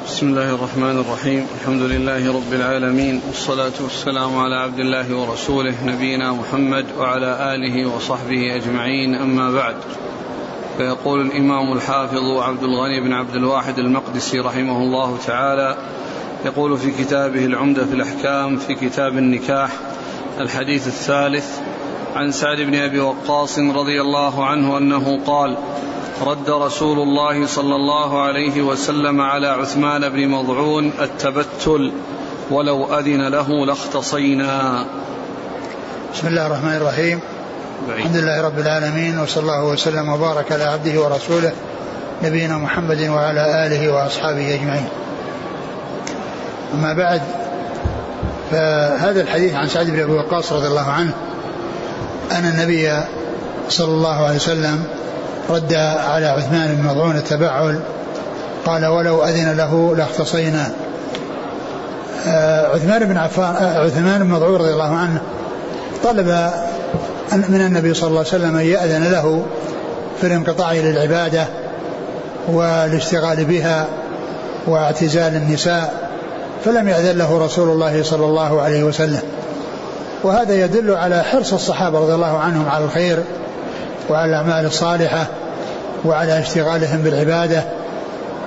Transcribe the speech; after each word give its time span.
بسم 0.00 0.26
الله 0.28 0.54
الرحمن 0.54 0.98
الرحيم. 0.98 1.46
الحمد 1.60 1.82
لله 1.82 2.34
رب 2.34 2.52
العالمين 2.52 3.20
والصلاة 3.26 3.72
والسلام 3.80 4.38
على 4.38 4.56
عبد 4.56 4.78
الله 4.78 5.16
ورسوله 5.16 5.74
نبينا 5.84 6.32
محمد 6.32 6.86
وعلى 6.98 7.54
آله 7.54 7.96
وصحبه 7.96 8.56
أجمعين. 8.56 9.14
أما 9.14 9.50
بعد 9.50 9.76
فيقول 10.78 11.20
الإمام 11.20 11.72
الحافظ 11.72 12.38
عبد 12.38 12.62
الغني 12.62 13.00
بن 13.00 13.12
عبد 13.12 13.34
الواحد 13.34 13.78
المقدسي 13.78 14.38
رحمه 14.38 14.78
الله 14.78 15.18
تعالى 15.26 15.76
يقول 16.44 16.78
في 16.78 16.90
كتابه 16.90 17.44
العمدة 17.44 17.86
في 17.86 17.92
الأحكام 17.92 18.56
في 18.56 18.74
كتاب 18.74 19.18
النكاح 19.18 19.70
الحديث 20.40 20.86
الثالث 20.86 21.58
عن 22.14 22.32
سعد 22.32 22.60
بن 22.60 22.74
أبي 22.74 23.00
وقاص 23.00 23.58
رضي 23.58 24.00
الله 24.00 24.44
عنه 24.44 24.78
أنه 24.78 25.20
قال 25.26 25.56
رد 26.24 26.50
رسول 26.50 26.98
الله 26.98 27.46
صلى 27.46 27.76
الله 27.76 28.22
عليه 28.22 28.62
وسلم 28.62 29.20
على 29.20 29.48
عثمان 29.48 30.08
بن 30.08 30.28
مضعون 30.28 30.92
التبتل 31.00 31.92
ولو 32.50 32.98
أذن 32.98 33.28
له 33.28 33.66
لاختصينا. 33.66 34.84
بسم 36.14 36.28
الله 36.28 36.46
الرحمن 36.46 36.76
الرحيم. 36.76 37.20
بعيد. 37.88 37.98
الحمد 37.98 38.16
لله 38.16 38.42
رب 38.42 38.58
العالمين 38.58 39.18
وصلى 39.18 39.42
الله 39.42 39.64
وسلم 39.64 40.08
وبارك 40.08 40.52
على 40.52 40.64
عبده 40.64 41.00
ورسوله 41.00 41.52
نبينا 42.22 42.58
محمد 42.58 43.00
وعلى 43.00 43.66
آله 43.66 43.92
وأصحابه 43.92 44.54
أجمعين. 44.54 44.88
أما 46.74 46.92
بعد 46.92 47.22
فهذا 48.50 49.20
الحديث 49.20 49.54
عن 49.54 49.68
سعد 49.68 49.90
بن 49.90 50.00
أبي 50.00 50.12
وقاص 50.12 50.52
رضي 50.52 50.66
الله 50.66 50.90
عنه 50.90 51.12
أن 52.32 52.44
النبي 52.44 53.02
صلى 53.68 53.92
الله 53.92 54.24
عليه 54.24 54.36
وسلم 54.36 54.84
رد 55.50 55.74
على 55.74 56.26
عثمان 56.26 56.74
بن 56.74 56.88
مضعون 56.88 57.16
التبعل 57.16 57.80
قال 58.66 58.86
ولو 58.86 59.24
أذن 59.24 59.56
له 59.56 59.96
لاختصينا. 59.96 60.70
آه، 62.26 62.66
عثمان 62.74 63.04
بن 63.04 63.16
عفان 63.16 63.56
آه، 63.56 63.84
عثمان 63.84 64.24
بن 64.24 64.30
مضعون 64.30 64.56
رضي 64.56 64.72
الله 64.72 64.96
عنه 64.96 65.20
طلب 66.04 66.50
من 67.32 67.60
النبي 67.60 67.94
صلى 67.94 68.08
الله 68.08 68.18
عليه 68.18 68.28
وسلم 68.28 68.56
أن 68.56 68.66
يأذن 68.66 69.04
له 69.12 69.42
في 70.20 70.26
الانقطاع 70.26 70.72
للعبادة 70.72 71.46
والاشتغال 72.48 73.44
بها 73.44 73.86
واعتزال 74.66 75.36
النساء 75.36 76.10
فلم 76.64 76.88
يأذن 76.88 77.18
له 77.18 77.44
رسول 77.44 77.68
الله 77.68 78.02
صلى 78.02 78.24
الله 78.26 78.62
عليه 78.62 78.82
وسلم. 78.82 79.22
وهذا 80.22 80.64
يدل 80.64 80.94
على 80.94 81.22
حرص 81.22 81.52
الصحابة 81.52 81.98
رضي 81.98 82.14
الله 82.14 82.38
عنهم 82.38 82.68
على 82.68 82.84
الخير 82.84 83.18
وعلى 84.10 84.30
الأعمال 84.30 84.66
الصالحة 84.66 85.26
وعلى 86.04 86.38
اشتغالهم 86.38 87.02
بالعبادة 87.02 87.64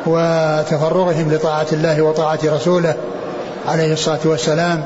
وتفرغهم 0.06 1.34
لطاعة 1.34 1.66
الله 1.72 2.02
وطاعة 2.02 2.40
رسوله 2.46 2.96
عليه 3.68 3.94
الصلاة 3.94 4.20
والسلام. 4.26 4.84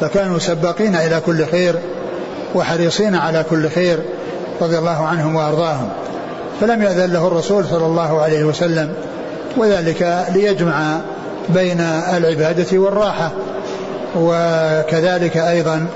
فكانوا 0.00 0.38
سباقين 0.38 0.96
إلى 0.96 1.20
كل 1.26 1.46
خير 1.46 1.78
وحريصين 2.54 3.14
على 3.14 3.44
كل 3.50 3.70
خير 3.70 3.98
رضي 4.60 4.78
الله 4.78 5.06
عنهم 5.06 5.36
وأرضاهم. 5.36 5.88
فلم 6.60 6.82
يأذن 6.82 7.12
له 7.12 7.26
الرسول 7.26 7.64
صلى 7.64 7.86
الله 7.86 8.22
عليه 8.22 8.44
وسلم 8.44 8.92
وذلك 9.56 10.26
ليجمع 10.34 11.00
بين 11.48 11.80
العبادة 12.16 12.78
والراحة. 12.78 13.30
وكذلك 14.16 15.36
أيضا 15.36 15.86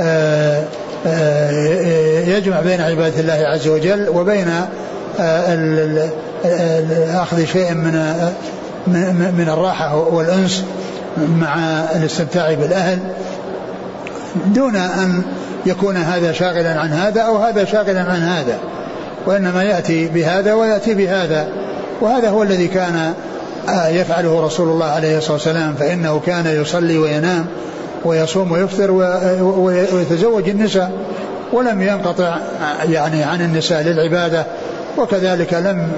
آه 0.00 0.64
آه، 1.06 1.50
يجمع 2.20 2.60
بين 2.60 2.80
عبادة 2.80 3.20
الله 3.20 3.46
عز 3.46 3.68
وجل 3.68 4.08
وبين 4.08 4.50
آه، 5.20 6.08
أخذ 7.22 7.44
شيء 7.44 7.74
من 7.74 8.14
من 9.38 9.48
الراحة 9.48 9.96
والأنس 9.96 10.64
مع 11.16 11.56
الاستمتاع 11.96 12.54
بالأهل 12.54 12.98
دون 14.46 14.76
أن 14.76 15.22
يكون 15.66 15.96
هذا 15.96 16.32
شاغلا 16.32 16.80
عن 16.80 16.92
هذا 16.92 17.20
أو 17.20 17.36
هذا 17.36 17.64
شاغلا 17.64 18.00
عن 18.00 18.22
هذا 18.22 18.58
وإنما 19.26 19.62
يأتي 19.62 20.08
بهذا 20.08 20.54
ويأتي 20.54 20.94
بهذا. 20.94 21.48
وهذا 22.00 22.28
هو 22.28 22.42
الذي 22.42 22.68
كان 22.68 23.14
آه، 23.68 23.88
يفعله 23.88 24.46
رسول 24.46 24.68
الله 24.68 24.86
عليه 24.86 25.18
الصلاة 25.18 25.32
والسلام 25.32 25.74
فإنه 25.74 26.20
كان 26.26 26.46
يصلي 26.46 26.98
وينام 26.98 27.46
ويصوم 28.04 28.52
ويفطر 28.52 28.90
ويتزوج 29.92 30.48
النساء 30.48 30.92
ولم 31.52 31.82
ينقطع 31.82 32.38
يعني 32.88 33.22
عن 33.22 33.40
النساء 33.40 33.82
للعبادة. 33.82 34.46
وكذلك 34.98 35.54
لم 35.54 35.92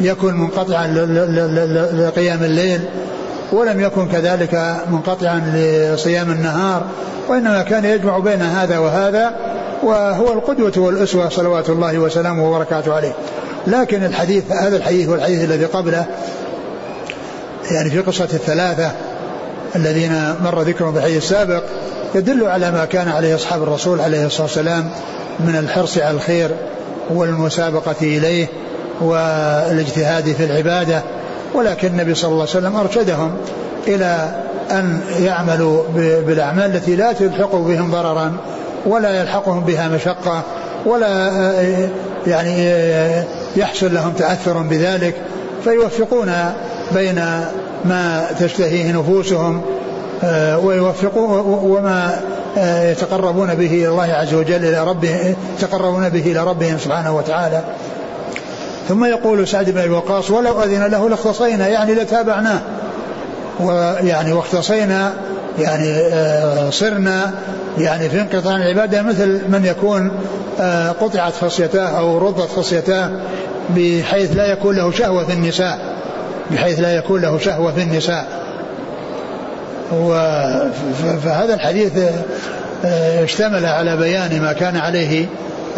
يكن 0.00 0.34
منقطعا 0.34 0.86
لقيام 1.92 2.44
الليل 2.44 2.80
ولم 3.52 3.80
يكن 3.80 4.08
كذلك 4.08 4.76
منقطعا 4.90 5.52
لصيام 5.54 6.30
النهار 6.30 6.82
وإنما 7.28 7.62
كان 7.62 7.84
يجمع 7.84 8.18
بين 8.18 8.42
هذا 8.42 8.78
وهذا 8.78 9.34
وهو 9.82 10.32
القدوة 10.32 10.72
والأسوة 10.76 11.28
صلوات 11.28 11.70
الله 11.70 11.98
وسلامه 11.98 12.50
وبركاته 12.50 12.94
عليه. 12.94 13.12
لكن 13.66 14.04
الحديث 14.04 14.52
هذا 14.52 14.76
الحديث 14.76 15.08
والحديث 15.08 15.44
الذي 15.44 15.64
قبله 15.64 16.06
يعني 17.70 17.90
في 17.90 17.98
قصة 17.98 18.24
الثلاثة 18.24 18.90
الذين 19.76 20.34
مر 20.44 20.62
ذكرهم 20.62 20.92
في 20.92 20.98
الحديث 20.98 21.16
السابق 21.16 21.62
يدل 22.14 22.46
على 22.46 22.70
ما 22.70 22.84
كان 22.84 23.08
عليه 23.08 23.34
أصحاب 23.34 23.62
الرسول 23.62 24.00
عليه 24.00 24.26
الصلاة 24.26 24.42
والسلام 24.42 24.90
من 25.40 25.56
الحرص 25.56 25.98
على 25.98 26.16
الخير 26.16 26.50
والمسابقة 27.10 27.96
إليه 28.02 28.46
والاجتهاد 29.00 30.32
في 30.32 30.44
العبادة 30.44 31.02
ولكن 31.54 31.88
النبي 31.88 32.14
صلى 32.14 32.28
الله 32.30 32.40
عليه 32.40 32.50
وسلم 32.50 32.76
أرشدهم 32.76 33.36
إلى 33.86 34.40
أن 34.70 35.00
يعملوا 35.20 35.82
بالأعمال 36.26 36.76
التي 36.76 36.96
لا 36.96 37.12
تلحق 37.12 37.54
بهم 37.54 37.90
ضررا 37.90 38.36
ولا 38.86 39.20
يلحقهم 39.20 39.60
بها 39.60 39.88
مشقة 39.88 40.42
ولا 40.86 41.30
يعني 42.26 42.72
يحصل 43.56 43.94
لهم 43.94 44.12
تأثر 44.12 44.58
بذلك 44.58 45.14
فيوفقون 45.64 46.32
بين 46.94 47.14
ما 47.84 48.26
تشتهيه 48.40 48.92
نفوسهم 48.92 49.62
آه، 50.24 50.58
ويوفقون 50.58 51.40
وما 51.62 52.20
يتقربون 52.56 53.54
به 53.54 53.66
إلى 53.66 53.88
الله 53.88 54.12
عز 54.12 54.34
وجل 54.34 54.64
إلى 54.64 54.84
ربهم 54.84 55.34
يتقربون 55.58 56.08
به 56.08 56.32
إلى 56.32 56.44
ربهم 56.44 56.78
سبحانه 56.78 57.16
وتعالى. 57.16 57.60
ثم 58.88 59.04
يقول 59.04 59.48
سعد 59.48 59.70
بن 59.70 59.78
أبي 59.78 59.90
وقاص 59.90 60.30
ولو 60.30 60.62
أذن 60.62 60.86
له 60.86 61.08
لاختصينا. 61.08 61.68
يعني 61.68 61.94
لتابعناه. 61.94 62.60
ويعني 63.60 64.32
واختصينا 64.32 65.12
يعني 65.58 65.90
آه، 66.12 66.70
صرنا 66.70 67.30
يعني 67.78 68.08
في 68.08 68.20
انقطاع 68.20 68.56
العبادة 68.56 69.02
مثل 69.02 69.28
من 69.48 69.64
يكون 69.64 70.10
قطعت 71.00 71.32
خصيتاه 71.40 71.98
أو 71.98 72.18
رضت 72.18 72.50
خصيتاه 72.56 73.10
بحيث 73.76 74.36
لا 74.36 74.46
يكون 74.46 74.76
له 74.76 74.90
شهوة 74.90 75.24
في 75.24 75.32
النساء. 75.32 75.78
بحيث 76.50 76.80
لا 76.80 76.96
يكون 76.96 77.22
له 77.22 77.38
شهوة 77.38 77.72
في 77.72 77.82
النساء. 77.82 78.43
فهذا 81.22 81.54
الحديث 81.54 81.92
آه، 82.84 83.24
اشتمل 83.24 83.66
على 83.66 83.96
بيان 83.96 84.42
ما 84.42 84.52
كان 84.52 84.76
عليه 84.76 85.26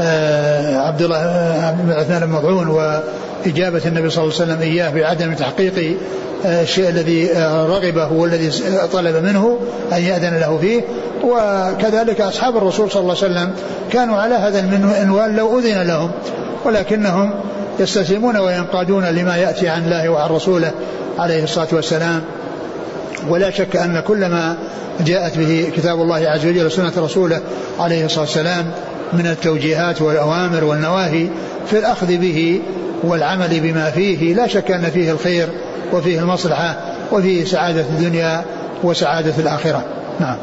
آه، 0.00 0.78
عبد 0.78 1.02
الله 1.02 1.16
آه، 1.16 1.70
بن 1.70 1.92
عثمان 1.92 2.26
بن 2.26 2.68
وإجابة 2.68 3.82
النبي 3.86 4.10
صلى 4.10 4.24
الله 4.24 4.34
عليه 4.34 4.44
وسلم 4.44 4.60
إياه 4.60 4.90
بعدم 4.90 5.34
تحقيق 5.34 5.96
الشيء 6.44 6.88
الذي 6.88 7.28
رغبه 7.68 8.12
والذي 8.12 8.50
طلب 8.92 9.16
منه 9.16 9.58
أن 9.92 10.02
يأذن 10.02 10.38
له 10.38 10.58
فيه. 10.58 10.82
وكذلك 11.24 12.20
أصحاب 12.20 12.56
الرسول 12.56 12.90
صلى 12.90 13.00
الله 13.02 13.16
عليه 13.22 13.32
وسلم 13.32 13.50
كانوا 13.92 14.16
على 14.16 14.34
هذا 14.34 14.60
المنوال 14.60 15.36
لو 15.36 15.58
أذن 15.58 15.82
لهم 15.82 16.10
ولكنهم 16.64 17.34
يستسلمون 17.80 18.36
وينقادون 18.36 19.04
لما 19.04 19.36
يأتي 19.36 19.68
عن 19.68 19.84
الله 19.84 20.08
وعن 20.08 20.30
رسوله 20.30 20.70
عليه 21.18 21.44
الصلاة 21.44 21.68
والسلام. 21.72 22.22
ولا 23.28 23.50
شك 23.50 23.76
أن 23.76 24.02
كل 24.06 24.26
ما 24.26 24.56
جاءت 25.00 25.38
به 25.38 25.72
كتاب 25.76 26.00
الله 26.00 26.28
عز 26.28 26.46
وجل 26.46 26.66
وسنة 26.66 26.92
رسوله 26.96 27.40
عليه 27.78 28.04
الصلاة 28.04 28.20
والسلام 28.20 28.70
من 29.12 29.26
التوجيهات 29.26 30.02
والأوامر 30.02 30.64
والنواهي 30.64 31.28
في 31.66 31.78
الأخذ 31.78 32.16
به 32.16 32.62
والعمل 33.02 33.60
بما 33.60 33.90
فيه 33.90 34.34
لا 34.34 34.46
شك 34.46 34.70
أن 34.70 34.90
فيه 34.90 35.12
الخير 35.12 35.48
وفيه 35.92 36.20
المصلحة 36.20 36.76
وفيه 37.12 37.44
سعادة 37.44 37.80
الدنيا 37.80 38.44
وسعادة 38.82 39.34
الآخرة. 39.38 39.84
نعم. 40.20 40.36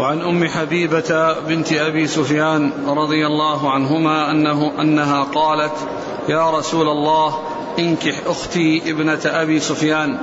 وعن 0.00 0.20
أم 0.20 0.48
حبيبة 0.48 1.34
بنت 1.48 1.72
أبي 1.72 2.06
سفيان 2.06 2.70
رضي 2.86 3.26
الله 3.26 3.70
عنهما 3.70 4.30
انه 4.30 4.80
أنها 4.80 5.22
قالت 5.22 5.72
يا 6.28 6.50
رسول 6.50 6.88
الله 6.88 7.34
أنكح 7.78 8.14
أختي 8.26 8.90
ابنة 8.90 9.20
أبي 9.24 9.60
سفيان. 9.60 10.18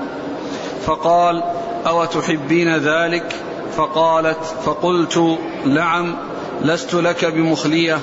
فقال 0.86 1.44
أو 1.88 2.06
تحبين 2.06 2.78
ذلك؟ 2.78 3.36
فقالت 3.78 4.46
فقلت 4.66 5.38
نعم 5.66 6.16
لست 6.62 6.94
لك 6.94 7.25
بمخلية 7.25 8.00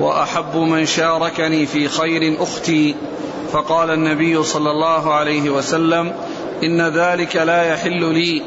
وأحب 0.00 0.56
من 0.56 0.86
شاركني 0.86 1.66
في 1.66 1.88
خير 1.88 2.42
أختي. 2.42 2.94
فقال 3.52 3.90
النبي 3.90 4.42
صلى 4.42 4.70
الله 4.70 5.14
عليه 5.14 5.50
وسلم 5.50 6.12
إن 6.62 6.82
ذلك 6.82 7.36
لا 7.36 7.62
يحل 7.62 8.14
لي. 8.14 8.42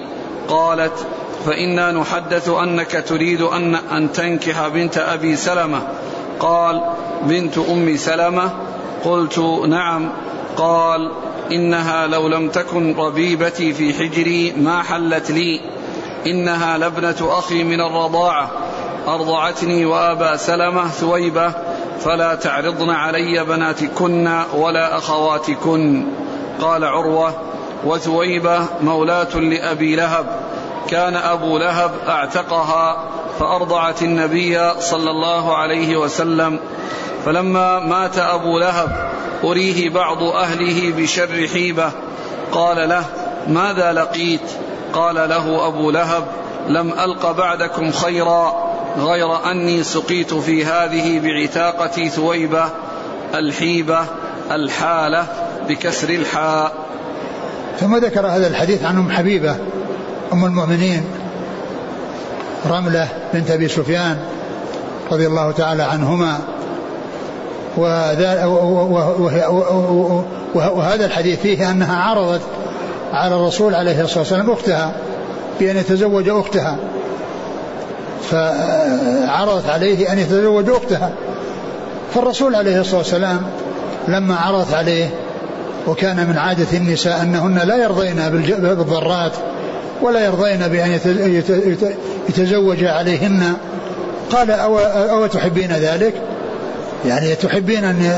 قالت 0.48 1.08
فإنا 1.46 1.92
نحدث 1.92 2.50
أنك 2.50 3.04
تريد 3.08 3.42
أن, 3.42 3.76
أن 3.76 4.12
تنكح 4.12 4.68
بنت 4.68 4.98
أبي 4.98 5.36
سلمة. 5.36 5.88
قال 6.40 6.82
بنت 7.24 7.58
أم 7.58 7.98
سلمة؟ 7.98 8.52
قلت 9.06 9.40
نعم. 9.68 10.10
قال 10.58 11.12
إنها 11.52 12.08
لو 12.08 12.28
لم 12.28 12.50
تكن 12.50 12.96
ربيبتي 12.98 13.74
في 13.74 13.94
حجري 13.94 14.52
ما 14.52 14.84
حلت 14.84 15.32
لي. 15.32 15.62
إنها 16.28 16.78
لابنة 16.78 17.16
أخي 17.22 17.64
من 17.64 17.82
الرضاعة. 17.82 18.52
أرضعتني 19.08 19.86
وأبا 19.86 20.36
سلمة 20.38 20.88
ثويبة 20.88 21.54
فلا 22.00 22.36
تعرضن 22.36 22.90
علي 22.90 23.46
بناتكن 23.46 24.42
ولا 24.54 24.98
أخواتكن. 24.98 26.06
قال 26.62 26.84
عروة 26.84 27.34
وثويبة 27.86 28.66
مولاة 28.82 29.36
لأبي 29.36 29.96
لهب. 29.96 30.26
كان 30.90 31.16
أبو 31.16 31.58
لهب 31.58 31.92
أعتقها 32.08 33.04
فأرضعت 33.40 34.02
النبي 34.02 34.72
صلى 34.80 35.12
الله 35.12 35.58
عليه 35.58 35.98
وسلم. 35.98 36.60
فلما 37.26 37.80
مات 37.80 38.18
أبو 38.18 38.60
لهب 38.60 39.12
أريه 39.44 39.90
بعض 39.90 40.24
أهله 40.24 40.94
بشر 40.98 41.48
حيبة. 41.54 41.92
قال 42.52 42.90
له 42.90 43.04
ماذا 43.48 43.94
لقيت؟ 43.94 44.42
قال 44.94 45.16
له 45.16 45.68
أبو 45.68 45.92
لهب 45.92 46.24
لم 46.70 46.94
ألق 46.94 47.32
بعدكم 47.32 47.92
خيرا 47.92 48.68
غير 48.98 49.52
أني 49.52 49.84
سقيت 49.84 50.34
في 50.34 50.66
هذه 50.66 51.20
بعتاقة 51.20 52.08
ثويبة 52.08 52.70
الحيبة 53.36 54.00
الحالة 54.52 55.28
بكسر 55.70 56.10
الحاء. 56.10 56.72
ثم 57.80 57.98
ذكر 57.98 58.28
هذا 58.28 58.48
الحديث 58.48 58.84
عن 58.84 58.98
أم 58.98 59.12
حبيبة 59.12 59.56
أم 60.34 60.46
المؤمنين. 60.46 61.04
رملة 62.66 63.08
بنت 63.34 63.52
أبي 63.52 63.68
سفيان 63.68 64.18
رضي 65.12 65.28
الله 65.28 65.52
تعالى 65.52 65.84
عنهما. 65.84 66.38
وهذا 70.56 71.06
الحديث 71.06 71.40
فيه 71.40 71.72
أنها 71.72 72.02
عرضت 72.02 72.42
على 73.14 73.36
الرسول 73.36 73.76
عليه 73.76 74.04
الصلاة 74.04 74.20
والسلام 74.20 74.52
أختها 74.52 74.92
بأن 75.60 75.78
يتزوج 75.78 76.30
أختها. 76.30 76.78
فعرضت 78.32 79.70
عليه 79.70 80.12
أن 80.12 80.20
يتزوج 80.20 80.70
أختها. 80.70 81.12
فالرسول 82.14 82.56
عليه 82.56 82.82
الصلاة 82.82 82.98
والسلام 82.98 83.42
لما 84.08 84.36
عرضت 84.36 84.74
عليه 84.74 85.10
وكان 85.88 86.28
من 86.28 86.38
عادة 86.38 86.78
النساء 86.78 87.22
أنهن 87.22 87.58
لا 87.58 87.76
يرضين 87.76 88.16
بالضرات 88.30 89.32
ولا 90.02 90.26
يرضين 90.26 90.68
بأن 90.68 91.00
يتزوج 92.30 92.84
عليهن. 92.84 93.54
قال 94.32 94.52
أو, 94.52 94.80
أو 94.80 95.28
تحبين 95.28 95.72
ذلك؟ 95.72 96.14
يعني 97.06 97.36
تحبين 97.36 97.84
أن 97.84 98.12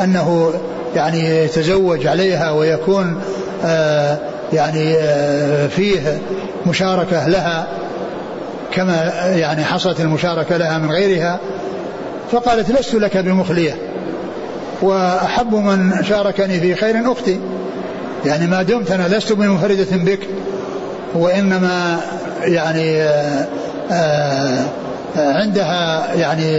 أنه 0.00 0.52
يعني 0.96 1.44
يتزوج 1.44 2.06
عليها 2.06 2.50
ويكون 2.50 3.20
آه 3.64 4.18
يعني 4.52 4.96
آه 4.96 5.66
فيه 5.66 6.18
مشاركة 6.66 7.28
لها 7.28 7.66
كما 8.72 9.12
يعني 9.36 9.64
حصلت 9.64 10.00
المشاركة 10.00 10.56
لها 10.56 10.78
من 10.78 10.90
غيرها. 10.90 11.40
فقالت 12.32 12.70
لست 12.70 12.94
لك 12.94 13.16
بمخلية 13.16 13.76
وأحب 14.82 15.54
من 15.54 16.04
شاركني 16.04 16.60
في 16.60 16.74
خير 16.74 17.12
أختي. 17.12 17.40
يعني 18.26 18.46
ما 18.46 18.62
دمت 18.62 18.90
أنا 18.90 19.16
لست 19.16 19.32
بمنفردة 19.32 19.96
بك. 19.96 20.20
وإنما 21.14 22.00
يعني 22.42 23.02
آه، 23.02 23.46
آه، 23.90 24.64
عندها 25.16 26.14
يعني 26.14 26.56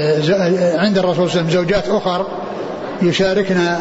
عند 0.77 0.97
الرسول 0.97 1.29
صلى 1.29 1.41
الله 1.41 1.49
عليه 1.49 1.49
وسلم 1.49 1.49
زوجات 1.49 1.89
أخر 1.89 2.25
يشاركنا 3.01 3.79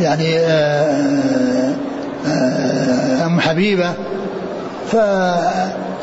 يعني 0.00 0.38
آه، 0.38 1.74
أم 3.26 3.40
حبيبة. 3.40 3.92
ف 4.92 4.96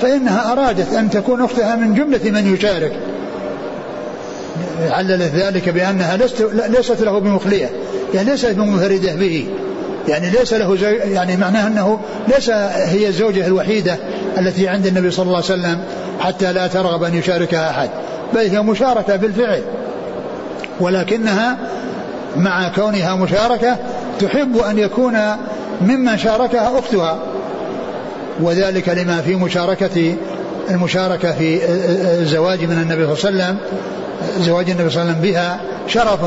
فإنها 0.01 0.51
أرادت 0.51 0.93
أن 0.93 1.09
تكون 1.09 1.43
أختها 1.43 1.75
من 1.75 1.93
جملة 1.93 2.31
من 2.31 2.53
يشارك. 2.53 2.91
عللت 4.89 5.35
ذلك 5.35 5.69
بأنها 5.69 6.17
لست 6.17 6.47
ليست 6.69 7.01
له 7.01 7.19
بمخلية 7.19 7.69
يعني 8.13 8.29
ليست 8.31 8.51
بمنفردة 8.51 9.15
به. 9.15 9.47
يعني 10.07 10.29
ليس 10.29 10.53
له 10.53 10.75
زي 10.75 10.95
يعني 10.95 11.37
معناه 11.37 11.67
أنه 11.67 11.99
ليس 12.27 12.49
هي 12.49 13.07
الزوجة 13.07 13.47
الوحيدة 13.47 13.97
التي 14.37 14.67
عند 14.67 14.85
النبي 14.85 15.11
صلى 15.11 15.23
الله 15.23 15.35
عليه 15.35 15.45
وسلم 15.45 15.79
حتى 16.19 16.53
لا 16.53 16.67
ترغب 16.67 17.03
أن 17.03 17.15
يشاركها 17.15 17.69
أحد. 17.69 17.89
بل 18.33 18.39
هي 18.39 18.61
مشاركة 18.61 19.15
بالفعل. 19.15 19.61
ولكنها 20.79 21.57
مع 22.37 22.69
كونها 22.69 23.15
مشاركة 23.15 23.77
تحب 24.19 24.57
أن 24.57 24.77
يكون 24.79 25.17
ممن 25.81 26.17
شاركها 26.17 26.79
أختها. 26.79 27.19
وذلك 28.41 28.89
لما 28.89 29.21
في 29.21 29.35
مشاركة 29.35 30.15
المشاركة 30.69 31.31
في 31.31 31.59
الزواج 32.21 32.63
من 32.63 32.81
النبي 32.81 33.15
صلى 33.15 33.29
الله 33.29 33.43
عليه 33.43 33.55
وسلم 33.55 33.57
زواج 34.45 34.69
النبي 34.69 34.89
صلى 34.89 35.01
الله 35.01 35.13
عليه 35.13 35.21
وسلم 35.21 35.31
بها 35.31 35.61
شرف 35.87 36.19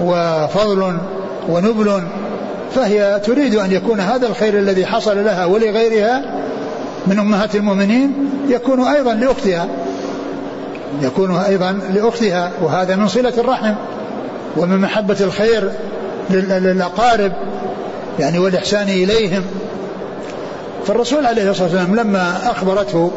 وفضل 0.00 0.98
ونبل 1.48 2.02
فهي 2.74 3.20
تريد 3.24 3.54
أن 3.54 3.72
يكون 3.72 4.00
هذا 4.00 4.26
الخير 4.26 4.58
الذي 4.58 4.86
حصل 4.86 5.24
لها 5.24 5.44
ولغيرها 5.44 6.22
من 7.06 7.18
أمهات 7.18 7.54
المؤمنين 7.56 8.12
يكون 8.48 8.84
أيضا 8.84 9.14
لأختها. 9.14 9.68
يكون 11.02 11.36
أيضا 11.36 11.78
لأختها 11.94 12.50
وهذا 12.62 12.96
من 12.96 13.08
صلة 13.08 13.32
الرحم 13.38 13.74
ومن 14.56 14.78
محبة 14.78 15.16
الخير 15.20 15.70
للأقارب 16.30 17.32
يعني 18.18 18.38
والإحسان 18.38 18.88
إليهم. 18.88 19.42
فالرسول 20.86 21.26
عليه 21.26 21.50
الصلاة 21.50 21.66
والسلام 21.66 21.96
لما 21.96 22.50
أخبرته 22.50 23.10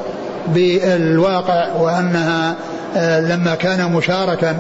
بالواقع 0.47 1.67
وأنها 1.79 2.55
آه، 2.97 3.19
لما 3.19 3.55
كان 3.55 3.91
مشاركا 3.91 4.55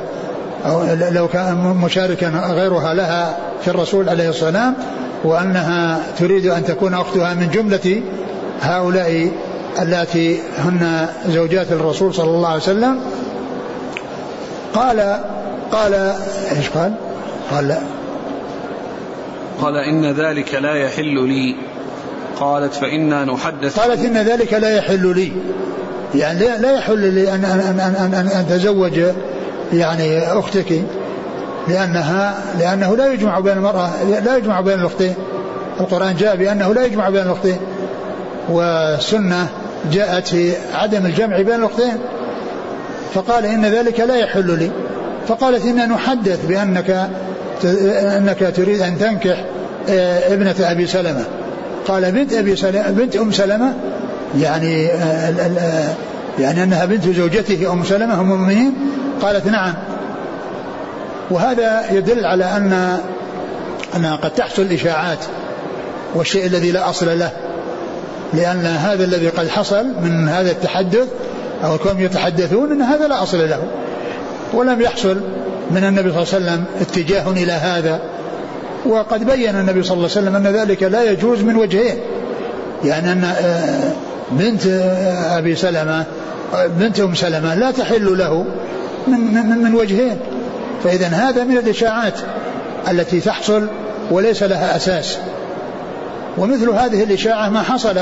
أو 0.65 0.83
لو 1.11 1.27
كان 1.27 1.55
مشاركا 1.83 2.29
غيرها 2.29 2.93
لها 2.93 3.37
في 3.61 3.67
الرسول 3.67 4.09
عليه 4.09 4.29
الصلاة 4.29 4.45
والسلام 4.45 4.75
وأنها 5.23 5.99
تريد 6.19 6.45
أن 6.45 6.65
تكون 6.65 6.93
أختها 6.93 7.33
من 7.33 7.49
جملة 7.49 8.01
هؤلاء 8.61 9.31
اللاتي 9.81 10.39
هن 10.57 11.07
زوجات 11.27 11.71
الرسول 11.71 12.13
صلى 12.13 12.29
الله 12.29 12.47
عليه 12.47 12.61
وسلم. 12.61 12.99
قال 14.73 15.19
قال 15.71 15.93
إيش 16.57 16.69
قال؟ 16.69 16.93
قال 17.51 17.67
لا 17.67 17.77
قال 19.61 19.75
إن 19.75 20.11
ذلك 20.11 20.55
لا 20.55 20.75
يحل 20.75 21.27
لي. 21.27 21.55
قالت 22.39 22.73
فإنا 22.73 23.25
نحدث. 23.25 23.79
قالت 23.79 24.05
إن 24.05 24.17
ذلك 24.17 24.53
لا 24.53 24.75
يحل 24.75 25.15
لي. 25.15 25.31
يعني 26.15 26.39
لا 26.39 26.71
يحل 26.71 27.13
لي 27.13 27.35
أن 27.35 27.45
أن 27.45 27.59
أن 27.59 27.79
أن, 27.79 27.95
أن, 27.95 28.13
أن 28.13 28.27
أتزوج 28.27 29.01
يعني 29.73 30.19
أختك 30.19 30.81
لأنها 31.67 32.35
لأنه 32.59 32.97
لا 32.97 33.13
يجمع 33.13 33.39
بين 33.39 33.57
المرأة 33.57 34.03
لا 34.03 34.37
يجمع 34.37 34.61
بين 34.61 34.79
الأختين 34.79 35.13
القرآن 35.79 36.15
جاء 36.15 36.35
بأنه 36.35 36.73
لا 36.73 36.85
يجمع 36.85 37.09
بين 37.09 37.21
الأختين 37.21 37.57
والسنة 38.49 39.47
جاءت 39.91 40.27
في 40.27 40.53
عدم 40.73 41.05
الجمع 41.05 41.41
بين 41.41 41.55
الأختين 41.55 41.97
فقال 43.13 43.45
إن 43.45 43.65
ذلك 43.65 43.99
لا 43.99 44.15
يحل 44.15 44.59
لي. 44.59 44.71
فقالت 45.27 45.65
إن 45.65 45.89
نحدث 45.89 46.45
بأنك 46.45 47.09
أنك 48.17 48.53
تريد 48.55 48.81
أن 48.81 48.97
تنكح 48.97 49.45
آه، 49.89 50.33
ابنة 50.33 50.55
أبي 50.59 50.87
سلمة. 50.87 51.23
قال 51.87 52.11
بنت 52.11 52.33
أبي 52.33 52.55
سلمة 52.55 52.89
بنت 52.89 53.15
أم 53.15 53.31
سلمة 53.31 53.73
يعني 54.39 54.87
آه، 54.91 55.95
يعني 56.39 56.63
أنها 56.63 56.85
بنت 56.85 57.09
زوجته 57.09 57.71
أم 57.73 57.83
سلمة 57.83 58.13
أم 58.13 58.31
المؤمنين 58.31 58.73
قالت 59.21 59.47
نعم. 59.47 59.73
وهذا 61.31 61.91
يدل 61.91 62.25
على 62.25 62.45
أن 62.45 62.97
أنها 63.95 64.15
قد 64.15 64.31
تحصل 64.31 64.67
إشاعات 64.71 65.19
والشيء 66.15 66.45
الذي 66.45 66.71
لا 66.71 66.89
أصل 66.89 67.19
له 67.19 67.31
لأن 68.33 68.65
هذا 68.65 69.03
الذي 69.03 69.29
قد 69.29 69.47
حصل 69.47 69.85
من 69.85 70.29
هذا 70.29 70.51
التحدث 70.51 71.07
أو 71.63 71.77
كونهم 71.77 72.01
يتحدثون 72.01 72.71
أن 72.71 72.81
هذا 72.81 73.07
لا 73.07 73.23
أصل 73.23 73.49
له. 73.49 73.63
ولم 74.53 74.81
يحصل 74.81 75.17
من 75.71 75.83
النبي 75.83 76.11
صلى 76.11 76.23
الله 76.23 76.51
عليه 76.51 76.61
وسلم 76.61 76.65
اتجاه 76.81 77.31
إلى 77.31 77.51
هذا. 77.51 77.99
وقد 78.85 79.23
بين 79.23 79.55
النبي 79.55 79.83
صلى 79.83 79.97
الله 79.97 80.09
عليه 80.15 80.21
وسلم 80.21 80.35
أن 80.35 80.47
ذلك 80.47 80.83
لا 80.83 81.11
يجوز 81.11 81.41
من 81.41 81.55
وجهين. 81.55 81.97
يعني 82.83 83.11
أن 83.11 83.23
آه، 83.23 83.91
بنت 84.31 84.67
آه، 84.67 85.37
أبي 85.37 85.55
سلمة 85.55 86.05
بنت 86.79 86.99
أم 86.99 87.15
سلمة 87.15 87.55
لا 87.55 87.71
تحل 87.71 88.17
له 88.17 88.45
من, 89.07 89.33
من, 89.33 89.63
من 89.63 89.75
وجهين. 89.75 90.17
فإذا 90.83 91.07
هذا 91.07 91.43
من 91.43 91.57
الإشاعات 91.57 92.19
التي 92.91 93.19
تحصل 93.19 93.67
وليس 94.11 94.43
لها 94.43 94.75
أساس. 94.75 95.17
ومثل 96.37 96.69
هذه 96.69 97.03
الإشاعة 97.03 97.49
ما 97.49 97.61
حصل 97.61 97.99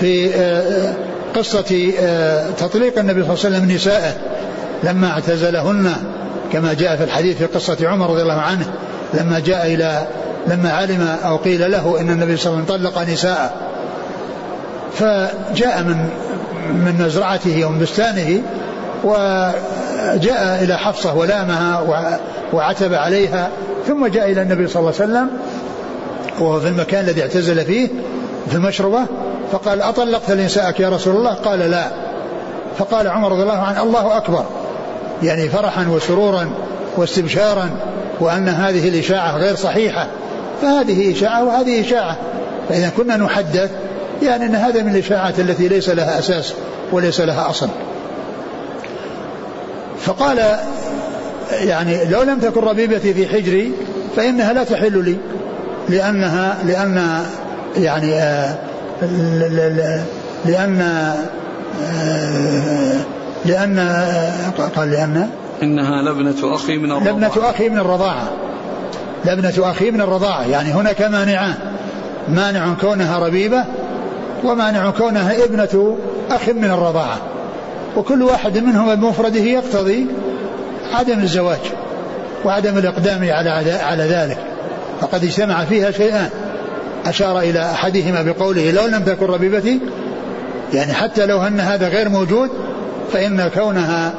في 0.00 0.34
آه، 0.34 0.94
قصة 1.36 1.92
آه، 2.00 2.50
تطليق 2.50 2.98
النبي 2.98 3.22
صلى 3.22 3.34
الله 3.34 3.44
عليه 3.44 3.56
وسلم 3.56 3.70
نسائه 3.76 4.12
لما 4.84 5.10
اعتزلهن 5.10 5.92
كما 6.52 6.74
جاء 6.74 6.96
في 6.96 7.04
الحديث 7.04 7.36
في 7.36 7.44
قصة 7.44 7.76
عمر 7.82 8.10
رضي 8.10 8.22
الله 8.22 8.40
عنه 8.40 8.66
لما 9.14 9.38
جاء 9.38 9.66
إلى 9.66 10.06
لما 10.46 10.72
علم 10.72 11.16
أو 11.24 11.36
قيل 11.36 11.70
له 11.70 12.00
أن 12.00 12.10
النبي 12.10 12.36
صلى 12.36 12.52
الله 12.52 12.64
عليه 12.64 12.74
وسلم 12.74 12.90
طلق 12.90 13.08
نساءه. 13.12 13.50
فجاء 14.94 15.82
من 15.82 16.08
من 16.68 17.04
مزرعته 17.06 17.64
ومن 17.64 17.78
بستانه 17.78 18.42
وجاء 20.12 20.64
إلى 20.64 20.78
حفصة 20.78 21.14
ولامها 21.14 21.80
وعتب 22.52 22.94
عليها 22.94 23.50
ثم 23.88 24.06
جاء 24.06 24.30
إلى 24.30 24.42
النبي 24.42 24.68
صلى 24.68 24.80
الله 24.80 24.92
عليه 25.00 25.04
وسلم 25.10 25.30
وهو 26.40 26.60
في 26.60 26.68
المكان 26.68 27.04
الذي 27.04 27.22
اعتزل 27.22 27.64
فيه 27.64 27.88
في 28.48 28.54
المشربة 28.54 29.00
فقال 29.52 29.82
أطلقت 29.82 30.30
نساءك 30.30 30.80
يا 30.80 30.88
رسول 30.88 31.16
الله؟ 31.16 31.34
قال 31.34 31.58
لا. 31.58 31.90
فقال 32.78 33.08
عمر 33.08 33.32
رضي 33.32 33.42
الله 33.42 33.58
عنه 33.58 33.82
الله 33.82 34.16
أكبر. 34.16 34.44
يعني 35.22 35.48
فرحا 35.48 35.88
وسرورا 35.88 36.50
واستبشارا 36.96 37.70
وأن 38.20 38.48
هذه 38.48 38.88
الإشاعة 38.88 39.36
غير 39.36 39.56
صحيحة. 39.56 40.06
فهذه 40.62 41.12
إشاعة 41.12 41.44
وهذه 41.44 41.80
إشاعة. 41.80 42.16
فإذا 42.68 42.92
كنا 42.96 43.16
نحدث 43.16 43.70
يعني 44.22 44.46
أن 44.46 44.54
هذا 44.54 44.82
من 44.82 44.94
الإشاعات 44.94 45.40
التي 45.40 45.68
ليس 45.68 45.88
لها 45.88 46.18
أساس 46.18 46.54
وليس 46.92 47.20
لها 47.20 47.50
أصل. 47.50 47.68
فقال 50.04 50.58
يعني 51.52 52.04
لو 52.04 52.22
لم 52.22 52.38
تكن 52.38 52.60
ربيبتي 52.60 53.14
في 53.14 53.26
حجري 53.26 53.72
فإنها 54.16 54.52
لا 54.52 54.64
تحل 54.64 55.04
لي 55.04 55.16
لأنها 55.88 56.56
لأن 56.66 57.22
يعني 57.76 58.14
آه 58.14 58.58
لأن 60.44 60.80
آه 60.80 61.16
لأن 63.44 63.78
آه 63.78 64.50
قال 64.76 64.90
لأن؟ 64.90 65.28
إنها 65.62 66.02
لبنة 66.02 66.54
أخي 66.54 66.78
من 66.78 66.92
الرضاعة. 66.92 67.12
لبنة 67.12 67.50
أخي 67.50 67.68
من 67.68 67.78
الرضاعة. 67.78 68.28
لبنة 69.24 69.70
أخي 69.70 69.90
من 69.90 70.00
الرضاعة. 70.00 70.46
يعني 70.46 70.72
هناك 70.72 71.02
مانعان 71.02 71.54
مانع 72.28 72.74
كونها 72.80 73.18
ربيبة 73.18 73.64
ومانع 74.44 74.90
كونها 74.90 75.44
ابنة 75.44 75.96
أخ 76.30 76.48
من 76.48 76.70
الرضاعة. 76.70 77.18
وكل 77.96 78.22
واحد 78.22 78.58
منهما 78.58 78.94
بمفرده 78.94 79.40
يقتضي 79.40 80.06
عدم 80.92 81.20
الزواج 81.20 81.60
وعدم 82.44 82.78
الإقدام 82.78 83.30
على 83.30 83.50
على 83.72 84.02
ذلك. 84.02 84.38
فقد 85.00 85.24
اجتمع 85.24 85.64
فيها 85.64 85.90
شيئان. 85.90 86.30
أشار 87.06 87.40
إلى 87.40 87.70
أحدهما 87.70 88.22
بقوله 88.22 88.70
لو 88.70 88.86
لم 88.86 89.02
تكن 89.02 89.26
ربيبتي 89.26 89.80
يعني 90.74 90.92
حتى 90.92 91.26
لو 91.26 91.42
أن 91.42 91.60
هذا 91.60 91.88
غير 91.88 92.08
موجود 92.08 92.50
فإن 93.12 93.48
كونها 93.54 94.12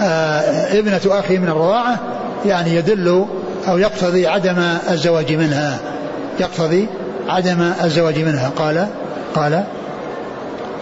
آه، 0.00 0.78
ابنة 0.78 1.00
أخي 1.06 1.38
من 1.38 1.48
الرضاعة 1.48 2.00
يعني 2.46 2.76
يدل 2.76 3.26
أو 3.68 3.78
يقتضي 3.78 4.26
عدم 4.26 4.58
الزواج 4.90 5.32
منها. 5.32 5.78
يقتضي 6.40 6.88
عدم 7.28 7.72
الزواج 7.84 8.18
منها. 8.18 8.50
قال 8.56 8.86
قال 9.34 9.64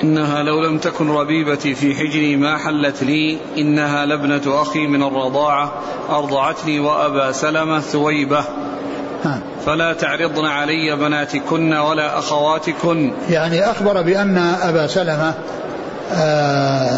إنها 0.02 0.42
لو 0.42 0.60
لم 0.60 0.78
تكن 0.78 1.10
ربيبتي 1.10 1.74
في 1.74 1.94
حجري 1.94 2.36
ما 2.36 2.56
حلت 2.56 3.02
لي 3.02 3.38
إنها 3.58 4.06
لابنة 4.06 4.62
أخي 4.62 4.86
من 4.86 5.02
الرضاعة 5.02 5.72
أرضعتني 6.10 6.80
وأبا 6.80 7.32
سلمة 7.32 7.80
ثويبة. 7.80 8.44
فلا 9.66 9.92
تعرضن 9.92 10.46
علي 10.46 10.96
بناتكن 10.96 11.74
ولا 11.74 12.18
أخواتكن. 12.18 13.12
يعني 13.30 13.70
أخبر 13.70 14.02
بأن 14.02 14.38
أبا 14.38 14.86
سلمة 14.86 15.34
آآ 16.12 16.88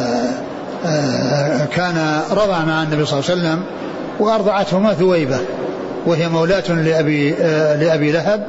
آه، 0.84 0.86
آآ 0.86 1.62
آه، 1.62 1.64
كان 1.64 2.22
رضع 2.30 2.64
مع 2.64 2.82
النبي 2.82 3.04
صلى 3.04 3.20
الله 3.20 3.30
عليه 3.30 3.40
وسلم 3.40 3.62
وأرضعتهما 4.20 4.94
ثويبة 4.94 5.40
وهي 6.06 6.28
مولاة 6.28 6.72
لأبي 6.72 7.34
آه، 7.40 7.76
لأبي 7.76 8.12
لهب 8.12 8.46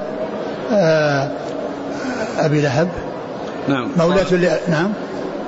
أبي 2.39 2.61
لهب 2.61 2.87
نعم. 3.67 3.87
مولاة 3.97 4.33
ل... 4.33 4.49
نعم. 4.67 4.93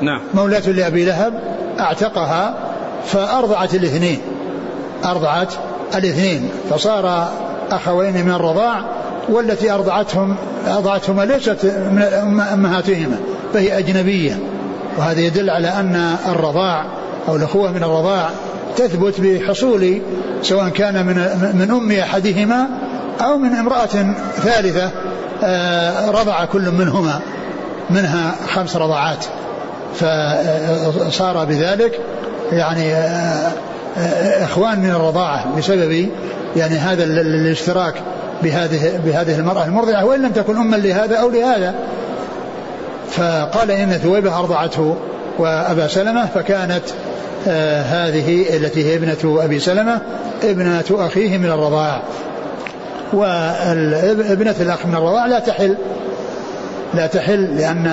نعم. 0.01 0.21
مولاة 0.33 0.69
لأبي 0.69 1.05
لهب 1.05 1.33
أعتقها 1.79 2.53
فأرضعت 3.05 3.75
الاثنين. 3.75 4.19
أرضعت 5.05 5.53
الاثنين. 5.95 6.49
فصار 6.69 7.27
أخوين 7.71 8.25
من 8.25 8.31
الرضاع 8.31 8.81
والتي 9.29 9.71
أرضعتهم 9.71 10.35
أرضعتهما 10.67 11.25
ليست 11.25 11.65
من 11.65 12.01
أمهاتهما 12.53 13.17
فهي 13.53 13.77
أجنبية. 13.77 14.39
وهذا 14.97 15.19
يدل 15.19 15.49
على 15.49 15.67
أن 15.67 16.15
الرضاع 16.27 16.85
أو 17.27 17.35
الأخوة 17.35 17.71
من 17.71 17.83
الرضاع 17.83 18.29
تثبت 18.77 19.21
بحصول 19.21 20.01
سواء 20.41 20.69
كان 20.69 21.05
من 21.05 21.15
من 21.53 21.71
أم 21.71 21.91
أحدهما 21.91 22.67
أو 23.21 23.37
من 23.37 23.55
امرأة 23.55 24.13
ثالثة 24.35 24.91
آه، 25.43 26.11
رضع 26.11 26.45
كل 26.45 26.71
منهما. 26.71 27.19
منها 27.89 28.35
خمس 28.47 28.75
رضعات 28.75 29.25
فصار 29.95 31.45
بذلك 31.45 31.99
يعني 32.51 32.93
آه، 32.93 33.51
آه، 33.97 34.43
إخوان 34.43 34.79
من 34.79 34.91
الرضاعة 34.91 35.57
بسبب 35.57 36.09
يعني 36.55 36.75
هذا 36.75 37.03
الاشتراك 37.03 37.93
بهذه 38.43 38.99
بهذه 39.05 39.39
المرأة 39.39 39.65
المرضعة 39.65 40.05
وإن 40.05 40.21
لم 40.21 40.31
تكن 40.31 40.57
أما 40.57 40.75
لهذا 40.75 41.15
أو 41.15 41.29
لهذا. 41.29 41.75
فقال 43.11 43.71
إن 43.71 43.91
ثويبة 43.91 44.39
أرضعته 44.39 44.95
وأبا 45.39 45.87
سلمة 45.87 46.25
فكانت 46.25 46.83
آه 47.47 47.81
هذه 47.81 48.57
التي 48.57 48.85
هي 48.85 48.95
ابنة 48.95 49.43
أبي 49.43 49.59
سلمة 49.59 50.01
ابنة 50.43 50.83
أخيه 50.91 51.37
من 51.37 51.45
الرضاع 51.45 52.01
وابنه 53.13 54.55
الأخ 54.59 54.85
من 54.85 54.95
الرضاع 54.95 55.25
لا 55.25 55.39
تحل 55.39 55.75
لا 56.95 57.07
تحل 57.07 57.57
لأن 57.57 57.83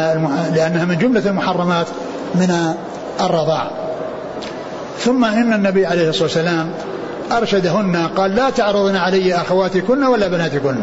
لأنها 0.54 0.84
من 0.84 0.98
جملة 0.98 1.30
المحرمات 1.30 1.86
من 2.34 2.74
الرضاع. 3.20 3.70
ثم 4.98 5.24
إن 5.24 5.52
النبي 5.52 5.86
عليه 5.86 6.08
الصلاة 6.08 6.24
والسلام 6.24 6.70
أرشدهن 7.32 7.96
قال 8.16 8.34
لا 8.34 8.50
تعرضن 8.50 8.96
علي 8.96 9.34
أخواتكن 9.34 10.04
ولا 10.04 10.28
بناتكن. 10.28 10.74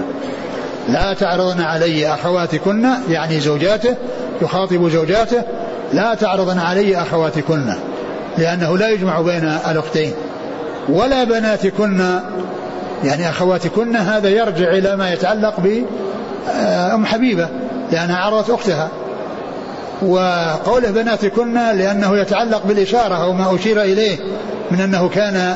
لا 0.90 1.14
تعرضن 1.14 1.62
علي 1.62 2.14
أخواتكن 2.14 2.90
يعني 3.10 3.40
زوجاته 3.40 3.96
يخاطب 4.42 4.90
زوجاته 4.90 5.44
لا 5.94 6.16
تعرضن 6.16 6.60
علي 6.60 7.02
أخواتكن 7.02 7.74
لأنه 8.38 8.78
لا 8.78 8.90
يجمع 8.90 9.22
بين 9.22 9.44
الأختين. 9.72 10.12
ولا 10.90 11.24
بناتكن 11.24 12.20
يعني 13.04 13.30
أخواتكن 13.30 13.96
هذا 13.96 14.30
يرجع 14.30 14.70
إلى 14.70 14.96
ما 14.96 15.14
يتعلق 15.14 15.54
بأم 15.60 17.06
حبيبة. 17.06 17.50
لأنها 17.92 18.18
عرضت 18.18 18.50
أختها. 18.50 18.90
وقوله 20.02 20.92
بناتكن 20.92 21.54
لأنه 21.54 22.18
يتعلق 22.18 22.66
بالإشارة 22.66 23.16
أو 23.16 23.34
ما 23.34 23.56
أشير 23.56 23.82
إليه 23.82 24.18
من 24.72 24.82
أنه 24.82 25.10
كان 25.10 25.56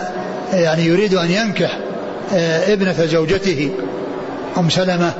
يعني 0.54 0.86
يريد 0.86 1.14
أن 1.14 1.32
ينكح 1.32 1.78
آه، 2.34 2.74
ابنة 2.74 3.06
زوجته 3.06 3.72
أم 4.58 4.70
سلمة. 4.70 5.12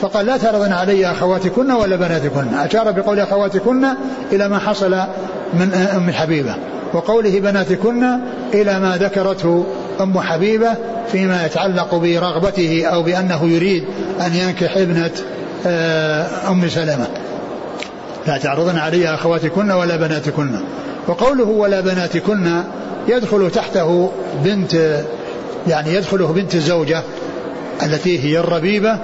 فقال 0.00 0.26
لا 0.26 0.36
ترضن 0.36 0.72
علي 0.72 1.10
أخواتكن 1.10 1.70
ولا 1.70 1.96
بناتكن 1.96 2.54
أشار 2.54 2.90
بقول 2.90 3.20
أخواتكن 3.20 3.86
إلى 4.32 4.48
ما 4.48 4.58
حصل 4.58 4.90
من 5.54 5.88
أم 5.96 6.10
حبيبة. 6.10 6.54
وقوله 6.92 7.40
بناتكن 7.40 8.04
إلى 8.54 8.80
ما 8.80 8.96
ذكرته 8.96 9.66
أم 10.00 10.20
حبيبة 10.20 10.74
فيما 11.12 11.46
يتعلق 11.46 11.94
برغبته 11.94 12.86
أو 12.86 13.02
بأنه 13.02 13.48
يريد 13.48 13.84
أن 14.26 14.34
ينكح 14.34 14.76
ابنة 14.76 15.06
آه، 15.06 15.10
أم 16.48 16.68
سلمة. 16.68 17.06
لا 18.26 18.38
تعرضن 18.38 18.78
علي 18.78 19.14
أخواتكن 19.14 19.70
ولا 19.70 19.96
بناتكن. 19.96 20.50
وقوله 21.08 21.48
ولا 21.48 21.80
بناتكن 21.80 22.62
يدخل 23.08 23.50
تحته 23.50 24.10
بنت 24.44 25.02
يعني 25.68 25.94
يدخله 25.94 26.26
بنت 26.26 26.54
الزوجة 26.54 27.02
التي 27.82 28.24
هي 28.24 28.38
الربيبة 28.38 28.98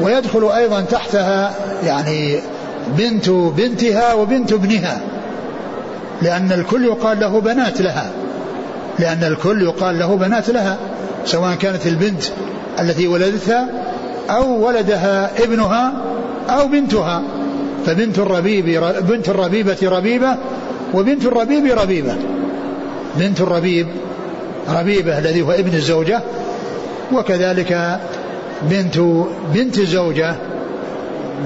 ويدخل 0.00 0.50
أيضا 0.56 0.80
تحتها 0.80 1.54
يعني 1.84 2.38
بنت 2.98 3.30
بنتها 3.30 4.14
وبنت 4.14 4.52
ابنها. 4.52 5.00
لأن 6.22 6.52
الكل 6.52 6.84
يقال 6.84 7.20
له 7.20 7.40
بنات 7.40 7.80
لها. 7.80 8.10
لأن 8.98 9.24
الكل 9.24 9.62
يقال 9.62 9.98
له 9.98 10.16
بنات 10.16 10.50
لها 10.50 10.78
سواء 11.24 11.54
كانت 11.54 11.86
البنت 11.86 12.22
التي 12.80 13.06
ولدتها 13.06 13.68
أو 14.30 14.66
ولدها 14.66 15.44
ابنها 15.44 15.92
أو 16.48 16.68
بنتها 16.68 17.22
فبنت 17.86 18.18
الربيب 18.18 18.84
بنت 19.08 19.28
الربيبة 19.28 19.76
ربيبة 19.82 20.36
وبنت 20.94 21.24
الربيب 21.24 21.78
ربيبة. 21.78 22.16
بنت 23.16 23.40
الربيب 23.40 23.86
ربيبة 24.68 25.18
الذي 25.18 25.42
هو 25.42 25.52
ابن 25.52 25.74
الزوجة 25.74 26.20
وكذلك 27.12 28.00
بنت 28.62 28.98
بنت 29.54 29.78
الزوجة 29.78 30.34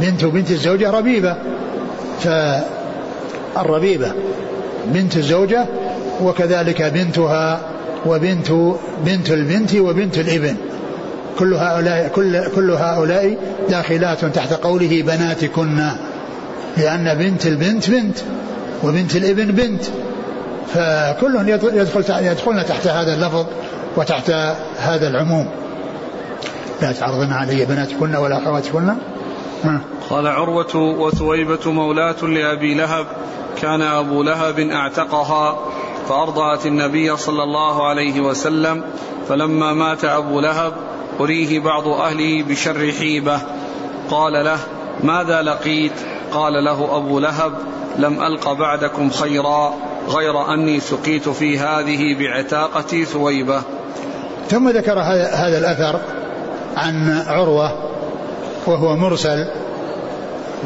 بنت 0.01 0.25
بنت 0.25 0.51
الزوجة 0.51 0.91
ربيبة. 0.91 1.37
فالربيبة 3.57 4.13
بنت 4.87 5.17
الزوجة 5.17 5.67
وكذلك 6.23 6.83
بنتها 6.83 7.61
وبنت 8.07 8.53
بنت 9.07 9.31
البنت 9.31 9.75
وبنت 9.75 10.19
الابن. 10.19 10.57
كل 11.39 11.55
هؤلاء 11.55 12.09
كل 12.09 12.51
كل 12.55 12.71
هؤلاء 12.71 13.37
داخلات 13.69 14.25
تحت 14.25 14.53
قوله 14.53 15.03
بناتكن 15.03 15.91
لأن 16.77 17.19
بنت 17.19 17.47
البنت 17.47 17.91
بنت 17.91 18.19
وبنت 18.85 19.17
الابن 19.17 19.47
بنت. 19.47 19.85
فكلهم 20.75 21.49
يدخل 21.49 22.25
يدخلن 22.25 22.65
تحت 22.67 22.87
هذا 22.87 23.15
اللفظ 23.15 23.47
وتحت 23.97 24.31
هذا 24.79 25.09
العموم. 25.09 25.51
لا 26.83 26.93
تعرضن 26.93 27.33
علي 27.33 27.65
بناتكن 27.65 28.17
ولا 28.17 28.39
أخواتكن. 28.39 28.95
قال 30.11 30.27
عروة 30.27 30.77
وثويبة 30.77 31.71
مولاة 31.71 32.23
لأبي 32.23 32.75
لهب 32.75 33.07
كان 33.63 33.83
أبو 33.83 34.23
لهب 34.23 34.59
أعتقها 34.59 35.59
فأرضعت 36.09 36.67
النبي 36.67 37.17
صلى 37.17 37.43
الله 37.43 37.89
عليه 37.89 38.21
وسلم 38.21 38.83
فلما 39.29 39.73
مات 39.73 40.05
أبو 40.05 40.41
لهب 40.41 40.73
أريه 41.21 41.61
بعض 41.61 41.89
أهله 41.89 42.43
بشر 42.43 42.93
حيبة. 42.93 43.41
قال 44.11 44.45
له 44.45 44.59
ماذا 45.03 45.43
لقيت؟ 45.43 45.93
قال 46.33 46.65
له 46.65 46.97
أبو 46.97 47.19
لهب 47.19 47.53
لم 47.99 48.23
ألق 48.23 48.53
بعدكم 48.53 49.11
خيرا 49.11 49.75
غير 50.09 50.55
أني 50.55 50.81
سقيت 50.81 51.29
في 51.29 51.59
هذه 51.59 52.17
بعتاقتي 52.19 53.05
ثويبة. 53.05 53.63
ثم 54.49 54.69
ذكر 54.69 54.99
هذا 55.33 55.59
الأثر 55.59 56.01
عن 56.77 57.23
عروة 57.27 57.73
وهو 58.67 58.97
مرسل 58.97 59.47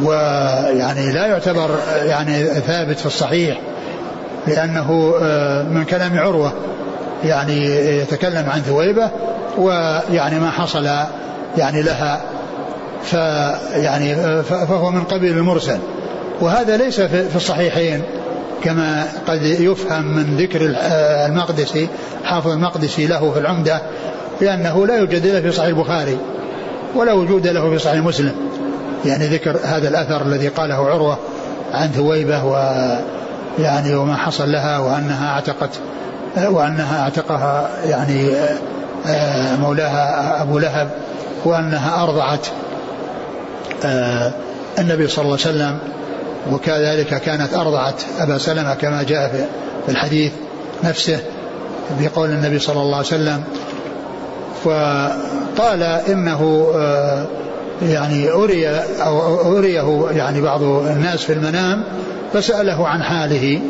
ويعني 0.03 1.13
لا 1.13 1.27
يعتبر 1.27 1.71
يعني 2.03 2.45
ثابت 2.45 2.99
في 2.99 3.07
الصحيح 3.07 3.61
لأنه 4.47 5.15
آه، 5.23 5.63
من 5.63 5.85
كلام 5.85 6.19
عروة 6.19 6.53
يعني 7.25 7.65
يتكلم 7.99 8.51
عن 8.51 8.61
ثويبة 8.61 9.11
ويعني 9.59 10.41
ما 10.41 10.51
حصل 10.51 10.89
يعني 11.59 11.83
لها 11.83 12.21
فيعني 13.03 14.15
فهو 14.43 14.91
من 14.91 15.03
قبيل 15.05 15.39
المرسل. 15.39 15.79
وهذا 16.41 16.77
ليس 16.77 17.01
في 17.01 17.37
الصحيحين 17.37 18.03
كما 18.63 19.05
قد 19.27 19.43
يفهم 19.43 20.05
من 20.05 20.37
ذكر 20.37 20.61
المقدسي 21.27 21.89
حافظ 22.25 22.49
المقدسي 22.51 23.07
له 23.07 23.33
في 23.33 23.39
العمدة 23.39 23.83
لأنه 24.41 24.87
لا 24.87 24.97
يوجد 24.97 25.27
له 25.27 25.41
في 25.41 25.53
صحيح 25.53 25.69
البخاري 25.69 26.19
ولا 26.95 27.13
وجود 27.13 27.47
له 27.47 27.71
في 27.71 27.79
صحيح 27.79 28.05
مسلم. 28.05 28.33
يعني 29.05 29.27
ذكر 29.27 29.57
هذا 29.65 29.89
الأثر 29.89 30.23
الذي 30.23 30.49
قاله 30.49 30.75
عروة 30.75 31.19
عن 31.73 31.89
ثويبة 31.89 32.45
و 32.45 32.57
يعني 33.59 33.95
وما 33.95 34.17
حصل 34.17 34.53
لها 34.53 34.79
وأنها 34.79 35.35
أعتقت 35.35 35.71
وأنها 36.37 37.03
أعتقها 37.03 37.71
يعني 37.85 38.31
مولاها 39.61 40.43
أبو 40.43 40.59
لهب 40.59 40.91
وأنها 41.45 42.03
أرضعت 42.03 42.47
آه، 43.85 44.33
النبي 44.79 45.09
صلى 45.09 45.23
الله 45.23 45.39
عليه 45.45 45.57
وسلم 45.57 45.79
وكذلك 46.53 47.21
كانت 47.21 47.55
أرضعت 47.55 48.03
أبا 48.19 48.39
سلمة 48.39 48.75
كما 48.75 49.03
جاء 49.03 49.49
في 49.87 49.93
الحديث 49.93 50.33
نفسه 50.85 51.21
بقول 52.01 52.31
النبي 52.31 52.59
صلى 52.59 52.81
الله 52.83 52.97
عليه 52.97 53.07
وسلم. 53.07 53.45
وقال 54.65 55.83
إنه 55.83 56.73
آه، 56.77 57.27
يعني 57.83 58.31
أري 58.31 58.69
أو 59.03 59.59
أريه 59.59 60.07
يعني 60.11 60.41
بعض 60.41 60.63
الناس 60.63 61.23
في 61.23 61.33
المنام 61.33 61.85
فسأله 62.33 62.89
عن 62.89 63.03
حاله. 63.03 63.61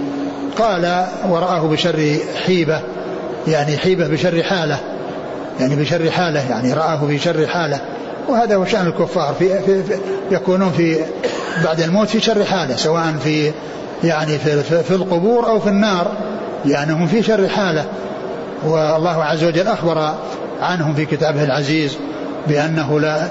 قال 0.59 1.07
ورآه 1.29 1.61
بشر 1.61 2.17
حيبة 2.47 2.81
يعني 3.49 3.77
حيبة 3.77 4.09
بشر 4.09 4.43
حالة. 4.43 4.79
يعني 5.61 5.77
بشر 5.77 6.11
حالة 6.11 6.51
يعني 6.51 6.73
رآه 6.73 7.07
في 7.07 7.19
شر 7.19 7.47
حالة. 7.47 7.81
وهذا 8.29 8.57
هو 8.57 8.65
شأن 8.65 8.87
الكفار. 8.87 9.35
في, 9.39 9.63
في, 9.63 9.83
في 9.83 9.99
يكونون 10.31 10.71
في 10.71 10.97
بعد 11.65 11.81
الموت 11.81 12.09
في 12.09 12.21
شر 12.21 12.45
حالة 12.45 12.77
سواء 12.77 13.15
في 13.25 13.53
يعني 14.05 14.39
في, 14.39 14.63
في, 14.63 14.83
في 14.83 14.95
القبور 14.95 15.49
أو 15.49 15.61
في 15.61 15.69
النار 15.69 16.13
يعني 16.67 17.09
في 17.09 17.23
شر 17.23 17.49
حالة. 17.49 17.85
والله 18.65 19.25
عز 19.25 19.45
وجل 19.45 19.69
أخبر 19.69 20.15
عنهم 20.61 20.95
في 20.95 21.07
كتابه 21.07 21.45
العزيز 21.45 21.97
بأنه 22.47 23.01
لا 23.01 23.29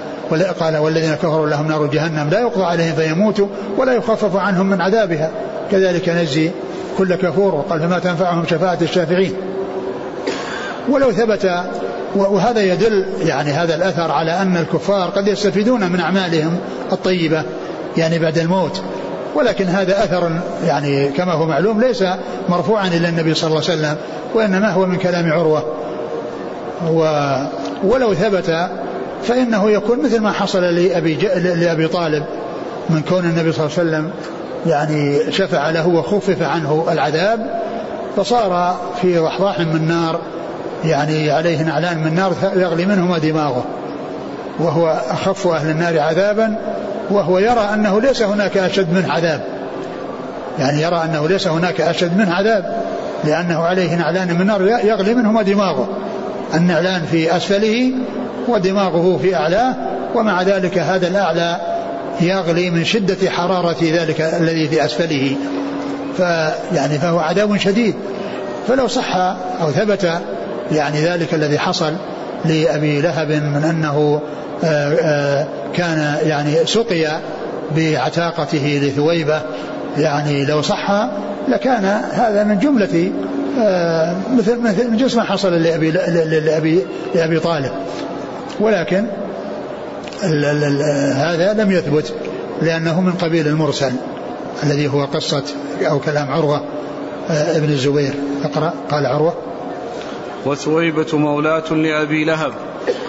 قال 0.60 0.78
والذين 0.78 1.16
كفروا 1.16 1.48
لهم 1.50 1.68
نار 1.68 1.86
جهنم 1.86 2.30
لا 2.30 2.40
يقضى 2.40 2.64
عليهم 2.64 2.96
فيموتوا 2.96 3.48
ولا 3.78 3.94
يخفف 3.94 4.36
عنهم 4.36 4.66
من 4.66 4.82
عذابها. 4.82 5.32
كذلك 5.72 6.10
نجزي 6.10 6.52
كل 6.98 7.16
كفور 7.16 7.56
وقال 7.56 7.80
فما 7.80 8.00
تنفعهم 8.00 8.46
شفاعة 8.46 8.78
الشافعين. 8.82 9.34
ولو 10.90 11.12
ثبت 11.12 11.52
وهذا 12.16 12.62
يدل 12.62 13.06
يعني 13.26 13.52
هذا 13.52 13.76
الأثر 13.76 14.12
على 14.12 14.32
أن 14.32 14.58
الكفار 14.58 15.10
قد 15.10 15.28
يستفيدون 15.28 15.92
من 15.92 16.00
أعمالهم 16.00 16.58
الطيبة 16.92 17.44
يعني 17.98 18.20
بعد 18.20 18.38
الموت. 18.38 18.82
ولكن 19.36 19.66
هذا 19.66 20.04
أثر 20.04 20.32
يعني 20.66 21.08
كما 21.08 21.34
هو 21.34 21.46
معلوم 21.46 21.82
ليس 21.82 22.04
مرفوعا 22.50 22.88
إلى 22.88 23.10
النبي 23.10 23.34
صلى 23.34 23.48
الله 23.48 23.64
عليه 23.70 23.74
وسلم 23.74 23.96
وإنما 24.34 24.70
هو 24.70 24.86
من 24.86 24.98
كلام 24.98 25.32
عروة. 25.32 25.64
و 26.90 27.28
ولو 27.84 28.14
ثبت 28.14 28.70
فإنه 29.24 29.72
يكون 29.72 30.04
مثل 30.06 30.20
ما 30.20 30.32
حصل 30.32 30.64
لأبي, 30.64 31.16
لأبي 31.56 31.88
طالب 31.88 32.24
من 32.90 33.02
كون 33.10 33.26
النبي 33.26 33.52
صلى 33.52 33.66
الله 33.66 33.80
عليه 33.80 33.90
وسلم 33.90 34.12
يعني 34.66 35.32
شفع 35.32 35.70
له 35.70 35.88
وخفف 35.88 36.42
عنه 36.42 36.88
العذاب 36.92 37.62
فصار 38.18 38.76
في 39.02 39.18
ضحضاح 39.18 39.60
من 39.60 39.88
نار 39.88 40.22
يعني 40.86 41.32
عليه 41.32 41.64
نعلان 41.64 41.98
من 41.98 42.16
نار 42.16 42.34
يغلي 42.56 42.86
منهما 42.86 43.18
دماغه. 43.18 43.64
وهو 44.60 45.02
أخف 45.10 45.48
أهل 45.48 45.70
النار 45.70 46.00
عذابا 46.00 46.56
وهو 47.10 47.40
يرى 47.40 47.70
أنه 47.74 48.02
ليس 48.02 48.22
هناك 48.22 48.58
أشد 48.58 48.94
منه 48.94 49.14
عذاب. 49.14 49.42
يعني 50.60 50.82
يرى 50.82 51.04
أنه 51.04 51.28
ليس 51.28 51.48
هناك 51.48 51.82
أشد 51.82 52.18
منه 52.18 52.34
عذاب 52.34 52.84
لأنه 53.24 53.60
عليه 53.60 53.96
نعلان 53.96 54.40
من 54.40 54.46
نار 54.46 54.62
يغلي 54.62 55.14
منهما 55.14 55.42
دماغه. 55.42 55.88
النعلان 56.54 57.02
في 57.12 57.38
أسفله 57.38 57.92
ودماغه 58.48 59.20
في 59.22 59.36
أعلاه 59.36 59.76
ومع 60.16 60.42
ذلك 60.42 60.78
هذا 60.78 61.08
الأعلى 61.08 61.58
يغلي 62.22 62.70
من 62.70 62.86
شدة 62.86 63.30
حرارة 63.30 63.78
ذلك 63.82 64.22
الذي 64.22 64.68
في 64.68 64.86
أسفله. 64.86 65.36
فيعني 66.18 67.00
فهو 67.00 67.20
عذاب 67.20 67.58
شديد. 67.58 67.96
فلو 68.68 68.88
صح 68.88 69.16
أو 69.62 69.72
ثبت 69.72 70.22
يعني 70.72 71.02
ذلك 71.02 71.34
الذي 71.34 71.60
حصل 71.60 71.94
لأبي 72.46 73.02
لهب 73.02 73.32
من 73.32 73.64
أنه 73.64 74.22
آه، 74.64 74.94
آه، 74.94 75.48
كان 75.76 76.18
يعني 76.24 76.66
سقي 76.66 77.20
بعتاقته 77.76 78.80
لثويبة. 78.84 79.42
يعني 79.98 80.46
لو 80.46 80.62
صح 80.62 81.10
لكان 81.48 81.86
هذا 82.12 82.44
من 82.44 82.60
جملة 82.60 83.12
آه، 83.62 84.16
مثل 84.38 84.60
مثل 84.60 84.90
من 84.90 84.98
جنس 84.98 85.16
ما 85.16 85.24
حصل 85.24 85.54
لأبي 85.54 85.92
لأبي 85.92 86.86
لأبي 87.16 87.40
طالب. 87.40 87.72
ولكن 88.60 89.06
هذا 91.16 91.54
لم 91.58 91.72
يثبت 91.72 92.14
لأنه 92.62 93.02
من 93.02 93.12
قبيل 93.12 93.48
المرسل 93.48 93.92
الذي 94.64 94.88
هو 94.88 95.06
قصة 95.06 95.44
أو 95.82 96.00
كلام 96.00 96.32
عروة 96.32 96.62
ابن 97.30 97.70
الزبير. 97.70 98.14
اقرأ 98.44 98.74
قال 98.92 99.06
عروة. 99.06 99.34
وثويبة 100.46 101.18
مولاة 101.18 101.74
لأبي 101.74 102.24
لهب. 102.24 102.54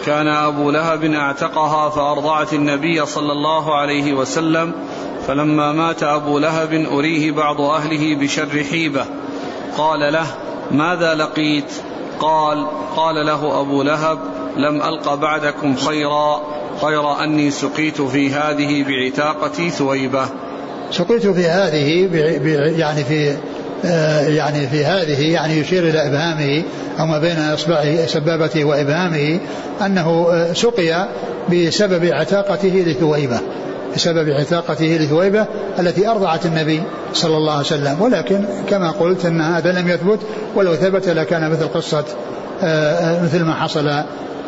كان 0.07 0.29
أبو 0.29 0.71
لهب 0.71 1.05
أعتقها 1.05 1.89
فأرضعت 1.89 2.53
النبي 2.53 3.07
صلى 3.07 3.33
الله 3.33 3.75
عليه 3.75 4.15
وسلم 4.15 4.73
فلما 5.27 5.73
مات 5.73 6.03
أبو 6.03 6.39
لهب 6.39 6.87
أريه 6.93 7.33
بعض 7.33 7.61
أهله 7.61 8.17
بشر 8.17 8.65
حيبة. 8.71 9.05
قال 9.79 10.13
له 10.13 10.27
ماذا 10.71 11.15
لقيت؟ 11.15 11.73
قال 12.21 12.67
قال 12.97 13.27
له 13.27 13.61
أبو 13.61 13.83
لهب 13.83 14.19
لم 14.57 14.83
ألق 14.83 15.15
بعدكم 15.15 15.77
خيرا 15.77 16.41
غير 16.83 17.25
أني 17.25 17.51
سقيت 17.51 18.03
في 18.03 18.31
هذه 18.31 18.85
بعتاقتي 18.89 19.71
ثويبة 19.71 20.29
سقيت 20.91 21.27
في 21.27 21.45
هذه 21.45 22.09
يعني 22.79 23.05
في 23.05 23.37
يعني 24.29 24.67
في 24.69 24.85
هذه 24.85 25.33
يعني 25.33 25.59
يشير 25.59 25.89
إلى 25.89 26.07
إبهامه 26.07 26.63
أو 27.01 27.07
ما 27.07 27.19
بين 27.19 27.39
إصبعه 27.39 28.07
سبابته 28.07 28.65
وإبهامه 28.65 29.41
أنه 29.87 30.27
آه، 30.31 30.53
سقي 30.53 31.09
بسبب 31.53 32.05
عتاقته 32.05 32.85
لثويبة 32.87 33.41
بسبب 33.95 34.31
عتاقته 34.31 34.99
لثويبة 35.01 35.47
التي 35.79 36.09
أرضعت 36.09 36.47
النبي 36.47 36.83
صلى 37.13 37.37
الله 37.37 37.53
عليه 37.53 37.67
وسلم. 37.67 37.97
ولكن 38.01 38.45
كما 38.69 38.91
قلت 38.91 39.27
أن 39.27 39.41
هذا 39.41 39.73
لم 39.73 39.89
يثبت 39.89 40.19
ولو 40.55 40.75
ثبت 40.75 41.09
لكان 41.09 41.51
مثل 41.51 41.69
قصة 41.69 42.05
مثل 43.23 43.43
ما 43.43 43.55
حصل 43.55 43.91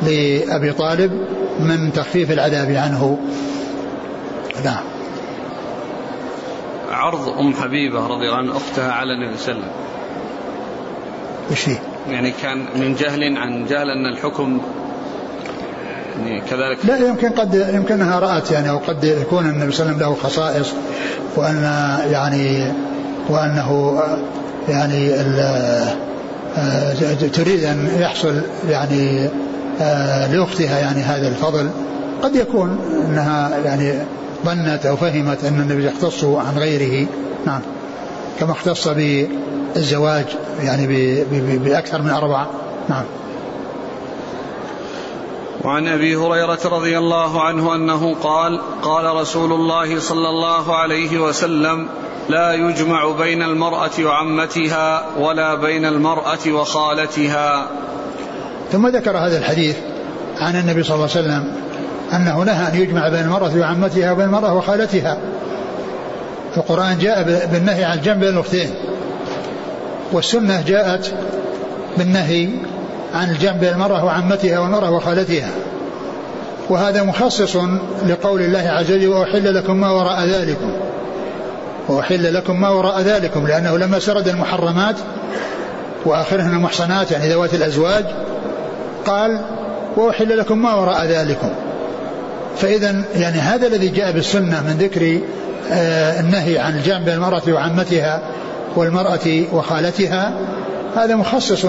لأبي 0.03 0.73
طالب 0.73 1.13
من 1.61 1.93
تخفيف 1.93 2.31
العذاب 2.31 2.71
عنه. 2.71 3.19
نعم. 4.65 4.96
عرض 7.07 7.29
أم 7.29 7.55
حبيبة 7.55 8.07
رضي 8.07 8.27
الله 8.27 8.37
عنها 8.37 8.57
أختها 8.57 8.93
على 8.93 9.13
النبي 9.13 9.39
صلى 9.39 9.53
الله 9.55 9.65
عليه 9.65 9.73
وسلم. 11.51 11.73
وش 11.75 11.79
يعني 12.09 12.33
كان 12.43 12.59
من 12.77 12.95
جهل 12.95 13.39
عن 13.39 13.67
جهل 13.67 13.91
أن 13.91 14.07
الحكم 14.07 14.61
يعني 16.19 16.41
كذلك 16.41 16.79
لا 16.85 17.09
يمكن 17.09 17.29
قد 17.29 17.71
يمكنها 17.75 18.19
رأت 18.19 18.51
يعني 18.51 18.71
أو 18.71 18.79
قد 18.79 19.05
يكون 19.05 19.47
النبي 19.47 19.73
صلى 19.73 19.87
الله 19.87 19.97
عليه 19.97 20.07
وسلم 20.07 20.23
له 20.23 20.29
خصائص 20.29 20.73
وأن 21.37 21.63
يعني 22.11 22.73
وأنه 23.29 24.01
يعني 24.69 25.15
آه، 26.59 27.15
تريد 27.33 27.65
أن 27.65 27.89
يحصل 27.99 28.43
يعني 28.69 29.29
آه، 29.81 30.33
لأختها 30.33 30.79
يعني 30.79 31.03
هذا 31.03 31.29
الفضل. 31.29 31.71
قد 32.23 32.37
يكون 32.37 32.79
أنها 33.09 33.59
يعني 33.65 33.93
ظنت 34.45 34.87
أو 34.87 34.97
فهمت 34.97 35.45
أن 35.45 35.61
النبي 35.61 35.87
يختص 35.87 36.25
عن 36.25 36.59
غيره. 36.59 37.09
نعم. 37.47 37.61
كما 38.41 38.53
اختص 38.53 38.89
بالزواج 38.89 40.27
يعني 40.63 40.87
بأكثر 41.59 42.03
من 42.03 42.11
أربعة. 42.11 42.51
نعم. 42.89 43.05
وعن 45.65 45.89
أبي 45.89 46.17
هريرة 46.17 46.59
رضي 46.65 46.99
الله 46.99 47.43
عنه 47.43 47.75
أنه 47.75 48.15
قال 48.23 48.61
قال 48.83 49.17
رسول 49.17 49.53
الله 49.53 50.01
صلى 50.01 50.29
الله 50.29 50.77
عليه 50.77 51.19
وسلم 51.19 51.89
لا 52.29 52.53
يجمع 52.53 53.11
بين 53.11 53.43
المرأة 53.43 53.91
وعمتها 54.01 55.07
ولا 55.19 55.55
بين 55.55 55.85
المرأة 55.85 56.49
وخالتها. 56.49 57.69
ثم 58.73 58.87
ذكر 58.87 59.19
هذا 59.19 59.39
الحديث 59.39 59.77
عن 60.39 60.57
النبي 60.57 60.83
صلى 60.83 60.95
الله 60.95 61.09
عليه 61.17 61.27
وسلم 61.27 61.66
أنه 62.13 62.43
نهى 62.43 62.69
أن 62.69 62.77
يجمع 62.77 63.09
بين 63.09 63.21
المرأة 63.21 63.57
وعمتها 63.59 64.13
وبين 64.13 64.27
المرأة 64.27 64.55
وخالتها. 64.55 65.19
القرآن 66.57 66.99
جاء 66.99 67.23
بالنهي 67.53 67.85
عن 67.85 67.99
الجمع 67.99 68.15
بين 68.15 68.29
الأختين. 68.29 68.71
والسنة 70.13 70.63
جاءت 70.67 71.15
بالنهي 71.99 72.49
عن 73.15 73.31
الجمع 73.31 73.53
بين 73.53 73.73
المرأة 73.73 74.05
وعمتها 74.05 74.59
والمرأة 74.59 74.91
وخالتها. 74.91 75.51
وهذا 76.71 77.03
مخصص 77.03 77.57
لقول 78.07 78.43
الله 78.43 78.69
عز 78.69 78.93
وجل 78.93 79.09
وأحل 79.09 79.55
لكم 79.55 79.77
ما 79.77 79.91
وراء 79.91 80.25
ذلكم 80.25 80.73
وأحل 81.89 82.35
لكم 82.35 82.61
ما 82.61 82.69
وراء 82.69 83.01
ذلكم 83.01 83.47
لأنه 83.47 83.79
لما 83.79 83.99
سرد 83.99 84.29
المحرمات 84.29 84.97
وآخرهن 86.05 86.51
المحصنات 86.51 87.11
يعني 87.11 87.29
ذوات 87.29 87.55
الأزواج 87.55 88.05
قال 89.07 89.41
وأحل 89.97 90.39
لكم 90.39 90.63
ما 90.63 90.75
وراء 90.75 91.05
ذلكم 91.05 91.51
فإذا 92.57 93.05
يعني 93.15 93.39
هذا 93.39 93.67
الذي 93.67 93.89
جاء 93.89 94.13
بالسنة 94.13 94.63
من 94.63 94.77
ذكر 94.79 95.21
آه 95.73 96.21
النهي 96.21 96.59
عن 96.59 96.77
الجمع 96.77 96.99
بين 96.99 97.15
المرأة 97.15 97.43
وعمتها 97.49 98.23
والمرأة 98.77 99.45
وخالتها 99.53 100.33
هذا 100.97 101.17
مخصص 101.17 101.65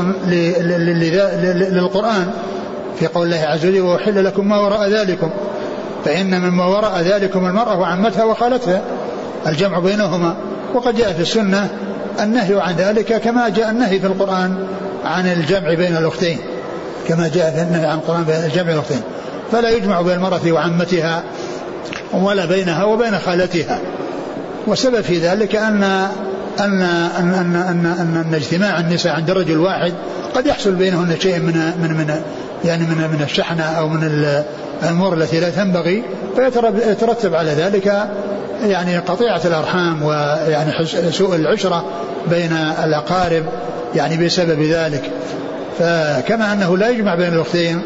للقرآن 1.72 2.32
في 3.00 3.08
قول 3.08 3.26
الله 3.26 3.48
عز 3.48 3.66
وجل 3.66 3.82
وأحل 3.82 4.26
لكم 4.26 4.48
ما 4.48 4.60
وراء 4.60 4.90
ذلكم 4.90 5.30
فإن 6.06 6.42
مما 6.42 6.66
وراء 6.66 7.02
ذلكم 7.02 7.46
المرأة 7.46 7.80
وعمتها 7.80 8.24
وخالتها 8.24 8.82
الجمع 9.48 9.80
بينهما. 9.80 10.36
وقد 10.74 10.96
جاء 10.96 11.14
في 11.14 11.22
السنة 11.22 11.70
النهي 12.20 12.62
عن 12.62 12.76
ذلك 12.76 13.22
كما 13.22 13.50
جاء 13.50 13.70
النهي 13.70 14.00
في 14.00 14.08
القرآن 14.08 14.68
عن 15.06 15.28
الجمع 15.28 15.74
بين 15.74 15.98
الأختين 15.98 16.38
كما 17.08 17.28
جاء 17.28 17.52
في 17.52 17.62
النهي 17.62 17.86
عن 17.86 17.98
القرآن 17.98 18.24
بين 18.24 18.36
الجمع 18.36 18.64
بين 18.64 18.74
الأختين. 18.74 19.02
فلا 19.52 19.70
يجمع 19.70 20.02
بين 20.02 20.14
المرأة 20.14 20.52
وعمتها 20.52 21.24
ولا 22.14 22.46
بينها 22.46 22.84
وبين 22.84 23.20
خالتها. 23.20 23.80
والسبب 24.68 25.02
في 25.02 25.18
ذلك 25.18 25.56
أن 25.56 25.84
أن 26.60 26.82
أن 26.82 27.34
أن 27.34 27.56
أن, 27.56 27.86
أن, 27.86 28.24
أن 28.28 28.34
اجتماع 28.34 28.80
النساء 28.80 29.14
عند 29.14 29.32
رجل 29.32 29.58
واحد 29.58 29.94
قد 30.36 30.48
يحصل 30.48 30.72
بينهن 30.72 31.16
شيء 31.20 31.40
من 31.40 31.54
من 31.82 31.94
من 31.94 32.22
يعني 32.66 32.84
من 32.84 32.98
من 32.98 33.22
الشحنة 33.24 33.64
أو 33.64 33.88
من 33.88 34.04
الأمور 34.84 35.14
التي 35.14 35.40
لا 35.40 35.50
تنبغي 35.50 36.04
فيترتب 36.36 37.36
على 37.36 37.52
ذلك 37.52 38.10
يعني 38.68 38.98
قطيعة 38.98 39.42
الأرحام 39.46 40.04
ويعني 40.04 40.86
سوء 41.12 41.36
العشرة 41.36 41.86
بين 42.30 42.54
الأقارب 42.84 43.44
يعني 43.96 44.26
بسبب 44.26 44.62
ذلك. 44.62 45.12
فكما 45.80 46.54
أنه 46.54 46.78
لا 46.78 46.90
يجمع 46.90 47.16
بين 47.16 47.34
الأختين 47.34 47.82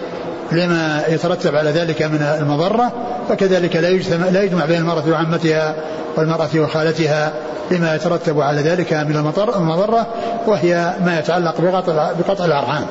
لما 0.51 1.03
يترتب 1.07 1.55
على 1.55 1.69
ذلك 1.69 2.01
من 2.01 2.21
المضرة 2.39 2.91
فكذلك 3.29 3.75
لا 3.75 3.89
يجتمع 3.89 4.29
لا 4.29 4.43
يجمع 4.43 4.65
بين 4.65 4.77
المرأة 4.77 5.03
وعمتها 5.09 5.75
والمرأة 6.17 6.49
وخالتها 6.55 7.31
لما 7.71 7.95
يترتب 7.95 8.41
على 8.41 8.61
ذلك 8.61 8.93
من 8.93 9.15
المضرة 9.55 10.07
وهي 10.47 10.93
ما 11.05 11.19
يتعلق 11.19 11.61
بقطع, 12.19 12.45
الأرحام. 12.45 12.85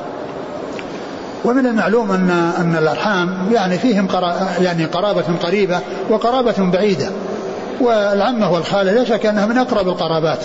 ومن 1.45 1.65
المعلوم 1.65 2.11
أن 2.11 2.29
أن 2.59 2.75
الأرحام 2.75 3.49
يعني 3.53 3.77
فيهم 3.77 4.07
يعني 4.61 4.85
قرابة 4.85 5.25
قريبة 5.43 5.79
وقرابة 6.09 6.71
بعيدة. 6.71 7.09
والعمة 7.81 8.51
والخالة 8.51 8.91
لا 8.91 9.03
شك 9.03 9.25
أنها 9.25 9.45
من 9.45 9.57
أقرب 9.57 9.87
القرابات. 9.87 10.39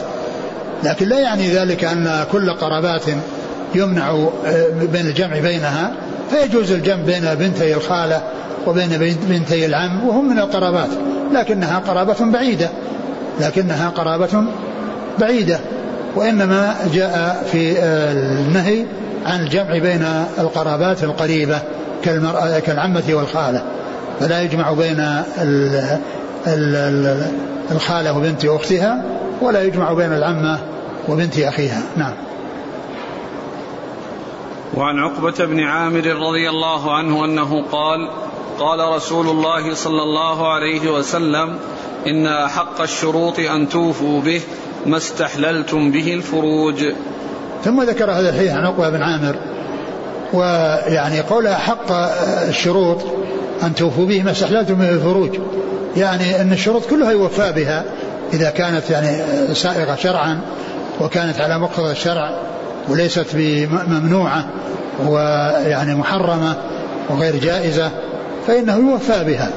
لكن 0.85 1.09
لا 1.09 1.21
يعني 1.21 1.49
ذلك 1.49 1.85
أن 1.85 2.27
كل 2.33 2.51
قرابات 2.51 3.03
يمنع 3.77 4.11
آه، 4.47 4.69
بين 4.93 5.07
الجمع 5.07 5.39
بينها 5.41 5.93
فيجوز 6.31 6.73
الجمع 6.73 7.03
بين 7.03 7.35
بنتي 7.35 7.75
الخالة 7.75 8.23
وبين 8.67 9.17
بنتي 9.29 9.67
العم 9.67 10.09
وهم 10.09 10.29
من 10.29 10.39
القرابات 10.39 10.89
لكنها 11.33 11.79
قرابة 11.79 12.33
بعيدة 12.33 12.69
لكنها 13.41 13.89
قرابة 13.89 14.45
بعيدة 15.19 15.59
وإنما 16.17 16.75
جاء 16.95 17.45
في 17.53 17.79
النهي 17.83 18.85
عن 19.27 19.41
الجمع 19.41 19.79
بين 19.79 20.05
القرابات 20.39 21.05
القريبة 21.05 21.59
كالمرأة 22.05 22.59
كالعمة 22.59 23.03
والخالة 23.11 23.63
فلا 24.21 24.43
يجمع 24.43 24.73
بين 24.73 25.05
الخالة 27.73 28.17
وبنت 28.17 28.45
أختها 28.45 29.05
ولا 29.43 29.63
يجمع 29.63 29.93
بين 29.93 30.13
العمة 30.13 30.59
وبنت 31.09 31.39
أخيها. 31.39 31.83
نعم. 31.97 32.13
وعن 34.75 34.99
عقبة 34.99 35.45
بن 35.45 35.61
عامر 35.61 36.07
رضي 36.07 36.49
الله 36.49 36.97
عنه 36.97 37.25
أنه 37.25 37.65
قال 37.73 38.11
قال 38.59 38.95
رسول 38.97 39.29
الله 39.29 39.75
صلى 39.75 40.03
الله 40.03 40.53
عليه 40.53 40.91
وسلم 40.91 41.59
إن 42.07 42.27
أحق 42.27 42.81
الشروط 42.81 43.39
أن 43.39 43.69
توفوا 43.69 44.21
به 44.21 44.41
ما 44.87 44.97
استحللتم 44.97 45.91
به 45.91 46.15
الفروج. 46.15 46.85
ثم 47.65 47.83
ذكر 47.83 48.11
هذا 48.11 48.29
الحديث 48.29 48.53
عن 48.53 48.65
عقبة 48.65 48.91
بن 48.91 49.03
عامر 49.03 49.37
ويعني 50.33 51.21
قول 51.21 51.47
أحق 51.47 51.93
الشروط 52.49 52.99
أن 53.63 53.75
توفوا 53.75 54.07
به 54.07 54.23
ما 54.23 54.31
استحللتم 54.31 54.75
به 54.75 54.91
الفروج. 54.91 55.39
يعني 55.97 56.41
أن 56.41 56.53
الشروط 56.53 56.87
كلها 56.87 57.13
يوفى 57.13 57.53
بها 57.53 57.85
إذا 58.33 58.51
كانت 58.51 58.91
يعني 58.91 59.19
سائغة 59.55 59.95
شرعا 59.95 60.41
وكانت 61.01 61.41
على 61.41 61.59
مقتضى 61.59 61.91
الشرع. 61.91 62.56
وليست 62.89 63.27
بممنوعة 63.35 64.45
ويعني 65.07 65.95
محرمة 65.95 66.57
وغير 67.11 67.37
جائزة 67.37 67.91
فإنه 68.47 68.77
يوفى 68.77 69.25
بها 69.25 69.51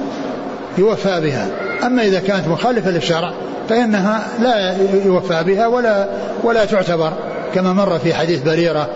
يوفى 0.77 1.21
بها. 1.21 1.47
أما 1.83 2.03
إذا 2.03 2.19
كانت 2.19 2.47
مخالفة 2.47 2.91
للشرع 2.91 3.33
فإنها 3.69 4.27
لا 4.39 4.75
يوفى 5.05 5.43
بها 5.43 5.67
ولا 5.67 6.07
ولا 6.43 6.65
تعتبر 6.65 7.13
كما 7.53 7.73
مر 7.73 7.99
في 7.99 8.13
حديث 8.13 8.41
بريرة 8.41 8.89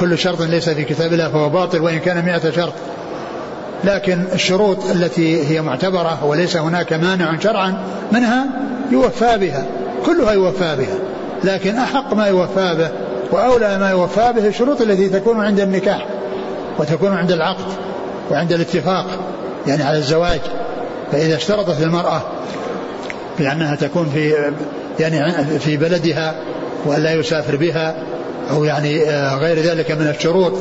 كل 0.00 0.18
شرط 0.18 0.42
ليس 0.42 0.68
في 0.68 0.84
كتاب 0.84 1.12
الله 1.12 1.28
فهو 1.28 1.48
باطل 1.48 1.80
وإن 1.80 1.98
كان 1.98 2.24
مئة 2.24 2.50
شرط. 2.50 2.72
لكن 3.84 4.24
الشروط 4.34 4.78
التي 4.90 5.48
هي 5.48 5.62
معتبرة 5.62 6.24
وليس 6.24 6.56
هناك 6.56 6.92
مانع 6.92 7.38
شرعا 7.38 7.74
منها 8.12 8.46
يوفى 8.90 9.38
بها 9.38 9.66
كلها 10.06 10.32
يوفى 10.32 10.76
بها. 10.76 10.98
لكن 11.44 11.76
أحق 11.76 12.14
ما 12.14 12.26
يوفى 12.26 12.74
به 12.78 13.07
وأولى 13.32 13.78
ما 13.78 13.90
يوفى 13.90 14.32
به 14.36 14.46
الشروط 14.46 14.80
التي 14.80 15.08
تكون 15.08 15.40
عند 15.40 15.60
النكاح 15.60 16.06
وتكون 16.78 17.12
عند 17.12 17.32
العقد 17.32 17.72
وعند 18.30 18.52
الاتفاق 18.52 19.06
يعني 19.66 19.82
على 19.82 19.98
الزواج. 19.98 20.40
فإذا 21.12 21.36
اشترطت 21.36 21.82
المرأة 21.82 22.22
بأنها 23.38 23.76
تكون 23.76 24.10
في 24.14 24.52
يعني 25.00 25.44
في 25.58 25.76
بلدها 25.76 26.34
وألا 26.86 27.12
يسافر 27.12 27.56
بها 27.56 27.96
أو 28.50 28.64
يعني 28.64 29.10
آه، 29.10 29.36
غير 29.36 29.58
ذلك 29.58 29.90
من 29.90 30.08
الشروط 30.08 30.52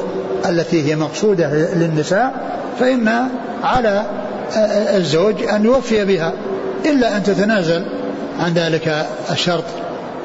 التي 0.50 0.92
هي 0.92 0.96
مقصودة 0.96 1.54
للنساء 1.54 2.34
فإن 2.80 3.10
على 3.64 4.06
آه، 4.58 4.98
الزوج 4.98 5.44
أن 5.44 5.66
يوفي 5.66 6.06
بها 6.06 6.34
إلا 6.86 7.18
أن 7.18 7.24
تتنازل 7.24 7.86
عن 8.40 8.54
ذلك 8.54 9.06
الشرط 9.32 9.64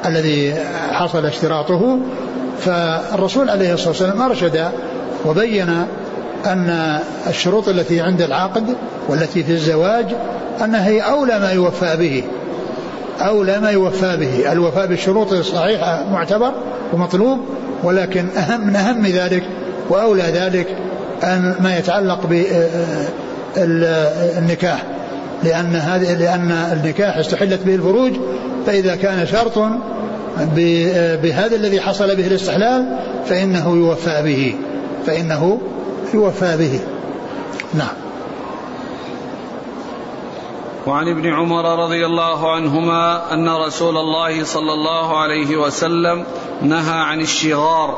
الذي 0.05 0.55
حصل 0.91 1.25
اشتراطه 1.25 1.99
فالرسول 2.65 3.49
عليه 3.49 3.73
الصلاة 3.73 3.89
والسلام 3.89 4.21
أرشد 4.21 4.71
وبين 5.25 5.69
أن 6.45 6.99
الشروط 7.27 7.69
التي 7.69 8.01
عند 8.01 8.21
العقد 8.21 8.63
والتي 9.09 9.43
في 9.43 9.51
الزواج 9.51 10.05
أنها 10.63 10.87
هي 10.87 11.01
أولى 11.01 11.39
ما 11.39 11.51
يوفى 11.51 11.97
به 11.97 12.23
أولى 13.21 13.59
ما 13.59 13.69
يوفى 13.69 14.17
به. 14.17 14.51
الوفاء 14.51 14.87
بالشروط 14.87 15.33
الصحيحة 15.33 16.03
معتبر 16.11 16.51
ومطلوب 16.93 17.39
ولكن 17.83 18.25
أهم 18.37 18.67
من 18.67 18.75
أهم 18.75 19.05
ذلك 19.05 19.43
وأولى 19.89 20.23
ذلك 20.23 20.67
أن 21.23 21.55
ما 21.59 21.77
يتعلق 21.77 22.19
بالنكاح 23.57 24.83
لأن 25.43 25.75
هذه 25.75 26.13
لأن 26.13 26.51
النكاح 26.51 27.17
استحلت 27.17 27.63
به 27.63 27.75
الفروج 27.75 28.11
فإذا 28.65 28.95
كان 28.95 29.27
شرط 29.27 29.57
بهذا 31.23 31.55
الذي 31.55 31.81
حصل 31.81 32.15
به 32.15 32.27
الاستحلال 32.27 32.99
فإنه 33.25 33.75
يوفى 33.75 34.21
به 34.23 34.55
فإنه 35.05 35.61
يوفى 36.13 36.57
به. 36.57 36.79
نعم. 37.73 37.95
وعن 40.87 41.07
ابن 41.07 41.33
عمر 41.33 41.83
رضي 41.83 42.05
الله 42.05 42.51
عنهما 42.51 43.33
أن 43.33 43.49
رسول 43.49 43.97
الله 43.97 44.43
صلى 44.43 44.73
الله 44.73 45.17
عليه 45.17 45.57
وسلم 45.57 46.25
نهى 46.61 46.99
عن 46.99 47.21
الشغار 47.21 47.97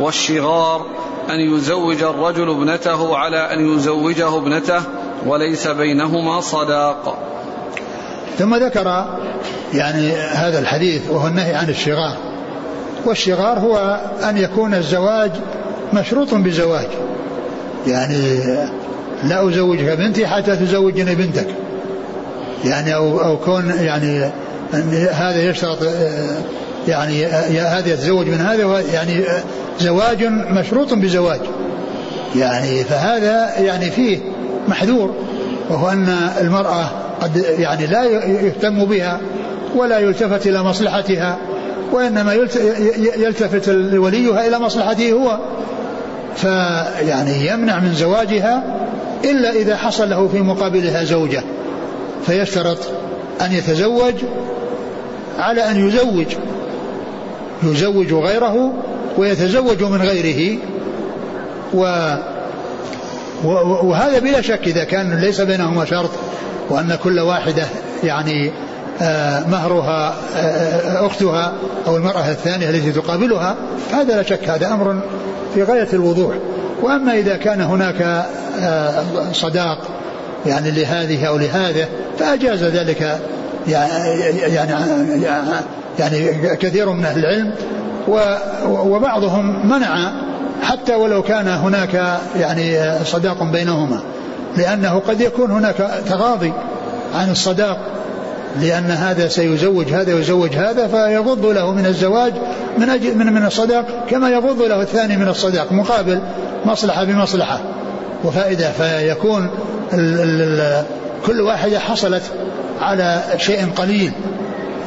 والشغار 0.00 0.86
أن 1.30 1.40
يزوج 1.40 2.02
الرجل 2.02 2.50
ابنته 2.50 3.16
على 3.16 3.36
أن 3.36 3.74
يزوجه 3.74 4.36
ابنته 4.36 4.82
وليس 5.26 5.66
بينهما 5.66 6.40
صداق. 6.40 7.18
ثم 8.38 8.54
ذكر 8.54 9.06
يعني 9.74 10.12
هذا 10.12 10.58
الحديث 10.58 11.10
وهو 11.10 11.26
النهي 11.26 11.54
عن 11.54 11.68
الشغار. 11.68 12.16
والشغار 13.06 13.58
هو 13.58 14.00
أن 14.28 14.36
يكون 14.36 14.74
الزواج 14.74 15.30
مشروط 15.92 16.34
بزواج 16.34 16.88
يعني 17.86 18.38
لا 19.24 19.48
أزوجك 19.48 19.96
بنتي 19.98 20.26
حتى 20.26 20.56
تزوجني 20.56 21.14
بنتك. 21.14 21.46
يعني 22.64 22.94
أو, 22.94 23.20
أو 23.20 23.36
كون 23.36 23.72
يعني 23.80 24.30
هذا 25.12 25.42
يشترط 25.42 25.78
يعني 26.88 27.26
هذا 27.60 27.92
يتزوج 27.92 28.26
من 28.26 28.40
هذا 28.40 28.80
يعني 28.92 29.24
زواج 29.80 30.24
مشروط 30.50 30.94
بزواج. 30.94 31.40
يعني 32.36 32.84
فهذا 32.84 33.58
يعني 33.58 33.90
فيه 33.90 34.18
محذور 34.68 35.14
وهو 35.70 35.88
أن 35.88 36.08
المرأة 36.40 37.05
قد 37.20 37.36
يعني 37.58 37.86
لا 37.86 38.04
يهتم 38.04 38.84
بها 38.84 39.20
ولا 39.74 39.98
يلتفت 39.98 40.46
إلى 40.46 40.62
مصلحتها 40.62 41.38
وإنما 41.92 42.34
يلتفت 43.16 43.68
وليها 43.94 44.46
إلى 44.46 44.58
مصلحته 44.58 45.12
هو. 45.12 45.38
فيعني 46.36 47.46
يمنع 47.46 47.78
من 47.78 47.94
زواجها 47.94 48.62
إلا 49.24 49.50
إذا 49.50 49.76
حصل 49.76 50.10
له 50.10 50.28
في 50.28 50.40
مقابلها 50.40 51.04
زوجة. 51.04 51.42
فيشترط 52.26 52.78
أن 53.40 53.52
يتزوج 53.52 54.14
على 55.38 55.70
أن 55.70 55.88
يزوج 55.88 56.26
يزوج 57.62 58.12
غيره 58.12 58.72
ويتزوج 59.18 59.82
من 59.82 60.02
غيره. 60.02 60.58
و 61.74 62.14
وهذا 63.82 64.18
بلا 64.18 64.40
شك 64.40 64.60
إذا 64.66 64.84
كان 64.84 65.20
ليس 65.20 65.40
بينهما 65.40 65.84
شرط 65.84 66.10
وأن 66.70 66.98
كل 67.02 67.20
واحدة 67.20 67.64
يعني 68.04 68.52
آه، 69.02 69.46
مهرها 69.46 70.14
آه، 70.36 71.06
أختها 71.06 71.52
أو 71.86 71.96
المرأة 71.96 72.30
الثانية 72.30 72.70
التي 72.70 72.92
تقابلها 72.92 73.56
هذا 73.92 74.16
لا 74.16 74.22
شك 74.22 74.48
هذا 74.48 74.68
أمر 74.68 75.00
في 75.54 75.62
غاية 75.62 75.88
الوضوح. 75.92 76.34
وأما 76.82 77.14
إذا 77.14 77.36
كان 77.36 77.60
هناك 77.60 78.26
آه، 78.60 79.04
صداق 79.32 79.78
يعني 80.46 80.70
لهذه 80.70 81.26
أو 81.26 81.36
لهذا 81.36 81.88
فأجاز 82.18 82.64
ذلك. 82.64 83.20
يعني 83.66 85.22
يعني 85.98 86.28
كثير 86.56 86.90
من 86.90 87.04
أهل 87.04 87.18
العلم 87.18 87.52
وبعضهم 88.68 89.68
منع 89.68 90.12
حتى 90.62 90.94
ولو 90.94 91.22
كان 91.22 91.48
هناك 91.48 92.20
يعني 92.36 92.94
صداق 93.04 93.42
بينهما. 93.42 94.00
لأنه 94.56 94.98
قد 94.98 95.20
يكون 95.20 95.50
هناك 95.50 95.76
تغاضي 96.08 96.52
عن 97.14 97.30
الصداق 97.30 97.78
لأن 98.60 98.90
هذا 98.90 99.28
سيزوج 99.28 99.88
هذا 99.88 100.14
ويزوج 100.14 100.54
هذا 100.54 100.86
فيغض 100.86 101.46
له 101.46 101.72
من 101.72 101.86
الزواج 101.86 102.32
من 102.78 102.90
أجل 102.90 103.18
من 103.18 103.32
من 103.32 103.46
الصداق 103.46 104.06
كما 104.10 104.30
يغض 104.30 104.62
له 104.62 104.82
الثاني 104.82 105.16
من 105.16 105.28
الصداق 105.28 105.72
مقابل 105.72 106.20
مصلحة 106.64 107.04
بمصلحة. 107.04 107.60
وفائدة 108.24 108.72
فيكون 108.72 109.50
ال 109.92 110.20
ال 110.20 110.84
كل 111.26 111.40
واحدة 111.40 111.78
حصلت 111.78 112.22
على 112.80 113.22
شيء 113.38 113.68
قليل 113.76 114.12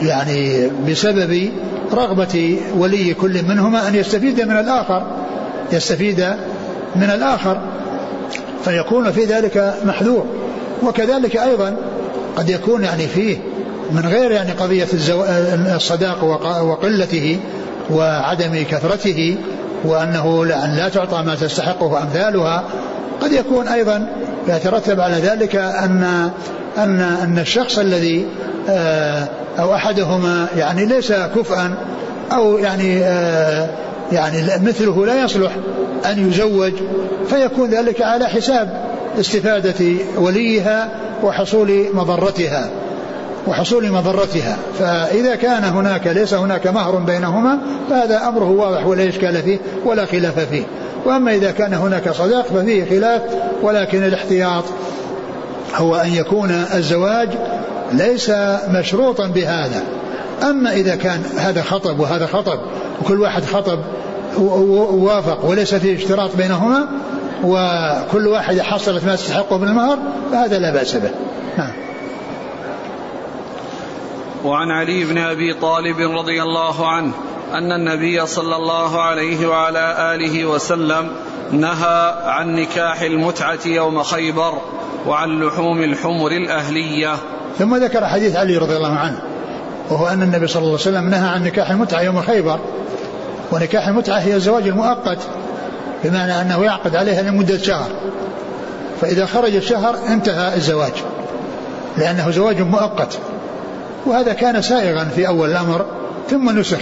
يعني 0.01 0.69
بسبب 0.89 1.49
رغبة 1.93 2.59
ولي 2.77 3.13
كل 3.13 3.43
منهما 3.43 3.87
أن 3.87 3.95
يستفيد 3.95 4.41
من 4.41 4.57
الآخر 4.57 5.03
يستفيد 5.71 6.19
من 6.95 7.09
الآخر. 7.09 7.61
فيكون 8.65 9.11
في 9.11 9.25
ذلك 9.25 9.73
محذور. 9.85 10.25
وكذلك 10.83 11.37
أيضا 11.37 11.75
قد 12.35 12.49
يكون 12.49 12.83
يعني 12.83 13.07
فيه 13.07 13.37
من 13.91 14.05
غير 14.05 14.31
يعني 14.31 14.51
قضية 14.51 14.87
الصداق 15.75 16.23
وقلته 16.63 17.39
وعدم 17.91 18.63
كثرته 18.71 19.37
وأنه 19.83 20.43
أن 20.65 20.75
لا 20.75 20.89
تعطى 20.89 21.23
ما 21.25 21.35
تستحقه 21.35 22.03
أمثالها 22.03 22.63
قد 23.21 23.31
يكون 23.31 23.67
أيضا 23.67 24.09
يترتب 24.47 24.99
على 24.99 25.15
ذلك 25.15 25.55
أن 25.55 26.31
أن 26.77 27.01
أن 27.01 27.39
الشخص 27.39 27.79
الذي 27.79 28.27
آه، 28.69 29.27
أو 29.59 29.75
أحدهما 29.75 30.47
يعني 30.57 30.85
ليس 30.85 31.11
كفءا 31.11 31.73
أو 32.31 32.57
يعني 32.57 33.03
آه، 33.03 33.69
يعني 34.11 34.67
مثله 34.67 35.05
لا 35.05 35.23
يصلح 35.23 35.51
أن 36.05 36.29
يزوج 36.29 36.73
فيكون 37.29 37.69
ذلك 37.69 38.01
على 38.01 38.27
حساب 38.27 38.89
استفادة 39.19 39.85
وليها 40.17 40.89
وحصول 41.23 41.85
مضرتها 41.93 42.69
وحصول 43.47 43.91
مضرتها. 43.91 44.57
فإذا 44.79 45.35
كان 45.35 45.63
هناك 45.63 46.07
ليس 46.07 46.33
هناك 46.33 46.67
مهر 46.67 46.95
بينهما 46.95 47.59
فهذا 47.89 48.27
أمره 48.27 48.49
واضح 48.49 48.85
ولا 48.85 49.09
إشكال 49.09 49.43
فيه 49.43 49.57
ولا 49.85 50.05
خلاف 50.05 50.39
فيه. 50.39 50.63
وأما 51.05 51.35
إذا 51.35 51.51
كان 51.51 51.73
هناك 51.73 52.11
صداق 52.11 52.45
ففيه 52.45 52.85
خلاف 52.89 53.21
ولكن 53.61 54.03
الاحتياط 54.03 54.63
هو 55.75 55.95
أن 55.95 56.13
يكون 56.13 56.51
الزواج 56.51 57.29
ليس 57.91 58.31
مشروطا 58.69 59.27
بهذا. 59.27 59.83
أما 60.43 60.73
إذا 60.73 60.95
كان 60.95 61.23
هذا 61.37 61.61
خطب 61.61 61.99
وهذا 61.99 62.25
خطب 62.25 62.59
وكل 63.01 63.21
واحد 63.21 63.43
خطب 63.43 63.79
ووافق 64.37 65.45
وليس 65.45 65.75
فيه 65.75 65.97
اشتراط 65.97 66.35
بينهما 66.35 66.87
وكل 67.43 68.27
واحد 68.27 68.59
حصلت 68.59 69.05
ما 69.05 69.15
تستحقه 69.15 69.57
من 69.57 69.67
المهر 69.67 69.97
فهذا 70.31 70.59
لا 70.59 70.73
بأس 70.73 70.95
به. 70.95 71.11
نعم. 71.57 71.71
وعن 74.43 74.71
علي 74.71 75.03
بن 75.03 75.17
أبي 75.17 75.53
طالب 75.53 75.99
رضي 75.99 76.43
الله 76.43 76.87
عنه 76.87 77.11
أن 77.53 77.71
النبي 77.71 78.25
صلى 78.25 78.55
الله 78.55 79.01
عليه 79.01 79.47
وعلى 79.47 80.15
آله 80.15 80.45
وسلم 80.45 81.09
نهى 81.51 82.15
عن 82.25 82.55
نكاح 82.55 83.01
المتعة 83.01 83.59
يوم 83.65 84.03
خيبر 84.03 84.53
وعن 85.07 85.39
لحوم 85.39 85.83
الحمر 85.83 86.31
الأهلية. 86.31 87.15
ثم 87.59 87.75
ذكر 87.75 88.05
حديث 88.05 88.35
علي 88.35 88.57
رضي 88.57 88.77
الله 88.77 88.95
عنه. 88.95 89.21
وهو 89.89 90.07
أن 90.07 90.23
النبي 90.23 90.47
صلى 90.47 90.59
الله 90.59 90.71
عليه 90.71 90.81
وسلم 90.81 91.09
نهى 91.09 91.29
عن 91.29 91.43
نكاح 91.43 91.71
المتعة 91.71 92.01
يوم 92.01 92.21
خيبر. 92.21 92.59
ونكاح 93.51 93.87
المتعة 93.87 94.17
هي 94.17 94.35
الزواج 94.35 94.67
المؤقت 94.67 95.17
بمعنى 96.03 96.41
أنه 96.41 96.63
يعقد 96.63 96.95
عليها 96.95 97.21
لمدة 97.21 97.57
شهر. 97.57 97.89
فإذا 99.01 99.25
خرج 99.25 99.55
الشهر 99.55 99.95
انتهى 100.07 100.55
الزواج 100.55 100.93
لأنه 101.97 102.31
زواج 102.31 102.61
مؤقت. 102.61 103.17
وهذا 104.05 104.33
كان 104.33 104.61
سائغا 104.61 105.03
في 105.03 105.27
أول 105.27 105.51
الأمر 105.51 105.85
ثم 106.29 106.59
نسخ. 106.59 106.79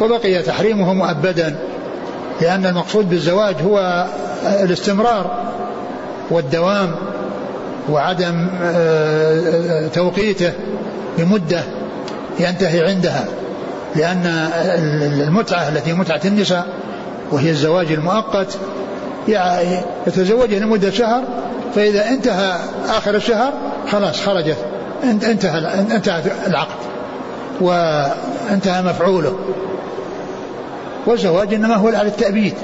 وبقي 0.00 0.42
تحريمه 0.42 0.92
مؤبدا 0.92 1.56
لأن 2.40 2.66
المقصود 2.66 3.10
بالزواج 3.10 3.54
هو 3.64 4.06
الاستمرار 4.46 5.44
والدوام 6.30 6.94
وعدم 7.88 8.48
آه، 8.62 9.88
توقيته 9.88 10.52
بمدة 11.18 11.62
ينتهي 12.40 12.80
عندها 12.88 13.24
لأن 13.96 14.26
المتعة 15.28 15.68
التي 15.68 15.92
متعة 15.92 16.20
النساء 16.24 16.66
وهي 17.32 17.50
الزواج 17.50 17.92
المؤقت 17.92 18.58
يتزوجها 20.06 20.58
لمدة 20.58 20.90
شهر 20.90 21.22
فإذا 21.74 22.08
انتهى 22.08 22.56
آخر 22.88 23.16
الشهر 23.16 23.52
خلاص 23.92 24.20
خرجت 24.20 24.56
انتهى 25.04 25.58
انتهى 25.80 26.22
العقد 26.46 26.78
وانتهى 27.60 28.82
مفعوله. 28.82 29.38
والزواج 31.06 31.54
إنما 31.54 31.74
هو 31.74 31.88
على 31.88 32.08
التأبيد 32.08 32.54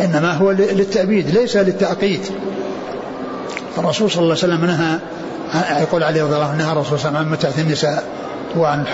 إنما 0.00 0.32
هو 0.32 0.50
للتأبيد 0.50 1.30
ليس 1.30 1.56
للتأقيت. 1.56 2.28
الرسول 3.78 4.10
صلى 4.10 4.22
الله 4.22 4.36
عليه 4.42 4.54
وسلم 4.54 4.64
نهى 4.64 4.98
يقول 5.82 6.02
عليه 6.02 6.22
رضي 6.22 6.34
الله 6.34 6.46
عنه 6.46 6.64
نهى 6.64 6.72
الرسول 6.72 6.98
صلى 6.98 7.08
الله 7.08 7.18
عليه 7.18 7.28
وسلم 7.28 7.46
عن 7.46 7.52
متعة 7.52 7.62
النساء. 7.64 8.04
وعن 8.56 8.84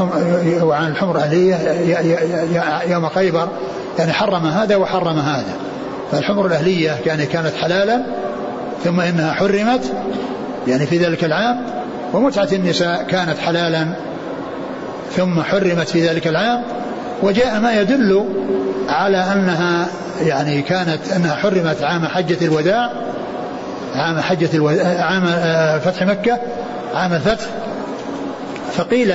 وعن 0.63 0.91
الحمر 0.91 1.17
الأهلية 1.17 1.57
يوم 2.93 3.09
خيبر 3.09 3.49
يعني 3.99 4.13
حرم 4.13 4.47
هذا 4.47 4.77
وحرم 4.77 5.19
هذا. 5.19 5.55
فالحمر 6.13 6.47
الأهلية 6.47 6.97
يعني 7.07 7.27
كانت 7.27 7.53
حلالا 7.61 8.03
ثم 8.85 9.01
إنها 9.01 9.33
حرمت 9.33 9.93
يعني 10.69 10.87
في 10.87 10.99
ذلك 10.99 11.25
العام 11.25 11.61
ومتعة 12.13 12.49
النساء 12.53 13.03
كانت 13.03 13.39
حلالا 13.39 13.87
ثم 15.17 15.43
حرمت 15.43 15.89
في 15.89 16.09
ذلك 16.09 16.27
العام. 16.27 16.63
وجاء 17.23 17.61
ما 17.61 17.81
يدل 17.81 18.25
على 18.89 19.19
أنها 19.19 19.87
يعني 20.23 20.63
كانت 20.63 21.13
أنها 21.17 21.35
حرمت 21.35 21.83
عام 21.83 22.07
حجة 22.07 22.45
الوداع 22.45 22.91
عام 23.95 24.21
حجة 24.21 24.49
الوداع 24.55 25.05
عام 25.05 25.25
آه، 25.27 25.79
فتح 25.79 26.03
مكة 26.03 26.39
عام 26.95 27.13
الفتح. 27.13 27.47
فقيل 28.73 29.15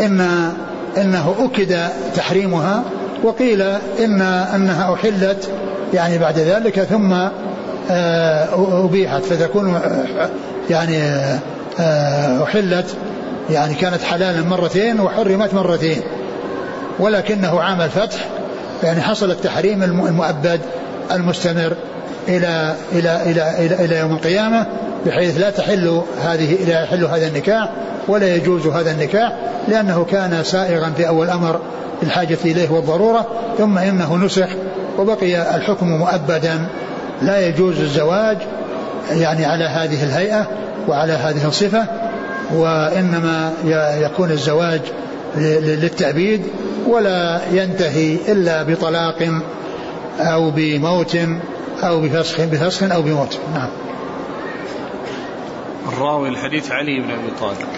إن 0.00 0.50
إنه 0.98 1.34
أكد 1.38 1.88
تحريمها 2.14 2.82
وقيل 3.22 3.62
إن 4.04 4.22
أنها 4.22 4.94
أحلت 4.94 5.50
يعني 5.94 6.18
بعد 6.18 6.38
ذلك 6.38 6.80
ثم 6.82 7.12
آه، 7.90 8.84
أبيحت 8.84 9.22
فتكون 9.22 9.80
يعني 10.70 11.02
آه، 11.80 12.42
أحلت 12.42 12.96
يعني 13.50 13.74
كانت 13.74 14.02
حلالا 14.02 14.40
مرتين 14.40 15.00
وحرمت 15.00 15.54
مرتين. 15.54 16.02
ولكنه 16.98 17.60
عام 17.60 17.80
الفتح 17.80 18.26
يعني 18.82 19.00
حصل 19.00 19.30
التحريم 19.30 19.82
المؤبد 19.82 20.60
المستمر 21.12 21.76
إلى 22.28 22.74
إلى 22.92 23.22
إلى 23.22 23.66
إلى, 23.66 23.84
إلى 23.84 23.98
يوم 23.98 24.12
القيامة. 24.12 24.66
بحيث 25.06 25.40
لا 25.40 25.50
تحل 25.50 26.02
هذه 26.22 26.64
لا 26.64 26.82
يحل 26.82 27.04
هذا 27.04 27.26
النكاح 27.26 27.70
ولا 28.08 28.36
يجوز 28.36 28.66
هذا 28.66 28.90
النكاح 28.90 29.32
لأنه 29.68 30.04
كان 30.04 30.44
سائغا 30.44 30.92
في 30.96 31.08
أول 31.08 31.30
أمر 31.30 31.60
الحاجة 32.02 32.38
إليه 32.44 32.70
والضرورة 32.70 33.26
ثم 33.58 33.78
إنه 33.78 34.16
نسخ 34.16 34.48
وبقي 34.98 35.56
الحكم 35.56 35.88
مؤبدا. 35.88 36.66
لا 37.22 37.46
يجوز 37.46 37.80
الزواج 37.80 38.38
يعني 39.10 39.44
على 39.44 39.64
هذه 39.64 40.04
الهيئة 40.04 40.46
وعلى 40.88 41.12
هذه 41.12 41.48
الصفة 41.48 41.86
وإنما 42.54 43.52
يكون 44.00 44.30
الزواج 44.30 44.80
للتأبيد 45.36 46.42
ولا 46.88 47.40
ينتهي 47.52 48.16
إلا 48.28 48.62
بطلاق 48.62 49.28
أو 50.20 50.50
بموت 50.50 51.16
أو 51.82 52.00
بفسخ 52.00 52.40
بفسخ 52.40 52.92
أو 52.92 53.02
بموت. 53.02 53.38
نعم. 53.54 53.68
الراوي 55.88 56.28
الحديث 56.28 56.70
علي 56.70 57.00
بن 57.00 57.10
أبي 57.10 57.30
طالب. 57.40 57.68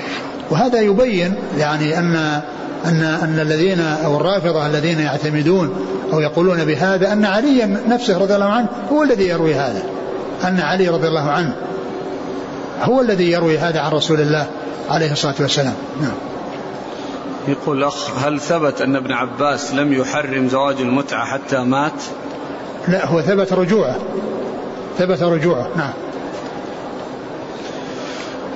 وهذا 0.51 0.81
يبين 0.81 1.35
يعني 1.59 1.99
أن 1.99 2.17
أن 2.85 3.03
أن 3.03 3.38
الذين 3.40 3.81
أو 3.81 4.17
الرافضة 4.17 4.67
الذين 4.67 5.01
يعتمدون 5.01 5.87
أو 6.12 6.21
يقولون 6.21 6.64
بهذا 6.64 7.12
أن 7.12 7.25
عليا 7.25 7.81
نفسه 7.88 8.19
رضي 8.19 8.35
الله 8.35 8.53
عنه 8.53 8.69
هو 8.93 9.03
الذي 9.03 9.29
يروي 9.29 9.55
هذا. 9.55 9.83
أن 10.45 10.61
علي 10.61 10.88
رضي 10.88 11.09
الله 11.09 11.31
عنه 11.31 11.55
هو 12.83 13.01
الذي 13.01 13.31
يروي 13.31 13.59
هذا 13.59 13.81
عن 13.81 13.93
رسول 13.93 14.21
الله 14.21 14.47
عليه 14.90 15.12
الصلاة 15.12 15.35
والسلام. 15.40 15.75
نعم. 16.01 16.14
يقول 17.49 17.79
الأخ 17.79 18.25
هل 18.25 18.40
ثبت 18.40 18.81
أن 18.81 18.97
ابن 18.97 19.12
عباس 19.12 19.75
لم 19.75 19.93
يحرم 19.93 20.49
زواج 20.49 20.81
المتعة 20.81 21.25
حتى 21.25 21.59
مات؟ 21.59 22.03
لا 22.88 23.07
هو 23.07 23.21
ثبت 23.21 23.53
رجوعه. 23.53 23.97
ثبت 24.99 25.23
رجوعه. 25.23 25.69
نعم. 25.77 25.93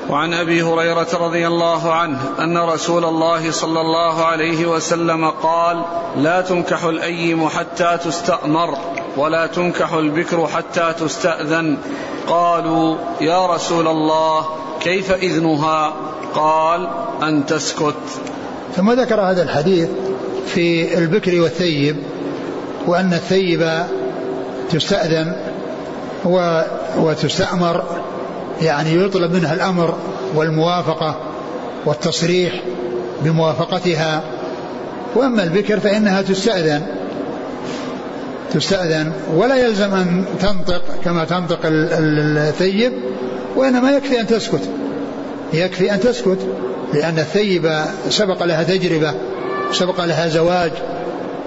وعن 0.09 0.35
أبي 0.35 0.62
هريرة 0.62 1.09
رضي 1.14 1.47
الله 1.47 1.92
عنه 1.92 2.21
أن 2.38 2.59
رسول 2.59 3.05
الله 3.05 3.51
صلى 3.51 3.81
الله 3.81 4.25
عليه 4.25 4.66
وسلم 4.66 5.31
قال 5.31 5.83
لا 6.16 6.40
تنكح 6.40 6.85
الأيم 6.85 7.49
حتى 7.49 7.99
تستأمر 8.05 8.79
ولا 9.16 9.47
تنكح 9.47 9.92
البكر 9.92 10.47
حتى 10.47 10.94
تستأذن 11.01 11.79
قالوا 12.29 12.97
يا 13.21 13.47
رسول 13.47 13.88
الله 13.88 14.47
كيف 14.81 15.12
إذنها؟ 15.12 15.92
قال 16.35 16.88
أن 17.23 17.47
تسكت 17.47 17.94
ثم 18.77 18.92
ذكر 18.92 19.21
هذا 19.21 19.42
الحديث 19.42 19.88
في 20.47 20.99
البكر 20.99 21.40
والثيب 21.40 21.97
وأن 22.87 23.12
الثيب 23.12 23.87
تستأذن 24.71 25.37
وتستأمر 26.97 27.85
يعني 28.62 28.94
يطلب 28.94 29.33
منها 29.33 29.55
الأمر 29.55 29.94
والموافقة 30.35 31.16
والتصريح 31.87 32.62
بموافقتها. 33.25 34.23
وأما 35.14 35.42
البكر 35.42 35.81
فإنها 35.81 36.23
تستأذن 36.23 36.83
تستأذن 38.53 39.12
ولا 39.35 39.57
يلزم 39.57 39.94
أن 39.94 40.25
تنطق 40.40 40.83
كما 41.05 41.25
تنطق 41.25 41.59
الثيب 41.64 42.92
وإنما 43.57 43.90
يكفي 43.90 44.21
أن 44.21 44.27
تسكت. 44.27 44.62
يكفي 45.53 45.94
أن 45.94 46.01
تسكت 46.01 46.38
لأن 46.94 47.18
الثيبة 47.18 47.85
سبق 48.11 48.42
لها 48.42 48.62
تجربة 48.62 49.14
سبق 49.73 50.05
لها 50.05 50.29
زواج 50.29 50.71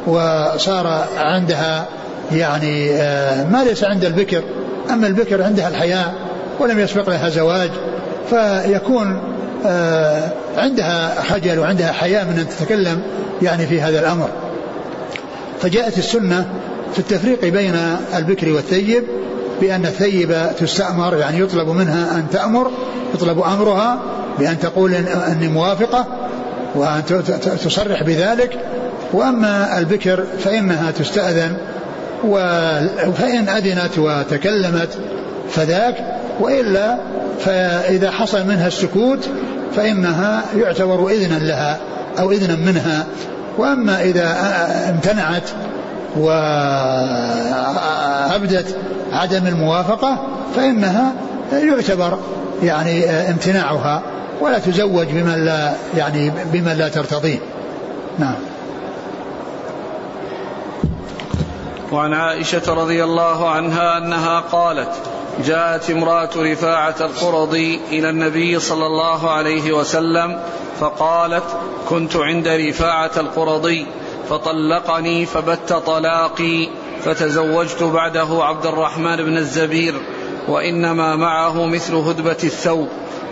وصار 0.08 1.08
عندها 1.17 1.88
يعني 2.32 2.91
آه، 2.91 3.50
ما 3.50 3.63
ليس 3.63 3.84
عند 3.84 4.06
البكر 4.06 4.43
أما 4.89 5.08
البكر 5.08 5.43
عندها 5.43 5.67
الحياة. 5.67 6.13
ولم 6.62 6.80
يسبق 6.80 7.10
لها 7.10 7.30
زواج 7.30 7.69
فيكون 8.30 9.21
آه، 9.65 10.32
عندها 10.58 11.21
خجل 11.21 11.60
وعندها 11.60 11.91
حياء 11.91 12.26
من 12.26 12.39
أن 12.39 12.50
تتكلم 12.50 13.02
يعني 13.41 13.67
في 13.67 13.82
هذا 13.82 14.00
الأمر. 14.00 14.30
فجاءت 15.62 15.97
السنة 15.97 16.45
في 16.93 17.00
التفريق 17.00 17.45
بين 17.45 17.76
البكر 18.15 18.52
والثيب 18.52 19.04
بأن 19.62 19.86
الثيبة 19.86 20.45
تستأمر 20.52 21.17
يعني 21.17 21.39
يطلب 21.39 21.69
منها 21.69 22.15
أن 22.15 22.26
تأمر 22.32 22.71
يطلب 23.13 23.39
أمرها 23.39 24.00
بأن 24.39 24.60
تقول 24.60 24.93
أني 25.28 25.47
موافقة 25.47 26.06
وأن 26.76 27.04
تصرح 27.63 28.04
بذلك. 28.04 28.58
وأما 29.13 29.80
البكر 29.80 30.24
فإنها 30.43 30.91
تستأذن 30.91 31.58
فإن 33.17 33.50
أذنت 33.50 33.97
وتكلمت 33.97 34.89
فذاك 35.50 36.20
وإلا 36.39 36.98
فإذا 37.39 38.12
حصل 38.12 38.48
منها 38.48 38.67
السكوت 38.67 39.30
فإنها 39.76 40.44
يعتبر 40.58 41.08
إذنا 41.08 41.39
لها 41.39 41.78
أو 42.20 42.32
إذنا 42.32 42.56
منها. 42.56 43.06
وأما 43.58 44.02
إذا 44.02 44.36
امتنعت 44.89 45.50
وأبدت 46.17 47.56
عدم 49.13 49.48
الموافقة 49.48 50.17
فإنها 50.56 51.13
يعتبر 51.54 52.20
يعني 52.63 53.10
امتناعها 53.10 54.02
ولا 54.41 54.60
تزوج 54.60 55.08
بمن 55.08 55.46
لا 55.46 55.74
يعني 55.98 56.32
بمن 56.54 56.74
لا 56.74 56.89
ترتضيه. 56.89 57.39
نعم. 58.20 58.36
وعن 61.91 62.13
عائشة 62.13 62.74
رضي 62.74 63.04
الله 63.04 63.50
عنها 63.50 63.98
أنها 63.98 64.39
قالت 64.39 64.91
جاءت 65.39 65.89
امرأة 65.89 66.30
رفاعة 66.36 66.96
القرظي 67.02 67.80
إلى 67.91 68.10
النبي 68.10 68.60
صلى 68.60 68.86
الله 68.86 69.30
عليه 69.30 69.72
وسلم 69.72 70.39
فقالت 70.80 71.44
كنت 71.89 72.15
عند 72.15 72.48
رفاعة 72.48 73.12
القرظي 73.17 73.86
فطلقني 74.30 75.26
فبت 75.26 75.74
طلاقي 75.74 76.70
فتزوجت 77.03 77.84
بعده 77.84 78.43
عبد 78.43 78.66
الرحمن 78.66 79.16
بن 79.16 79.38
الزبير 79.38 79.95
وإنما 80.47 81.16
معه 81.16 81.66
مثل 81.66 81.95
هدبة 81.95 82.38
الثوب. 82.43 82.88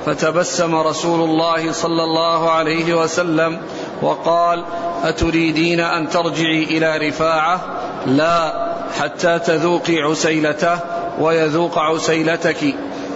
فتبسم 0.06 0.76
رسول 0.76 1.30
الله 1.30 1.72
صلى 1.72 2.04
الله 2.04 2.52
عليه 2.52 2.94
وسلم 2.94 3.62
وقال 4.02 4.64
أتريدين 5.04 5.80
أن 5.80 6.10
ترجعي 6.10 6.64
إلى 6.64 7.10
رفاعة؟ 7.10 7.62
لا 8.06 8.70
حتى 9.00 9.40
تذوقي 9.40 10.02
عسيلته. 10.02 10.80
ويذوق 11.20 11.78
عسيلتك. 11.78 12.76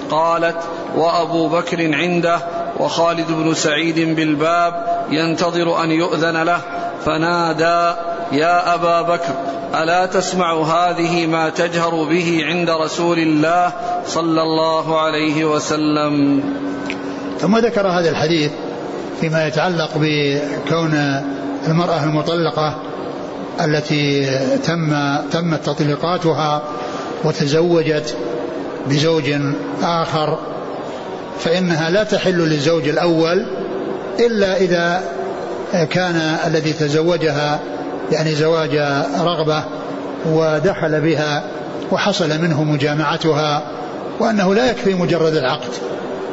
قالت 0.10 0.58
وأبو 0.96 1.48
بكر 1.48 1.96
عنده 1.96 2.40
وخالد 2.80 3.28
بن 3.32 3.54
سعيد 3.54 4.16
بالباب 4.16 4.86
ينتظر 5.12 5.84
أن 5.84 5.92
يؤذن 5.92 6.44
له. 6.44 6.62
فنادى 7.06 7.96
يا 8.32 8.74
أبا 8.76 9.02
بكر 9.02 9.34
ألا 9.76 10.06
تسمع 10.06 10.54
هذه 10.54 11.28
ما 11.28 11.50
تجهر 11.50 12.04
به 12.04 12.46
عند 12.46 12.70
رسول 12.70 13.20
الله 13.20 13.72
صلى 14.08 14.42
الله 14.42 15.00
عليه 15.00 15.46
وسلم؟ 15.46 16.44
ثم 17.40 17.58
ذكر 17.58 17.88
هذا 17.88 18.10
الحديث 18.10 18.52
فيما 19.22 19.48
يتعلق 19.48 19.90
بكون 19.96 20.94
المرأة 21.68 22.04
المطلقة 22.04 22.76
التي 23.66 24.26
تم 24.58 25.18
تمت 25.32 25.66
تطليقاتها 25.66 26.62
وتزوجت 27.24 28.16
بزوج 28.90 29.34
آخر 29.84 30.40
فإنها 31.40 31.90
لا 31.90 32.04
تحل 32.04 32.38
للزوج 32.38 32.88
الأول 32.88 33.46
إلا 34.20 34.58
إذا 34.58 35.04
كان 35.90 36.38
الذي 36.48 36.74
تزوجها 36.74 37.60
يعني 38.12 38.36
زواج 38.36 38.76
رغبة 39.20 39.64
ودخل 40.26 41.02
بها 41.02 41.44
وحصل 41.92 42.30
منه 42.42 42.64
مجامعتها 42.64 43.64
وأنه 44.20 44.56
لا 44.56 44.72
يكفي 44.72 44.94
مجرد 44.94 45.34
العقد 45.36 45.70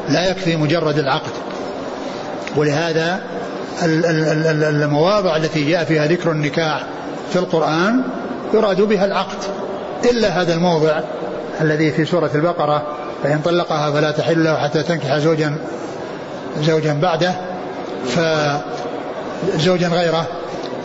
لا 0.08 0.30
يكفي 0.30 0.56
مجرد 0.56 0.98
العقد. 0.98 1.32
ولهذا 2.56 3.20
المواضع 3.82 5.36
التي 5.36 5.70
جاء 5.70 5.84
فيها 5.84 6.06
ذكر 6.06 6.32
النكاح 6.32 6.84
في 7.32 7.38
القرآن 7.38 8.02
يراد 8.54 8.80
بها 8.80 9.04
العقد. 9.04 9.38
إلا 10.04 10.42
هذا 10.42 10.54
الموضع 10.54 11.00
الذي 11.60 11.92
في 11.92 12.04
سورة 12.04 12.30
البقرة 12.34 12.82
فإن 13.22 13.38
طلقها 13.38 13.90
فلا 13.90 14.10
تحل 14.10 14.44
له 14.44 14.56
حتى 14.56 14.82
تنكح 14.82 15.18
زوجا 15.18 15.56
زوجا 16.60 16.92
بعده 16.92 17.34
فزوجا 18.06 19.88
غيره. 19.88 20.26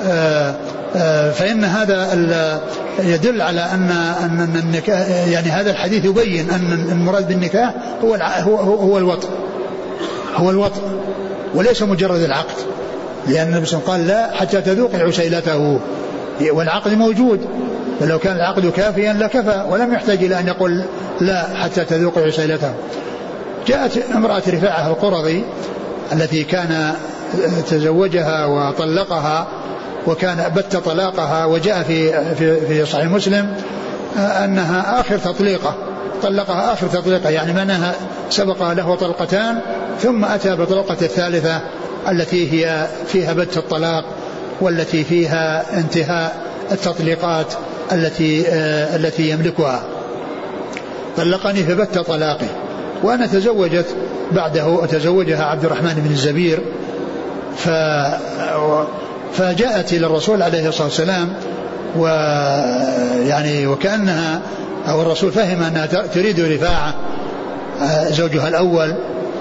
آه، 0.03 0.55
آه، 0.95 1.31
فإن 1.31 1.63
هذا 1.63 2.61
يدل 2.99 3.41
على 3.41 3.61
أن 3.61 3.91
أن 4.23 4.59
النكاح 4.63 5.07
يعني 5.27 5.49
هذا 5.49 5.71
الحديث 5.71 6.05
يبين 6.05 6.49
أن 6.49 6.87
المراد 6.91 7.27
بالنكاح 7.27 7.73
هو 8.03 8.15
هو 8.15 8.75
هو 8.75 8.97
الوطء 8.97 9.29
هو 10.35 10.49
الوطء 10.49 10.81
وليس 11.55 11.83
مجرد 11.83 12.21
العقد. 12.21 12.55
لأن 13.27 13.47
النبي 13.47 13.65
صلى 13.65 13.79
الله 13.79 13.93
عليه 13.93 14.03
وسلم 14.03 14.15
قال 14.15 14.27
لا 14.31 14.35
حتى 14.35 14.61
تذوق 14.61 14.95
عسيلته. 14.95 15.79
والعقد 16.51 16.93
موجود. 16.93 17.39
فلو 17.99 18.19
كان 18.19 18.35
العقد 18.35 18.71
كافيا 18.71 19.13
لكفى 19.13 19.65
ولم 19.69 19.93
يحتاج 19.93 20.23
إلى 20.23 20.39
أن 20.39 20.47
يقول 20.47 20.83
لا 21.21 21.55
حتى 21.55 21.85
تذوق 21.85 22.19
عسيلته. 22.19 22.73
جاءت 23.67 24.11
امرأة 24.15 24.43
رفاعة 24.47 24.87
القرظي 24.87 25.43
التي 26.13 26.43
كان 26.43 26.93
تزوجها 27.67 28.45
وطلقها 28.45 29.47
وكان 30.07 30.51
بت 30.55 30.75
طلاقها 30.75 31.45
وجاء 31.45 31.83
في 31.83 32.11
في 32.35 32.65
في 32.67 32.85
صحيح 32.85 33.05
مسلم 33.05 33.53
أنها 34.17 34.99
آخر 34.99 35.17
تطليقة 35.17 35.75
طلقها 36.23 36.73
آخر 36.73 36.87
تطليقة 36.87 37.29
يعني 37.29 37.53
معناها 37.53 37.95
سبق 38.29 38.71
له 38.71 38.95
طلقتان 38.95 39.59
ثم 39.99 40.25
أتى 40.25 40.55
بطلقه 40.55 40.97
الثالثة 41.01 41.61
التي 42.11 42.51
هي 42.51 42.87
فيها 43.07 43.33
بت 43.33 43.57
الطلاق 43.57 44.03
والتي 44.61 45.03
فيها 45.03 45.65
انتهاء 45.79 46.45
التطليقات. 46.71 47.53
التي 47.91 48.47
آه 48.47 48.95
التي 48.95 49.29
يملكها. 49.29 49.83
طلقني 51.17 51.63
فبت 51.63 51.97
طلاقي 51.97 52.47
وأنا 53.03 53.27
تزوجت 53.27 53.85
بعده 54.31 54.85
تزوجها 54.85 55.43
عبد 55.43 55.65
الرحمن 55.65 55.93
بن 56.05 56.11
الزبير. 56.11 56.59
ف 57.57 57.69
فجاءت 59.33 59.93
إلى 59.93 60.05
الرسول 60.05 60.41
عليه 60.41 60.69
الصلاة 60.69 60.87
والسلام 60.87 61.33
ويعني 61.97 63.67
وكأنها 63.67 64.41
أو 64.87 65.01
الرسول 65.01 65.31
فهم 65.31 65.63
أنها 65.63 65.85
تريد 65.85 66.39
رفاعة 66.39 66.93
آه، 67.81 68.09
زوجها 68.09 68.47
الأول 68.47 68.95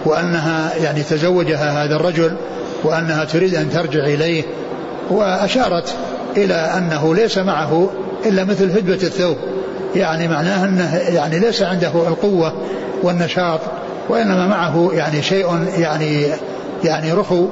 وأنها 0.05 0.75
يعني 0.83 1.03
تزوجها 1.03 1.85
هذا 1.85 1.97
الرجل 1.97 2.37
وأنها 2.85 3.25
تريد 3.25 3.55
أن 3.55 3.71
ترجع 3.71 4.05
إليه. 4.05 4.43
وأشارت 5.11 5.95
إلى 6.37 6.55
أنه 6.55 7.15
ليس 7.15 7.39
معه 7.39 7.91
إلا 8.27 8.45
مثل 8.45 8.71
هدبه 8.71 8.95
الثوب. 8.95 9.37
يعني 9.97 10.29
معناه 10.29 10.65
أنه 10.65 10.97
يعني 10.97 11.39
ليس 11.39 11.63
عنده 11.63 11.89
القوة 11.89 12.53
والنشاط 13.03 13.61
وإنما 14.09 14.47
معه 14.47 14.91
يعني 14.93 15.23
شيء 15.23 15.47
يعني 15.79 16.27
يعني 16.85 17.13
رخو 17.13 17.47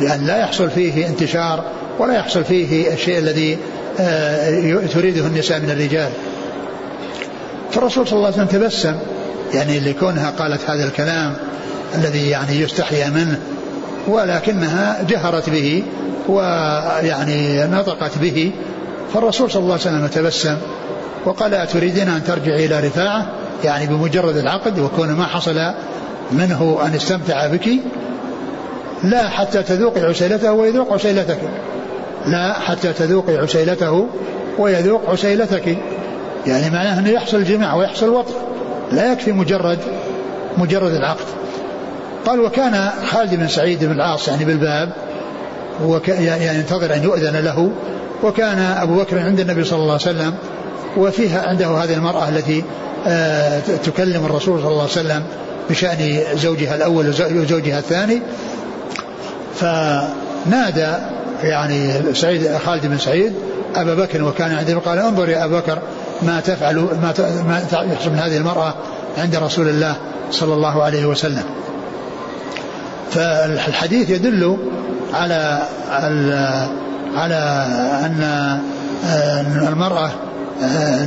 لأن 0.00 0.26
لا 0.26 0.36
يحصل 0.38 0.70
فيه 0.70 1.06
انتشار 1.06 1.64
ولا 1.98 2.14
يحصل 2.14 2.44
فيه 2.44 2.92
الشيء 2.92 3.18
الذي 3.18 3.58
آه، 4.00 4.86
تريده 4.94 5.26
النساء 5.26 5.60
من 5.60 5.70
الرجال. 5.70 6.10
فالرسول 7.70 8.06
صلى 8.06 8.16
الله 8.16 8.26
عليه 8.26 8.36
وسلم 8.36 8.60
تبسم 8.60 8.94
يعني 9.54 9.80
لكونها 9.80 10.30
قالت 10.30 10.70
هذا 10.70 10.84
الكلام 10.84 11.34
الذي 11.94 12.30
يعني 12.30 12.60
يستحيا 12.60 13.10
منه 13.10 13.38
ولكنها 14.08 15.04
جهرت 15.08 15.50
به 15.50 15.82
ويعني 16.28 17.64
نطقت 17.64 18.18
به 18.18 18.52
فالرسول 19.14 19.50
صلى 19.50 19.62
الله 19.62 19.72
عليه 19.72 19.82
وسلم 19.82 20.06
تبسم 20.06 20.56
وقال 21.24 21.54
أتريدين 21.54 22.08
أن 22.08 22.24
ترجعي 22.24 22.66
إلى 22.66 22.80
رفاعة؟ 22.80 23.26
يعني 23.64 23.86
بمجرد 23.86 24.36
العقد 24.36 24.78
وكون 24.78 25.12
ما 25.12 25.24
حصل 25.24 25.72
منه 26.32 26.78
أن 26.82 26.94
استمتع 26.94 27.46
بك. 27.46 27.68
لا 29.04 29.28
حتى 29.28 29.62
تذوقي 29.62 30.00
عسيلته 30.00 30.52
ويذوق 30.52 30.92
عسيلتك. 30.92 31.38
لا 32.26 32.52
حتى 32.52 32.92
تذوقي 32.92 33.36
عسيلته 33.36 34.08
ويذوق 34.58 35.10
عسيلتك. 35.10 35.78
يعني 36.46 36.70
معناه 36.70 36.98
أنه 36.98 37.08
يحصل 37.08 37.44
جماع 37.44 37.74
ويحصل 37.74 38.08
وطء 38.08 38.34
لا 38.92 39.12
يكفي 39.12 39.32
مجرد 39.32 39.78
مجرد 40.58 40.92
العقد. 40.92 41.26
قال 42.26 42.40
وكان 42.40 42.90
خالد 43.10 43.34
بن 43.34 43.48
سعيد 43.48 43.84
بن 43.84 43.92
العاص 43.92 44.28
يعني 44.28 44.44
بالباب 44.44 44.92
وك 45.84 46.08
يعني 46.08 46.46
ينتظر 46.46 46.94
أن 46.94 47.02
يؤذن 47.02 47.36
له. 47.36 47.70
وكان 48.22 48.58
أبو 48.58 48.98
بكر 48.98 49.18
عند 49.18 49.40
النبي 49.40 49.64
صلى 49.64 49.78
الله 49.78 49.92
عليه 49.92 50.02
وسلم 50.02 50.34
وفيها 50.96 51.48
عنده 51.48 51.66
هذه 51.66 51.94
المرأة 51.94 52.28
التي 52.28 52.64
آه 53.06 53.60
تكلم 53.84 54.26
الرسول 54.26 54.60
صلى 54.60 54.70
الله 54.70 54.82
عليه 54.82 54.92
وسلم 54.92 55.22
بشأن 55.70 56.22
زوجها 56.34 56.74
الأول 56.74 57.08
وزوجها 57.08 57.78
الثاني. 57.78 58.22
فنادى 59.54 60.86
يعني 61.42 62.14
سعيد 62.14 62.56
خالد 62.66 62.86
بن 62.86 62.98
سعيد 62.98 63.32
أبا 63.76 63.94
بكر 63.94 64.22
وكان 64.22 64.52
عنده 64.52 64.78
قال 64.78 64.98
انظر 64.98 65.28
يا 65.28 65.44
أبا 65.44 65.58
بكر 65.58 65.78
ما 66.22 66.40
تفعل 66.40 66.76
ما 66.76 67.62
يحصل 67.92 68.10
من 68.10 68.18
هذه 68.18 68.36
المرأة 68.36 68.74
عند 69.18 69.36
رسول 69.36 69.68
الله 69.68 69.96
صلى 70.30 70.54
الله 70.54 70.82
عليه 70.82 71.06
وسلم. 71.06 71.44
فالحديث 73.10 74.10
يدل 74.10 74.56
على 75.14 75.62
على 77.18 77.66
أن 78.04 78.60
المرأة 79.68 80.10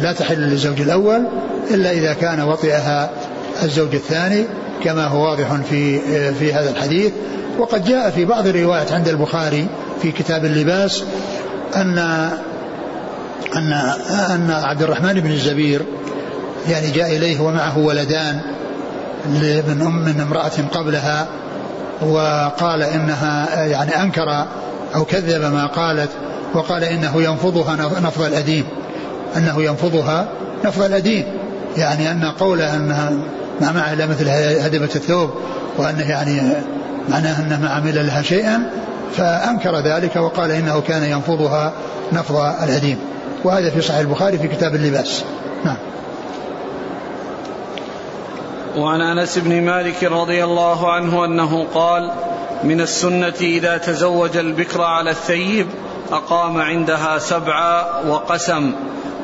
لا 0.01 0.13
تحل 0.13 0.39
للزوج 0.39 0.81
الأول 0.81 1.27
إلا 1.71 1.91
إذا 1.91 2.13
كان 2.13 2.41
وطئها 2.41 3.09
الزوج 3.63 3.95
الثاني 3.95 4.45
كما 4.83 5.07
هو 5.07 5.23
واضح 5.23 5.55
في 5.69 5.99
في 6.33 6.53
هذا 6.53 6.69
الحديث. 6.69 7.11
وقد 7.59 7.85
جاء 7.85 8.09
في 8.09 8.25
بعض 8.25 8.47
الروايات 8.47 8.91
عند 8.91 9.07
البخاري 9.07 9.67
في 10.01 10.11
كتاب 10.11 10.45
اللباس 10.45 11.03
أن 11.75 11.97
أن 13.55 13.73
أن 14.29 14.51
عبد 14.51 14.81
الرحمن 14.81 15.13
بن 15.13 15.31
الزبير 15.31 15.81
يعني 16.69 16.91
جاء 16.91 17.15
إليه 17.17 17.39
ومعه 17.39 17.77
ولدان 17.77 18.41
من 19.67 19.81
أم 19.85 20.05
من 20.05 20.21
امرأة 20.21 20.51
قبلها 20.73 21.27
وقال 22.01 22.83
إنها 22.83 23.65
يعني 23.65 24.01
أنكر 24.01 24.45
أو 24.95 25.05
كذب 25.05 25.41
ما 25.41 25.65
قالت 25.65 26.09
وقال 26.53 26.83
إنه 26.83 27.21
ينفضها 27.21 27.99
نفض 27.99 28.21
الأديم 28.21 28.65
أنه 29.37 29.63
ينفضها 29.63 30.27
نفض 30.65 30.83
الأديم 30.83 31.25
يعني 31.77 32.11
أن 32.11 32.25
قوله 32.25 32.75
أنها 32.75 33.11
ما 33.61 33.71
معه 33.71 33.93
إلا 33.93 34.05
مثل 34.05 34.29
هدمة 34.59 34.89
الثوب 34.95 35.29
وأنه 35.77 36.09
يعني 36.09 36.41
معناه 37.09 37.39
أنه 37.39 37.59
ما 37.59 37.69
عمل 37.69 38.07
لها 38.07 38.21
شيئا 38.21 38.69
فأنكر 39.17 39.79
ذلك 39.79 40.15
وقال 40.15 40.51
إنه 40.51 40.81
كان 40.81 41.03
ينفضها 41.03 41.73
نفض 42.13 42.35
الهديم 42.35 42.97
وهذا 43.43 43.69
في 43.69 43.81
صحيح 43.81 43.99
البخاري 43.99 44.37
في 44.37 44.47
كتاب 44.47 44.75
اللباس. 44.75 45.23
نعم. 45.65 45.77
وعن 48.77 49.01
أنس 49.01 49.37
بن 49.37 49.61
مالك 49.61 50.03
رضي 50.03 50.43
الله 50.43 50.91
عنه 50.91 51.25
أنه 51.25 51.67
قال 51.73 52.11
من 52.63 52.81
السنة 52.81 53.33
إذا 53.41 53.77
تزوج 53.77 54.37
البكر 54.37 54.81
على 54.81 55.09
الثيب 55.09 55.67
أقام 56.11 56.57
عندها 56.57 57.17
سبعا 57.17 58.01
وقسم 58.07 58.71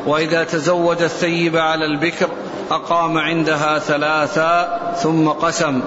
وإذا 0.07 0.43
تزوج 0.43 1.01
الثيب 1.01 1.57
على 1.57 1.85
البكر 1.85 2.29
أقام 2.71 3.17
عندها 3.17 3.79
ثلاثا 3.79 4.79
ثم 4.97 5.27
قسم. 5.27 5.81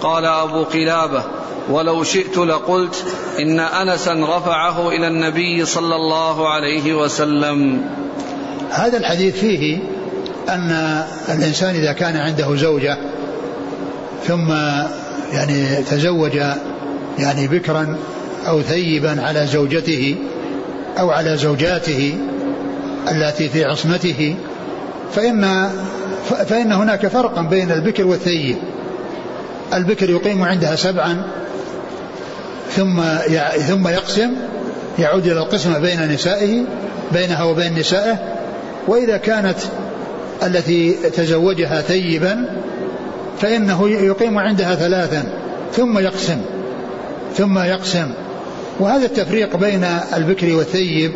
قال 0.00 0.24
أبو 0.24 0.62
قلابة 0.62 1.22
ولو 1.70 2.04
شئت 2.04 2.38
لقلت 2.38 3.04
إن 3.38 3.60
أنسا 3.60 4.14
رفعه 4.14 4.88
إلى 4.88 5.08
النبي 5.08 5.64
صلى 5.64 5.96
الله 5.96 6.48
عليه 6.48 6.94
وسلم. 6.94 7.84
هذا 8.70 8.98
الحديث 8.98 9.40
فيه 9.40 9.78
أن 10.54 11.02
الإنسان 11.28 11.74
إذا 11.74 11.92
كان 11.92 12.16
عنده 12.16 12.56
زوجة 12.56 12.96
ثم 14.26 14.50
يعني 15.32 15.82
تزوج 15.90 16.34
يعني 17.18 17.48
بكرا 17.48 17.96
أو 18.48 18.62
ثيبا 18.62 19.22
على 19.22 19.46
زوجته 19.46 20.16
أو 20.98 21.10
على 21.10 21.36
زوجاته 21.36 22.18
التي 23.10 23.48
في 23.48 23.64
عصمته 23.64 24.36
فإن 25.14 25.70
فإن 26.48 26.72
هناك 26.72 27.06
فرقا 27.06 27.42
بين 27.42 27.72
البكر 27.72 28.06
والثيب. 28.06 28.56
البكر 29.74 30.10
يقيم 30.10 30.42
عندها 30.42 30.76
سبعا 30.76 31.22
ثم 32.76 33.00
ثم 33.68 33.88
يقسم 33.88 34.30
يعود 34.98 35.26
إلى 35.26 35.38
القسمة 35.38 35.78
بين 35.78 36.08
نسائه 36.08 36.64
بينها 37.12 37.44
وبين 37.44 37.78
نسائه 37.78 38.18
وإذا 38.88 39.16
كانت 39.16 39.56
التي 40.42 40.92
تزوجها 40.92 41.80
ثيبا 41.80 42.46
فإنه 43.40 43.88
يقيم 43.88 44.38
عندها 44.38 44.74
ثلاثا 44.74 45.24
ثم 45.72 45.98
يقسم 45.98 46.40
ثم 47.36 47.58
يقسم. 47.58 48.10
وهذا 48.80 49.06
التفريق 49.06 49.56
بين 49.56 49.84
البكر 50.16 50.56
والثيب 50.56 51.12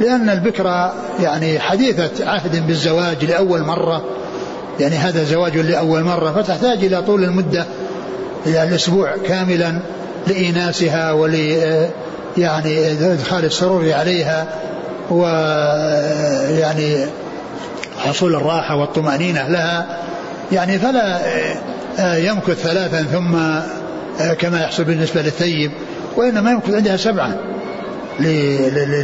لأن 0.00 0.30
البكر 0.30 0.92
يعني 1.22 1.60
حديثة 1.60 2.30
عهد 2.30 2.66
بالزواج 2.66 3.24
لأول 3.24 3.62
مرة 3.62 4.04
يعني 4.80 4.94
هذا 4.94 5.24
زواج 5.24 5.58
لأول 5.58 6.04
مرة 6.04 6.42
فتحتاج 6.42 6.84
إلى 6.84 7.02
طول 7.02 7.24
المدة 7.24 7.66
إلى 8.46 8.62
الأسبوع 8.62 9.16
كاملا 9.16 9.78
لإيناسها 10.26 11.12
ول 11.12 11.34
يعني 12.38 12.92
إدخال 12.92 13.44
السرور 13.44 13.92
عليها 13.92 14.46
ويعني 15.10 17.06
حصول 18.00 18.34
الراحة 18.34 18.76
والطمأنينة 18.76 19.48
لها 19.48 19.98
يعني 20.52 20.78
فلا 20.78 21.20
يمكث 22.16 22.62
ثلاثا 22.62 23.02
ثم 23.02 23.36
كما 24.34 24.60
يحصل 24.60 24.84
بالنسبة 24.84 25.22
للثيب 25.22 25.70
وإنما 26.16 26.50
يمكث 26.50 26.74
عندها 26.74 26.96
سبعا 26.96 27.36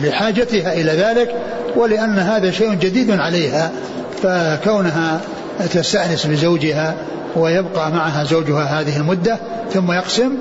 لحاجتها 0.04 0.72
إلى 0.72 0.92
ذلك 0.92 1.34
ولأن 1.76 2.18
هذا 2.18 2.50
شيء 2.50 2.74
جديد 2.74 3.10
عليها 3.10 3.70
فكونها 4.22 5.20
تستأنس 5.72 6.26
بزوجها 6.26 6.94
ويبقى 7.36 7.90
معها 7.92 8.24
زوجها 8.24 8.80
هذه 8.80 8.96
المدة 8.96 9.38
ثم 9.72 9.92
يقسم 9.92 10.32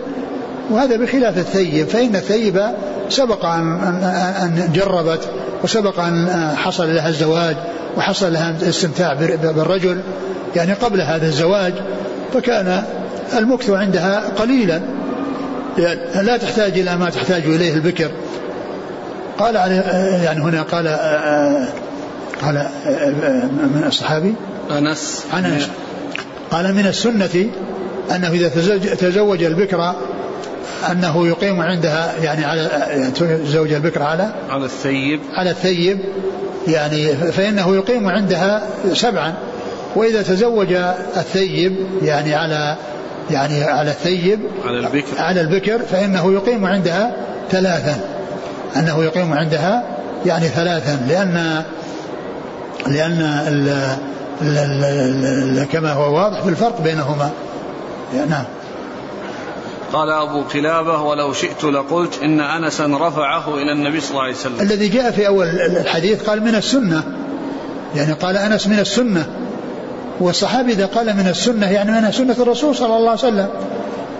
وهذا 0.72 0.98
بخلاف 0.98 1.38
الثيب 1.38 1.88
فإن 1.88 2.16
الثيب 2.16 2.62
سبق 3.10 3.46
أن 3.46 4.70
جربت 4.74 5.30
وسبق 5.66 6.00
أن 6.00 6.54
حصل 6.58 6.96
لها 6.96 7.10
الزواج 7.10 7.56
وحصل 7.98 8.34
لها 8.34 8.56
الاستمتاع 8.62 9.14
بالرجل 9.54 10.02
يعني 10.56 10.74
قبل 10.74 11.02
هذا 11.02 11.26
الزواج 11.26 11.74
فكان 12.34 12.84
المكث 13.38 13.70
عندها 13.70 14.24
قليلا. 14.38 14.82
لا 16.16 16.38
تحتاج 16.38 16.80
إلى 16.80 16.96
ما 16.96 17.10
تحتاج 17.10 17.44
إليه 17.46 17.74
البكر. 17.74 18.12
قال 19.40 19.56
يعني 20.24 20.42
هنا 20.42 20.62
قال 20.62 20.88
قال 22.42 22.68
من 23.74 23.84
الصحابي؟ 23.88 24.36
أنس. 24.72 25.26
أنس. 25.34 25.70
قال 26.52 26.74
من 26.74 26.88
السنة 26.88 27.46
أنه 28.16 28.30
إذا 28.30 28.50
تزوج 28.96 29.44
البكرة 29.44 29.96
أنه 30.92 31.28
يقيم 31.28 31.62
عندها 31.62 32.14
يعني 32.24 32.46
على 32.46 32.70
زوج 33.46 33.74
البكرة 33.74 34.04
على 34.04 34.34
على 34.50 34.66
الثيب. 34.66 35.20
على 35.34 35.50
الثيب. 35.50 36.00
يعني 36.68 37.16
فإنه 37.16 37.76
يقيم 37.76 38.08
عندها 38.08 38.64
سبعا. 38.94 39.34
وإذا 39.96 40.22
تزوج 40.22 40.74
الثيب 41.18 41.76
يعني 42.02 42.36
على 42.36 42.76
يعني 43.32 43.64
على 43.64 43.90
الثيب 43.92 44.40
على 44.66 44.80
البكر. 44.80 45.18
على 45.18 45.42
البكر 45.42 45.80
فإنه 45.80 46.34
يقيم 46.34 46.66
عندها 46.66 47.16
ثلاثا. 47.52 48.00
أنه 48.76 49.04
يقيم 49.04 49.34
عندها 49.34 49.84
يعني 50.26 50.48
ثلاثا. 50.48 51.00
لأن 51.10 51.64
لأن 52.88 53.22
ال 53.48 53.70
ال 54.42 54.84
ال 55.60 55.68
كما 55.72 55.94
هو 55.94 56.16
واضح 56.16 56.42
في 56.42 56.50
الفرق 56.50 56.82
بينهما. 56.82 57.30
نعم. 58.30 58.44
قال 59.96 60.10
أبو 60.10 60.42
قلابة 60.42 61.02
ولو 61.02 61.34
شئت 61.34 61.64
لقلت 61.64 62.20
إن 62.24 62.42
أنسا 62.42 62.86
رفعه 62.86 63.56
إلى 63.56 63.72
النبي 63.72 64.02
صلى 64.02 64.10
الله 64.12 64.22
عليه 64.22 64.34
وسلم. 64.34 64.62
الذي 64.62 64.88
جاء 64.88 65.12
في 65.12 65.28
أول 65.28 65.48
الحديث 65.48 66.30
قال 66.30 66.44
من 66.44 66.56
السنة. 66.56 67.04
يعني 67.96 68.14
قال 68.14 68.38
أنس 68.38 68.68
من 68.68 68.80
السنة. 68.80 69.26
والصحابي 70.20 70.72
إذا 70.72 70.86
قال 70.86 71.16
من 71.16 71.28
السنة 71.28 71.72
يعني 71.72 71.92
من 71.92 72.12
سنة 72.12 72.36
الرسول 72.40 72.76
صلى 72.76 72.98
الله 72.98 73.10
عليه 73.10 73.20
وسلم. 73.20 73.50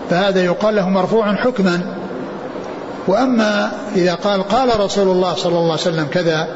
فهذا 0.10 0.44
يقال 0.44 0.76
له 0.76 0.90
مرفوع 0.90 1.36
حكما. 1.36 1.82
وأما 3.08 3.72
إذا 3.96 4.16
قال 4.16 4.44
قال 4.44 4.80
رسول 4.80 5.08
الله 5.08 5.36
صلى 5.36 5.58
الله 5.58 5.72
عليه 5.72 5.82
وسلم 5.82 6.08
كذا 6.12 6.48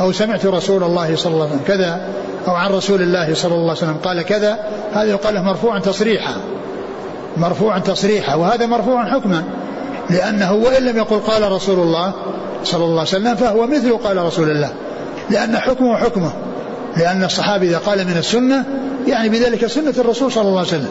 أو 0.00 0.12
سمعت 0.12 0.46
رسول 0.46 0.82
الله 0.82 1.16
صلى 1.16 1.32
الله 1.32 1.44
عليه 1.44 1.54
وسلم 1.54 1.64
كذا 1.66 2.08
أو 2.48 2.52
عن 2.54 2.70
رسول 2.70 3.02
الله 3.02 3.34
صلى 3.34 3.54
الله 3.54 3.70
عليه 3.70 3.82
وسلم 3.82 3.96
قال 4.04 4.22
كذا 4.22 4.58
هذا 4.92 5.10
يقال 5.10 5.34
له 5.34 5.42
مرفوعا 5.42 5.78
تصريحا. 5.78 6.34
مرفوعا 7.36 7.78
تصريحا 7.78 8.34
وهذا 8.34 8.66
مرفوع 8.66 9.04
حكما. 9.04 9.44
لأنه 10.10 10.52
وإن 10.52 10.82
لم 10.82 10.96
يقل 10.96 11.18
قال 11.18 11.52
رسول 11.52 11.78
الله 11.78 12.12
صلى 12.64 12.84
الله 12.84 13.00
عليه 13.00 13.10
وسلم 13.10 13.34
فهو 13.34 13.66
مثل 13.66 13.96
قال 13.96 14.16
رسول 14.16 14.50
الله. 14.50 14.72
لأن 15.30 15.58
حكمه 15.58 15.96
حكمه. 15.96 16.32
لأن 16.96 17.24
الصحابي 17.24 17.68
إذا 17.68 17.78
قال 17.78 17.98
من 18.06 18.16
السنة 18.16 18.64
يعني 19.06 19.28
بذلك 19.28 19.66
سنة 19.66 19.94
الرسول 19.98 20.32
صلى 20.32 20.48
الله 20.48 20.58
عليه 20.58 20.68
وسلم. 20.68 20.90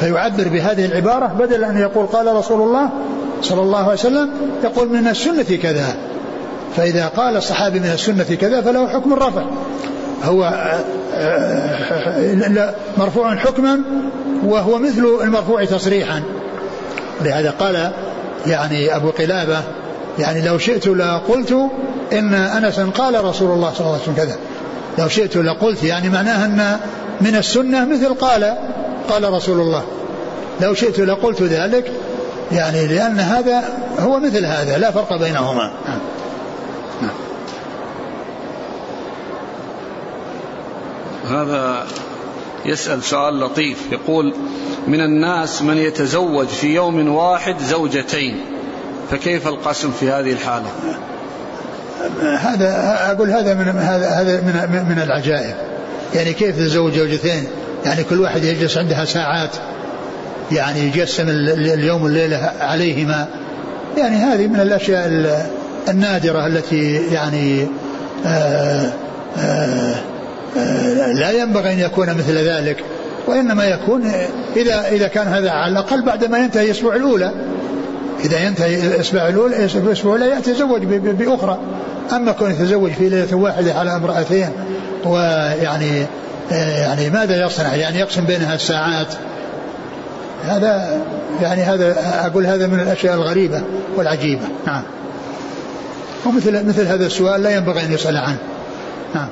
فيعبر 0.00 0.48
بهذه 0.48 0.84
العبارة 0.84 1.26
بدل 1.26 1.64
أن 1.64 1.76
يقول 1.78 2.06
قال 2.06 2.36
رسول 2.36 2.60
الله 2.60 2.90
صلى 3.42 3.62
الله 3.62 3.78
عليه 3.78 3.92
وسلم 3.92 4.30
يقول 4.64 4.88
من 4.88 5.08
السنة 5.08 5.56
كذا. 5.62 5.96
فإذا 6.76 7.06
قال 7.06 7.36
الصحابي 7.36 7.80
من 7.80 7.90
السنة 7.94 8.36
كذا 8.40 8.60
فله 8.60 8.88
حكم 8.88 9.12
الرفع. 9.12 9.42
هو 10.22 10.52
مرفوع 12.98 13.36
حكما 13.36 13.80
وهو 14.44 14.78
مثل 14.78 15.06
المرفوع 15.22 15.64
تصريحا. 15.64 16.22
لهذا 17.20 17.50
قال 17.50 17.92
يعني 18.46 18.96
أبو 18.96 19.10
قلابة 19.10 19.60
يعني 20.18 20.42
لو 20.42 20.58
شئت 20.58 20.86
لقلت 20.86 21.56
إن 22.12 22.34
أنسا 22.34 22.84
قال 22.84 23.24
رسول 23.24 23.50
الله 23.50 23.72
صلى 23.72 23.80
الله 23.80 23.92
عليه 23.92 24.02
وسلم 24.02 24.14
كذا. 24.14 24.36
لو 24.98 25.08
شئت 25.08 25.36
لقلت 25.36 25.82
يعني 25.84 26.08
معناها 26.08 26.44
أن 26.44 26.76
من 27.20 27.36
السنة 27.36 27.84
مثل 27.84 28.14
قال 28.14 28.54
قال 29.10 29.32
رسول 29.32 29.60
الله. 29.60 29.82
لو 30.60 30.74
شئت 30.74 30.98
لقلت 30.98 31.42
ذلك 31.42 31.92
يعني 32.52 32.86
لأن 32.86 33.20
هذا 33.20 33.62
هو 33.98 34.20
مثل 34.20 34.46
هذا 34.46 34.78
لا 34.78 34.90
فرق 34.90 35.16
بينهما. 35.16 35.70
هذا 41.32 41.86
يسأل 42.66 43.02
سؤال 43.02 43.40
لطيف. 43.40 43.78
يقول 43.92 44.34
من 44.86 45.00
الناس 45.00 45.62
من 45.62 45.78
يتزوج 45.78 46.46
في 46.46 46.74
يوم 46.74 47.08
واحد 47.08 47.58
زوجتين 47.58 48.40
فكيف 49.10 49.48
القسم 49.48 49.90
في 50.00 50.10
هذه 50.10 50.32
الحالة؟ 50.32 50.68
هذا 52.20 52.96
أقول 53.12 53.30
هذا 53.30 53.54
من 53.54 53.68
هذا 53.68 54.08
هذا 54.08 54.40
من 54.40 54.86
من 54.88 55.02
العجائب. 55.02 55.54
يعني 56.14 56.32
كيف 56.32 56.56
تزوج 56.56 56.92
زوجتين؟ 56.92 57.44
يعني 57.84 58.04
كل 58.04 58.20
واحد 58.20 58.44
يجلس 58.44 58.78
عندها 58.78 59.04
ساعات 59.04 59.50
يعني 60.52 60.80
يجسم 60.80 61.28
اليوم 61.28 62.02
والليلة 62.02 62.52
عليهما. 62.60 63.28
يعني 63.98 64.16
هذه 64.16 64.46
من 64.46 64.60
الأشياء 64.60 65.06
النادرة 65.88 66.46
التي 66.46 66.96
يعني 67.12 67.66
آآ 68.26 68.26
آآ 68.26 68.92
آآ 69.38 70.11
لا 71.14 71.30
ينبغي 71.30 71.72
أن 71.72 71.78
يكون 71.78 72.08
مثل 72.08 72.38
ذلك 72.38 72.84
وإنما 73.26 73.64
يكون 73.64 74.12
إذا 74.56 74.88
إذا 74.88 75.08
كان 75.08 75.28
هذا 75.28 75.50
على 75.50 75.72
الأقل 75.72 76.02
بعدما 76.02 76.38
ينتهي 76.38 76.66
الأسبوع 76.66 76.96
الأولى. 76.96 77.30
إذا 78.24 78.46
ينتهي 78.46 78.86
الأسبوع 78.86 79.28
الأولى 79.28 79.56
الأسبوع 79.56 80.16
الأولى 80.16 80.36
يتزوج 80.36 80.84
بأخرى. 80.84 81.58
أما 82.12 82.32
كون 82.32 82.50
يتزوج 82.50 82.92
في 82.92 83.08
ليلة 83.08 83.34
واحدة 83.34 83.74
على 83.74 83.96
امرأتين 83.96 84.50
ويعني 85.04 86.06
يعني 86.50 87.10
ماذا 87.10 87.46
يصنع؟ 87.46 87.74
يعني 87.74 87.98
يقسم 87.98 88.24
بينها 88.24 88.54
الساعات. 88.54 89.14
هذا 90.44 91.00
يعني 91.42 91.62
هذا 91.62 91.96
أقول 92.26 92.46
هذا 92.46 92.66
من 92.66 92.80
الأشياء 92.80 93.14
الغريبة 93.14 93.62
والعجيبة. 93.96 94.44
نعم. 94.66 94.82
ومثل 96.26 96.66
مثل 96.68 96.86
هذا 96.86 97.06
السؤال 97.06 97.42
لا 97.42 97.50
ينبغي 97.50 97.84
أن 97.84 97.92
يسأل 97.92 98.16
عنه. 98.16 98.38
نعم. 99.14 99.28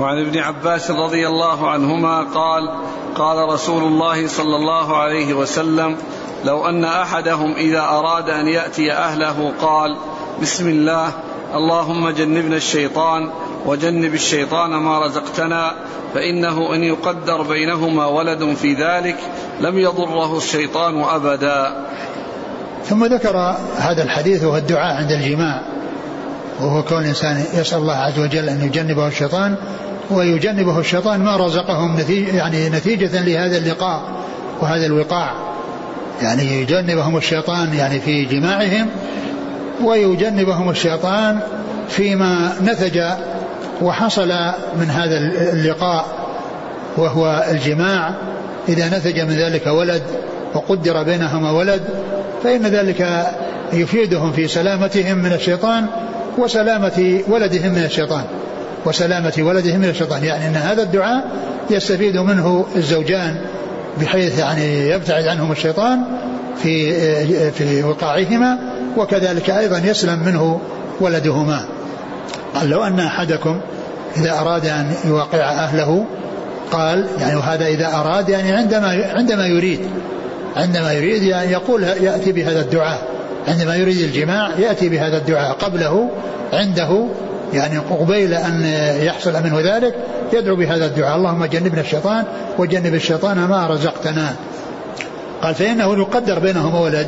وعن 0.00 0.18
ابن 0.18 0.38
عباس 0.38 0.90
رضي 0.90 1.26
الله 1.26 1.70
عنهما 1.70 2.20
قال 2.20 2.70
قال 3.14 3.48
رسول 3.48 3.82
الله 3.82 4.26
صلى 4.26 4.56
الله 4.56 4.96
عليه 4.96 5.34
وسلم 5.34 5.96
لو 6.44 6.66
أن 6.66 6.84
أحدهم 6.84 7.52
إذا 7.52 7.80
أراد 7.80 8.30
أن 8.30 8.48
يأتي 8.48 8.92
أهله 8.92 9.52
قال 9.60 9.96
بسم 10.42 10.68
الله 10.68 11.12
اللهم 11.54 12.10
جنبنا 12.10 12.56
الشيطان 12.56 13.30
وجنب 13.66 14.14
الشيطان 14.14 14.70
ما 14.70 15.06
رزقتنا 15.06 15.74
فإنه 16.14 16.74
إن 16.74 16.84
يقدر 16.84 17.42
بينهما 17.42 18.06
ولد 18.06 18.54
في 18.54 18.74
ذلك 18.74 19.16
لم 19.60 19.78
يضره 19.78 20.36
الشيطان 20.36 21.02
أبدا. 21.02 21.86
ثم 22.84 23.04
ذكر 23.04 23.36
هذا 23.76 24.02
الحديث 24.02 24.44
وهو 24.44 24.56
الدعاء 24.56 24.96
عند 24.96 25.10
الجماع 25.10 25.62
وهو 26.60 26.82
كون 26.82 26.98
الإنسان 26.98 27.44
يسأل 27.54 27.78
الله 27.78 27.94
عز 27.94 28.18
وجل 28.18 28.48
أن 28.48 28.62
يجنبه 28.62 29.08
الشيطان 29.08 29.56
ويجنبه 30.10 30.78
الشيطان 30.78 31.20
ما 31.20 31.36
رزقهم 31.36 32.00
نتيجة 32.00 32.36
يعني 32.36 32.68
نتيجة 32.68 33.22
لهذا 33.22 33.56
اللقاء 33.56 34.02
وهذا 34.60 34.86
الوقاع. 34.86 35.30
يعني 36.22 36.62
يجنبهم 36.62 37.16
الشيطان 37.16 37.74
يعني 37.74 38.00
في 38.00 38.24
جماعهم 38.24 38.86
ويجنبهم 39.84 40.70
الشيطان 40.70 41.40
فيما 41.88 42.52
نتج 42.62 43.02
وحصل 43.82 44.28
من 44.80 44.90
هذا 44.90 45.18
اللقاء 45.52 46.06
وهو 46.96 47.46
الجماع. 47.50 48.14
إذا 48.68 48.98
نتج 48.98 49.20
من 49.20 49.36
ذلك 49.36 49.66
ولد 49.66 50.02
وقدر 50.54 51.02
بينهما 51.02 51.50
ولد 51.50 51.82
فإن 52.44 52.66
ذلك 52.66 53.26
يفيدهم 53.72 54.32
في 54.32 54.48
سلامتهم 54.48 55.18
من 55.18 55.32
الشيطان 55.32 55.86
وسلامة 56.38 57.20
ولدهم 57.28 57.72
من 57.72 57.84
الشيطان. 57.84 58.24
وسلامة 58.88 59.32
ولدهم 59.38 59.80
من 59.80 59.88
الشيطان. 59.88 60.24
يعني 60.24 60.48
أن 60.48 60.54
هذا 60.54 60.82
الدعاء 60.82 61.24
يستفيد 61.70 62.16
منه 62.16 62.66
الزوجان 62.76 63.36
بحيث 64.00 64.38
يعني 64.38 64.88
يبتعد 64.88 65.26
عنهم 65.26 65.52
الشيطان 65.52 66.00
في 66.62 66.92
في 67.50 67.82
وقاعهما 67.82 68.58
وكذلك 68.96 69.50
أيضا 69.50 69.78
يسلم 69.78 70.18
منه 70.26 70.60
ولدهما. 71.00 71.64
قال 72.54 72.70
لو 72.70 72.84
أن 72.84 73.00
أحدكم 73.00 73.60
إذا 74.16 74.32
أراد 74.32 74.66
أن 74.66 74.92
يوقع 75.04 75.38
أهله 75.38 76.04
قال 76.72 77.06
يعني 77.20 77.36
وهذا 77.36 77.66
إذا 77.66 77.94
أراد 77.94 78.28
يعني 78.28 78.52
عندما 78.52 79.04
عندما 79.14 79.46
يريد 79.46 79.80
عندما 80.56 80.92
يريد 80.92 81.22
يعني 81.22 81.52
يقول 81.52 81.82
يأتي 81.82 82.32
بهذا 82.32 82.60
الدعاء. 82.60 82.98
عندما 83.48 83.76
يريد 83.76 83.98
الجماع 83.98 84.50
يأتي 84.58 84.88
بهذا 84.88 85.16
الدعاء 85.16 85.52
قبله 85.52 86.10
عنده 86.52 87.06
يعني 87.52 87.78
قبيل 87.78 88.34
أن 88.34 88.64
يحصل 89.00 89.32
منه 89.32 89.60
ذلك 89.60 89.94
يدعو 90.32 90.56
بهذا 90.56 90.86
الدعاء. 90.86 91.16
اللهم 91.16 91.44
جنبنا 91.44 91.80
الشيطان 91.80 92.24
وجنب 92.58 92.94
الشيطان 92.94 93.44
ما 93.44 93.66
رزقتنا. 93.66 94.34
قال 95.42 95.54
فإنه 95.54 95.98
يقدر 95.98 96.38
بينهما 96.38 96.80
ولد 96.80 97.06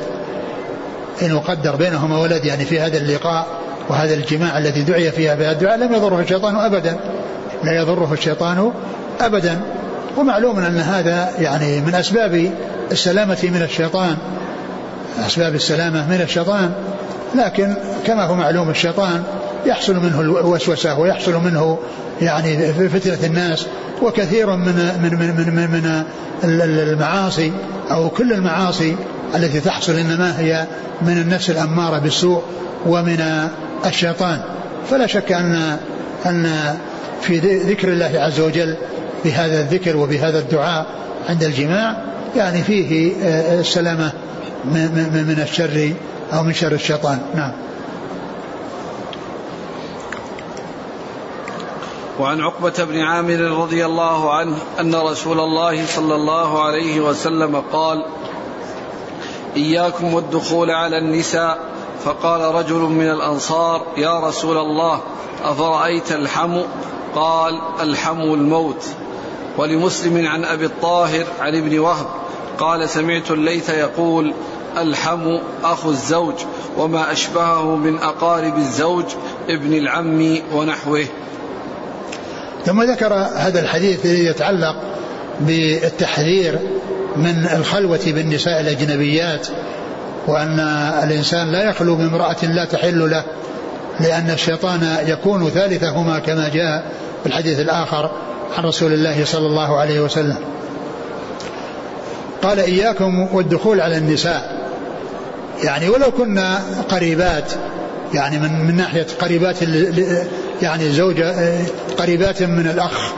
إن 1.23 1.31
يقدر 1.31 1.77
بينهما 1.77 2.19
ولد 2.19 2.45
يعني 2.45 2.65
في 2.65 2.81
هذا 2.81 2.97
اللقاء 2.97 3.47
وهذا 3.89 4.15
الجماع 4.15 4.59
الذي 4.59 4.83
دعي 4.83 5.11
فيها 5.11 5.35
بهذا 5.35 5.53
الدعاء 5.53 5.79
لم 5.79 5.95
يضره 5.95 6.21
الشيطان 6.21 6.57
أبدا. 6.57 6.97
لا 7.65 7.73
يضره 7.73 8.13
الشيطان 8.13 8.73
أبدا. 9.21 9.61
ومعلوم 10.17 10.59
أن 10.59 10.79
هذا 10.79 11.31
يعني 11.39 11.81
من 11.81 11.95
أسباب 11.95 12.51
السلامة 12.93 13.39
من 13.43 13.63
الشيطان 13.63 14.17
أسباب 15.27 15.55
السلامة 15.55 16.09
من 16.11 16.21
الشيطان. 16.21 16.73
لكن 17.35 17.75
كما 18.07 18.25
هو 18.25 18.35
معلوم 18.35 18.71
الشيطان 18.71 19.23
يحصل 19.67 19.97
منه 19.97 20.21
الوسوسة 20.21 20.99
ويحصل 20.99 21.35
منه 21.35 21.79
يعني 22.23 22.73
فتنة 22.73 23.27
الناس 23.27 23.67
وكثير 24.03 24.57
من 24.57 24.75
من 25.03 25.19
من 25.19 25.55
من, 25.55 25.71
من 25.71 26.05
المعاصي 26.45 27.53
أو 27.91 28.09
كل 28.09 28.33
المعاصي 28.33 28.97
التي 29.35 29.61
تحصل 29.61 29.93
إنما 29.93 30.41
هي 30.41 30.67
من 31.03 31.13
النفس 31.19 31.51
الأمارة 31.51 31.99
بالسوء 31.99 32.43
ومن 32.87 33.49
الشيطان. 33.87 34.41
فلا 34.91 35.07
شك 35.07 35.33
أن 35.33 35.77
أن 36.27 36.77
في 37.23 37.39
ذكر 37.59 37.89
الله 37.89 38.13
عز 38.15 38.41
وجل 38.41 38.77
بهذا 39.25 39.61
الذكر 39.61 39.97
وبهذا 39.97 40.39
الدعاء 40.39 40.87
عند 41.29 41.45
الجماع 41.45 41.97
يعني 42.37 42.63
فيه 42.63 43.13
آه، 43.23 43.61
السلامة 43.61 44.13
من 44.65 45.39
الشر 45.43 45.93
أو 46.33 46.43
من 46.43 46.53
شر 46.53 46.73
الشيطان. 46.73 47.19
نعم. 47.35 47.53
وعن 52.21 52.41
عقبة 52.41 52.85
بن 52.85 53.01
عامر 53.01 53.41
رضي 53.41 53.87
الله 53.87 54.35
عنه 54.35 54.57
أن 54.81 54.95
رسول 54.95 55.41
الله 55.41 55.87
صلى 55.87 56.15
الله 56.15 56.63
عليه 56.63 57.01
وسلم 57.01 57.63
قال 57.73 58.05
إياكم 59.57 60.15
والدخول 60.15 60.71
على 60.71 60.99
النساء. 60.99 61.59
فقال 62.05 62.55
رجل 62.55 62.79
من 62.79 63.11
الأنصار 63.11 63.83
يا 63.97 64.21
رسول 64.21 64.59
الله 64.59 65.01
أفرأيت 65.45 66.13
الحم 66.13 66.61
قال 67.15 67.61
الحم 67.81 68.21
الموت. 68.21 68.87
ولمسلم 69.59 70.27
عن 70.27 70.45
أبي 70.45 70.67
الطاهر 70.67 71.25
عن 71.41 71.57
ابن 71.57 71.79
وهب 71.79 72.07
قال 72.59 72.89
سمعت 72.89 73.31
الليث 73.31 73.69
يقول 73.69 74.35
الحم 74.77 75.39
أخو 75.65 75.91
الزوج 75.91 76.35
وما 76.77 77.13
أشبهه 77.13 77.77
من 77.77 77.99
أقارب 77.99 78.57
الزوج 78.57 79.05
ابن 79.49 79.75
العم 79.75 80.39
ونحوه. 80.55 81.07
ثم 82.65 82.83
ذكر 82.83 83.15
هذا 83.15 83.61
الحديث 83.61 84.05
الذي 84.05 84.27
يتعلق 84.27 84.77
بالتحذير 85.41 86.59
من 87.17 87.49
الخلوة 87.57 88.01
بالنساء 88.07 88.61
الأجنبيات 88.61 89.49
وأن 90.27 90.61
الإنسان 91.05 91.53
لا 91.53 91.63
يخلو 91.63 91.97
بامرأة 91.97 92.37
لا 92.43 92.65
تحل 92.65 93.11
له 93.11 93.25
لأن 94.01 94.31
الشيطان 94.31 94.97
يكون 95.07 95.51
ثالثهما 95.51 96.19
كما 96.19 96.49
جاء 96.49 96.85
في 97.23 97.29
الحديث 97.29 97.61
الآخر 97.61 98.11
عن 98.59 98.65
رسول 98.65 98.93
الله 98.93 99.25
صلى 99.25 99.47
الله 99.47 99.79
عليه 99.79 100.01
وسلم. 100.01 100.39
قال 102.43 102.59
إياكم 102.59 103.29
والدخول 103.35 103.81
على 103.81 103.97
النساء. 103.97 104.61
يعني 105.65 105.89
ولو 105.89 106.11
كنا 106.11 106.63
قريبات 106.91 107.53
يعني 108.15 108.39
من 108.39 108.67
من 108.67 108.77
ناحية 108.77 109.07
قريبات 109.21 109.63
يعني 110.63 110.91
زوجة 110.91 111.35
قريبات 111.99 112.43
من 112.43 112.67
الأخ 112.67 113.13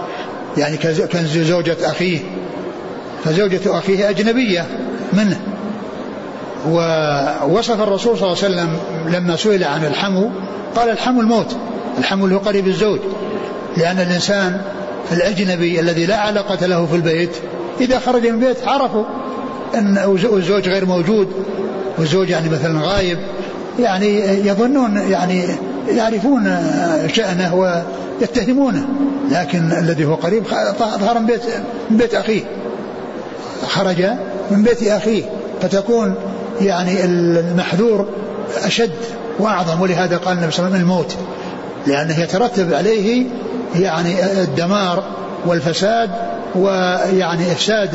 يعني 0.59 0.77
كزوجة 0.77 1.77
أخيه. 1.83 2.19
فزوجة 3.25 3.61
أخيه 3.79 4.11
أجنبية 4.11 4.67
منه. 5.13 5.41
ووصف 6.69 7.81
الرسول 7.81 8.19
صلى 8.19 8.33
الله 8.33 8.45
عليه 8.45 8.55
وسلم 8.55 8.77
لما 9.07 9.37
سئل 9.37 9.65
عن 9.65 9.85
الحمو 9.85 10.31
قال 10.77 10.91
الحمو 10.91 11.21
الموت 11.21 11.57
الحمو 11.99 12.27
هو 12.27 12.39
قريب 12.39 12.67
الزوج. 12.67 13.01
لأن 13.77 13.99
الإنسان 13.99 14.61
الأجنبي 15.13 15.81
الذي 15.81 16.07
لا 16.07 16.17
علاقة 16.17 16.67
له 16.67 16.87
في 16.87 16.97
البيت 16.97 17.37
إذا 17.81 17.99
خرج 17.99 18.27
من 18.27 18.35
البيت 18.35 18.69
عرفوا 18.69 19.05
أن 19.75 19.99
الزوج 20.37 20.69
غير 20.69 20.87
موجود. 20.87 21.29
والزوج 21.99 22.31
يعني 22.31 22.49
مثلا 22.49 22.81
غايب 22.83 23.19
يعني 23.79 24.19
يظنون 24.49 24.97
يعني 24.97 25.45
يعرفون 25.89 26.57
شأنه 27.13 27.55
ويتهمونه 27.55 28.85
لكن 29.31 29.73
الذي 29.73 30.05
هو 30.05 30.15
قريب 30.15 30.45
ظهر 30.79 31.19
من 31.19 31.27
بيت 31.27 31.43
من 31.91 31.97
بيت 31.97 32.15
أخيه. 32.15 32.43
خرج 33.69 34.05
من 34.51 34.63
بيت 34.63 34.83
أخيه. 34.83 35.23
فتكون 35.63 36.15
يعني 36.61 37.05
المحذور 37.05 38.09
أشد 38.65 38.91
وأعظم 39.39 39.81
ولهذا 39.81 40.17
قال 40.17 40.37
النبي 40.39 40.53
صلى 40.53 40.67
الله 40.67 40.77
عليه 40.77 40.85
وسلم 40.85 40.93
الموت 40.93 41.17
لأنه 41.87 42.21
يترتب 42.21 42.75
عليه 42.75 43.27
يعني 43.75 44.43
الدمار 44.43 45.05
والفساد 45.47 46.11
ويعني 46.55 47.53
إفساد 47.53 47.91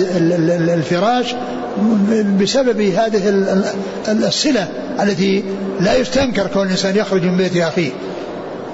الفراش 0.69 1.35
بسبب 2.41 2.81
هذه 2.81 3.21
الصلة 4.07 4.67
التي 5.03 5.43
لا 5.79 5.95
يستنكر 5.95 6.47
كون 6.47 6.65
الإنسان 6.65 6.95
يخرج 6.95 7.23
من 7.23 7.37
بيت 7.37 7.57
أخيه. 7.57 7.91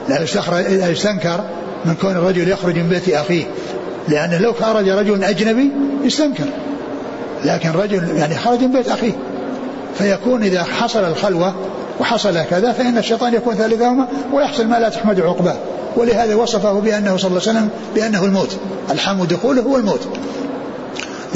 لا 0.09 0.89
يستنكر 0.89 1.43
من 1.85 1.95
كون 1.95 2.11
الرجل 2.11 2.49
يخرج 2.49 2.77
من 2.77 2.89
بيت 2.89 3.09
أخيه. 3.09 3.43
لأنه 4.07 4.37
لو 4.37 4.53
خرج 4.53 4.89
رجل 4.89 5.23
أجنبي 5.23 5.71
يستنكر. 6.03 6.45
لكن 7.45 7.69
رجل 7.69 8.17
يعني 8.17 8.35
خرج 8.35 8.61
من 8.61 8.71
بيت 8.71 8.89
أخيه. 8.89 9.13
فيكون 9.97 10.43
إذا 10.43 10.63
حصل 10.63 11.03
الخلوة 11.03 11.53
وحصل 11.99 12.43
كذا 12.49 12.71
فإن 12.71 12.97
الشيطان 12.97 13.33
يكون 13.33 13.55
ثالثهما 13.55 14.07
ويحصل 14.33 14.67
ما 14.67 14.79
لا 14.79 14.89
تحمد 14.89 15.21
عقباه. 15.21 15.55
ولهذا 15.95 16.35
وصفه 16.35 16.79
بأنه 16.79 17.17
صلى 17.17 17.29
الله 17.29 17.41
عليه 17.41 17.51
وسلم 17.51 17.69
بأنه 17.95 18.25
الموت. 18.25 18.57
الحم 18.91 19.23
دخوله 19.23 19.61
هو 19.61 19.77
الموت. 19.77 20.07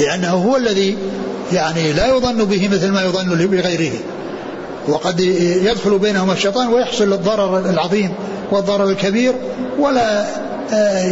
لأنه 0.00 0.30
هو 0.30 0.56
الذي 0.56 0.96
يعني 1.52 1.92
لا 1.92 2.06
يظن 2.06 2.44
به 2.44 2.68
مثل 2.68 2.90
ما 2.90 3.02
يظن 3.02 3.46
بغيره 3.46 3.92
وقد 4.88 5.20
يدخل 5.20 5.98
بينهما 5.98 6.32
الشيطان 6.32 6.68
ويحصل 6.68 7.12
الضرر 7.12 7.58
العظيم 7.58 8.12
والضرر 8.50 8.90
الكبير 8.90 9.34
ولا 9.78 10.26
آه، 10.72 11.02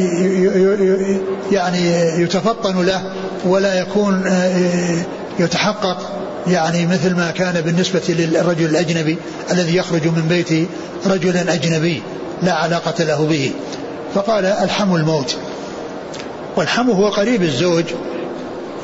يعني 1.53 1.91
يتفطن 2.23 2.85
له 2.85 3.13
ولا 3.45 3.81
يكون 3.81 4.27
آه، 4.27 5.05
يتحقق 5.39 6.17
يعني 6.47 6.87
مثل 6.87 7.15
ما 7.15 7.31
كان 7.31 7.61
بالنسبة 7.61 8.03
للرجل 8.09 8.65
الأجنبي 8.65 9.17
الذي 9.53 9.77
يخرج 9.77 10.07
من 10.07 10.27
بيت 10.29 10.69
رجل 11.07 11.37
أجنبي 11.49 12.03
لا 12.43 12.53
علاقة 12.53 13.05
له 13.05 13.27
به. 13.27 13.51
فقال 14.15 14.45
الحم 14.45 14.95
الموت. 14.95 15.37
والحم 16.57 16.91
هو 16.91 17.09
قريب 17.09 17.43
الزوج. 17.43 17.85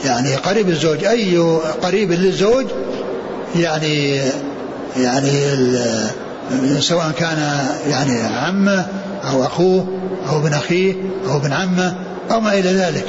يعني 0.05 0.37
قريب 0.37 0.69
الزوج 0.69 1.05
أي 1.05 1.37
قريب 1.83 2.13
للزوج 2.13 2.67
يعني 3.57 4.21
يعني 4.97 5.33
سواء 6.81 7.11
كان 7.11 7.67
يعني 7.89 8.21
عمه 8.21 8.87
أو 9.31 9.45
أخوه 9.45 9.87
أو 10.29 10.39
ابن 10.39 10.55
أخيه 10.55 10.95
أو 11.27 11.37
ابن 11.37 11.53
عمه 11.53 11.97
أو 12.31 12.41
ما 12.41 12.53
إلى 12.53 12.73
ذلك. 12.73 13.07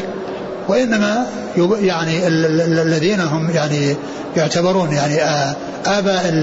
وإنما 0.68 1.28
يعني 1.82 2.28
الذين 2.28 3.20
هم 3.20 3.52
يعني 3.52 3.96
يعتبرون 4.38 4.92
يعني 4.92 5.22
آباء 5.86 6.34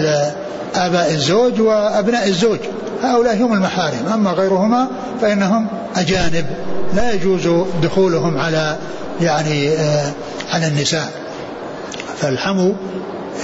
آباء 0.74 1.10
الزوج 1.10 1.60
وأبناء 1.60 2.28
الزوج. 2.28 2.58
هؤلاء 3.02 3.36
هم 3.36 3.52
المحارم. 3.52 4.08
أما 4.14 4.30
غيرهما 4.30 4.88
فإنهم 5.20 5.66
أجانب. 5.96 6.46
لا 6.94 7.12
يجوز 7.12 7.66
دخولهم 7.82 8.38
على 8.38 8.76
يعني 9.20 9.70
على 10.52 10.66
النساء. 10.66 11.08
فالحمو 12.20 12.74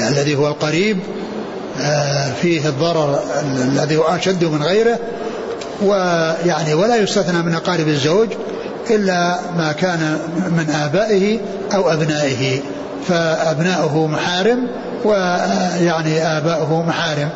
الذي 0.00 0.36
هو 0.36 0.48
القريب 0.48 0.98
فيه 2.42 2.68
الضرر 2.68 3.20
الذي 3.62 3.96
هو 3.96 4.02
أشد 4.02 4.44
من 4.44 4.62
غيره 4.62 4.98
ويعني 5.82 6.74
ولا 6.74 6.96
يستثنى 6.96 7.42
من 7.42 7.54
أقارب 7.54 7.88
الزوج. 7.88 8.28
إلا 8.90 9.40
ما 9.56 9.72
كان 9.72 10.18
من 10.36 10.70
آبائه 10.70 11.40
أو 11.74 11.90
أبنائه 11.90 12.60
فأبناؤه 13.08 14.06
محارم 14.06 14.68
ويعني 15.04 16.22
آباؤه 16.38 16.82
محارم 16.82 17.30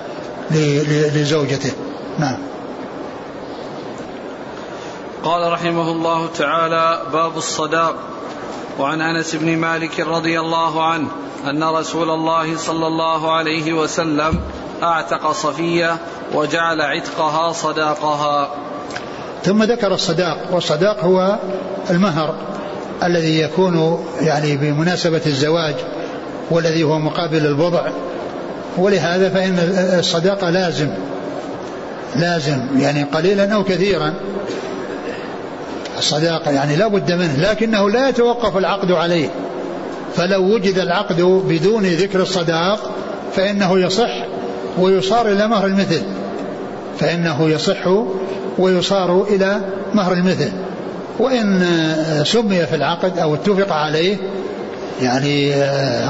لزوجته. 1.15 1.73
نعم. 2.19 2.37
قال 5.25 5.53
رحمه 5.53 5.93
الله 5.93 6.29
تعالى 6.39 7.03
باب 7.13 7.37
الصداق. 7.37 7.95
وعن 8.79 9.01
أنس 9.01 9.35
بن 9.35 9.57
مالك 9.57 10.01
رضي 10.01 10.41
الله 10.41 10.85
عنه 10.85 11.09
أن 11.51 11.65
رسول 11.65 12.11
الله 12.11 12.57
صلى 12.57 12.87
الله 12.87 13.33
عليه 13.33 13.73
وسلم 13.73 14.41
أعتق 14.83 15.33
صفية 15.33 15.97
وجعل 16.35 16.81
عتقها 16.81 17.53
صداقها. 17.53 18.51
ثم 19.45 19.62
ذكر 19.62 19.95
الصداق 19.95 20.38
والصداق 20.53 21.05
هو 21.05 21.38
المهر 21.91 22.34
الذي 23.03 23.41
يكون 23.41 24.05
يعني 24.20 24.57
بمناسبة 24.57 25.20
الزواج 25.26 25.74
والذي 26.51 26.82
هو 26.82 26.99
مقابل 26.99 27.47
البضع 27.47 27.88
ولهذا 28.78 29.28
فإن 29.28 29.59
الصداقة 29.99 30.51
لازم 30.51 30.88
لازم 32.16 32.59
يعني 32.78 33.03
قليلا 33.03 33.55
أو 33.55 33.64
كثيرا. 33.64 34.14
الصداقة 35.99 36.51
يعني 36.51 36.76
لا 36.76 36.88
بد 36.88 37.12
منه 37.12 37.36
لكنه 37.36 37.91
لا 37.91 38.09
يتوقف 38.09 38.57
العقد 38.57 38.93
عليه. 38.93 39.28
فلو 40.14 40.55
وجد 40.55 40.78
العقد 40.78 41.20
بدون 41.22 41.86
ذكر 41.86 42.22
الصداق 42.22 42.91
فإنه 43.36 43.78
يصح 43.78 44.26
ويصار 44.78 45.28
إلى 45.28 45.49
مهر 45.49 45.66
المثل. 45.66 46.03
فإنه 46.99 47.49
يصح 47.49 47.86
ويصار 48.61 49.23
إلى 49.23 49.61
مهر 49.95 50.13
المثل. 50.13 50.51
وإن 51.19 51.67
سمي 52.25 52.67
في 52.67 52.77
العقد 52.77 53.19
أو 53.19 53.35
اتفق 53.35 53.73
عليه 53.73 54.17
يعني 55.03 55.53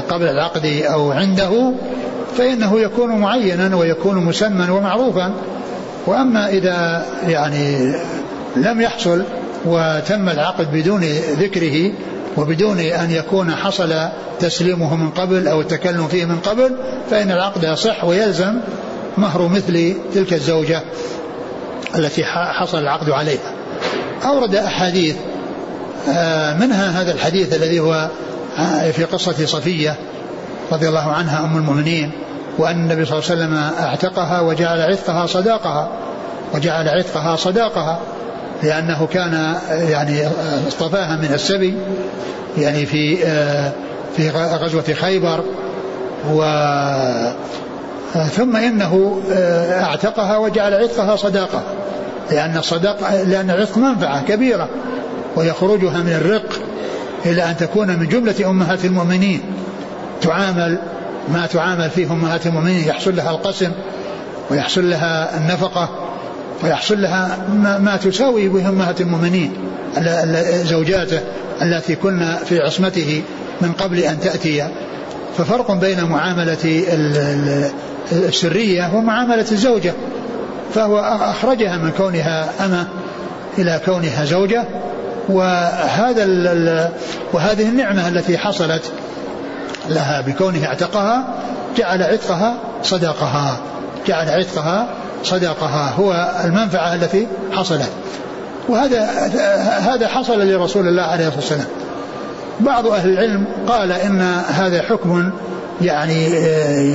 قبل 0.09 0.27
العقد 0.27 0.65
أو 0.65 1.11
عنده 1.11 1.73
فإنه 2.37 2.79
يكون 2.79 3.19
معينا 3.19 3.75
ويكون 3.75 4.17
مسمى 4.17 4.69
ومعروفا. 4.69 5.33
وأما 6.07 6.49
إذا 6.49 7.05
يعني 7.27 7.95
لم 8.55 8.81
يحصل 8.81 9.23
وتم 9.65 10.29
العقد 10.29 10.71
بدون 10.73 11.03
ذكره 11.39 11.91
وبدون 12.37 12.79
أن 12.79 13.11
يكون 13.11 13.51
حصل 13.51 13.93
تسليمه 14.39 14.95
من 14.95 15.09
قبل 15.09 15.47
أو 15.47 15.61
التكلم 15.61 16.07
فيه 16.07 16.25
من 16.25 16.37
قبل 16.37 16.75
فإن 17.11 17.31
العقد 17.31 17.63
يصح 17.63 18.03
ويلزم 18.03 18.53
مهر 19.17 19.47
مثل 19.47 19.93
تلك 20.13 20.33
الزوجة. 20.33 20.81
التي 21.95 22.25
حصل 22.25 22.77
العقد 22.77 23.09
عليها. 23.09 23.51
أورد 24.25 24.55
أحاديث 24.55 25.15
آه، 26.09 26.53
منها 26.53 27.01
هذا 27.01 27.11
الحديث 27.11 27.53
الذي 27.53 27.79
هو 27.79 28.09
آه، 28.59 28.91
في 28.91 29.03
قصة 29.03 29.45
صفية 29.45 29.95
رضي 30.71 30.89
الله 30.89 31.11
عنها 31.11 31.45
أم 31.45 31.57
المؤمنين 31.57 32.11
وأن 32.57 32.75
النبي 32.75 33.05
صلى 33.05 33.19
الله 33.19 33.31
عليه 33.31 33.41
وسلم 33.41 33.83
أعتقها 33.85 34.41
وجعل 34.41 34.81
عتقها 34.81 35.25
صداقها 35.25 35.89
وجعل 36.53 36.89
عتقها 36.89 37.35
صداقها 37.35 37.99
لأنه 38.63 39.07
كان 39.13 39.55
يعني 39.69 40.27
اصطفاها 40.67 41.15
من 41.15 41.33
السبي 41.33 41.77
يعني 42.57 42.85
في 42.85 43.17
في 44.17 44.29
غزوة 44.29 44.93
خيبر 44.93 45.43
و 46.31 46.43
ثم 48.13 48.55
إنه 48.55 49.21
أعتقها 49.71 50.37
وجعل 50.37 50.73
عتقها 50.73 51.15
صداقة. 51.15 51.63
لأن 52.31 52.57
الصداقه 52.57 53.23
لأن 53.23 53.49
العتق 53.49 53.77
منفعة 53.77 54.25
كبيرة 54.25 54.69
ويخرجها 55.35 55.97
من 55.97 56.13
الرق 56.13 56.59
إلى 57.25 57.43
أن 57.43 57.57
تكون 57.57 57.99
من 57.99 58.07
جملة 58.07 58.49
أمهات 58.49 58.85
المؤمنين. 58.85 59.41
تعامل 60.21 60.77
ما 61.33 61.45
تعامل 61.45 61.89
فيه 61.89 62.11
أمهات 62.11 62.47
المؤمنين 62.47 62.87
يحصل 62.87 63.15
لها 63.15 63.31
القسم 63.31 63.71
ويحصل 64.51 64.89
لها 64.89 65.37
النفقة 65.37 65.89
ويحصل 66.63 67.01
لها 67.01 67.37
ما, 67.53 67.77
ما 67.77 67.97
تساوي 67.97 68.49
به 68.49 68.69
أمهات 68.69 69.01
المؤمنين 69.01 69.53
زوجاته 70.63 71.19
التي 71.61 71.95
كن 71.95 72.35
في 72.45 72.59
عصمته 72.59 73.21
من 73.61 73.71
قبل 73.71 73.99
أن 73.99 74.19
تأتي 74.19 74.67
ففرق 75.37 75.71
بين 75.71 76.03
معاملة 76.03 76.83
السرية 78.11 78.95
ومعاملة 78.95 79.45
الزوجة. 79.51 79.93
فهو 80.73 80.99
أخرجها 80.99 81.77
من 81.77 81.91
كونها 81.97 82.49
أمة 82.65 82.87
إلى 83.57 83.81
كونها 83.85 84.25
زوجة. 84.25 84.63
وهذا 85.29 86.25
وهذه 87.33 87.69
النعمة 87.69 88.07
التي 88.07 88.37
حصلت 88.37 88.91
لها 89.89 90.21
بكونه 90.21 90.65
اعتقها 90.65 91.23
جعل 91.77 92.03
عتقها 92.03 92.55
صداقها. 92.83 93.57
جعل 94.07 94.29
عتقها 94.29 94.87
صداقها. 95.23 95.93
هو 95.99 96.31
المنفعة 96.45 96.95
التي 96.95 97.27
حصلت. 97.51 97.89
وهذا 98.69 99.05
هذا 99.79 100.07
حصل 100.07 100.47
لرسول 100.47 100.87
الله 100.87 101.03
عليه 101.03 101.27
الصلاة 101.27 101.41
والسلام. 101.41 101.67
بعض 102.59 102.87
أهل 102.87 103.09
العلم 103.09 103.45
قال 103.67 103.91
إن 103.91 104.21
هذا 104.47 104.81
حكم 104.81 105.31
يعني 105.81 106.25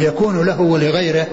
يكون 0.05 0.47
له 0.47 0.61
ولغيره 0.61 1.27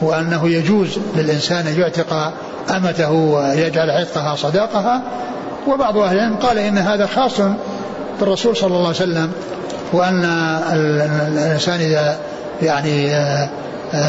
وأنه 0.00 0.48
يجوز 0.48 0.98
للإنسان 1.16 1.66
أن 1.66 1.80
يعتق 1.80 2.32
أمته 2.76 3.10
ويجعل 3.12 3.90
عتقها 3.90 4.36
صداقها. 4.36 5.02
وبعض 5.66 5.98
أهل 5.98 6.16
العلم 6.16 6.36
قال 6.36 6.58
إن 6.58 6.78
هذا 6.78 7.06
خاص 7.06 7.40
بالرسول 8.20 8.56
صلى 8.56 8.66
الله 8.66 8.86
عليه 8.86 8.88
وسلم 8.88 9.32
وأن 9.92 10.24
الإنسان 10.72 11.80
إذا 11.80 12.16
يعني 12.62 13.08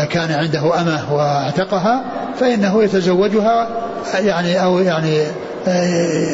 كان 0.09 0.31
عنده 0.31 0.81
أمة 0.81 1.13
واعتقها 1.13 2.01
فإنه 2.39 2.83
يتزوجها 2.83 3.69
يعني 4.19 4.63
أو 4.63 4.79
يعني 4.79 5.17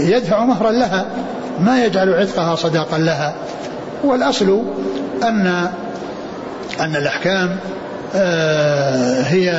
يدفع 0.04 0.46
مهرا 0.46 0.72
لها. 0.72 1.06
ما 1.60 1.86
يجعل 1.86 2.14
عتقها 2.14 2.56
صداقا 2.56 2.98
لها. 2.98 3.36
والأصل 4.04 4.64
أن 5.24 5.70
أن 6.80 6.96
الأحكام 6.96 7.60
هي 9.26 9.50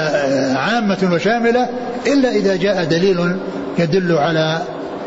عامة 0.56 1.10
وشاملة 1.12 1.68
إلا 2.06 2.30
إذا 2.30 2.56
جاء 2.56 2.84
دليل 2.84 3.36
يدل 3.78 4.12
على 4.12 4.62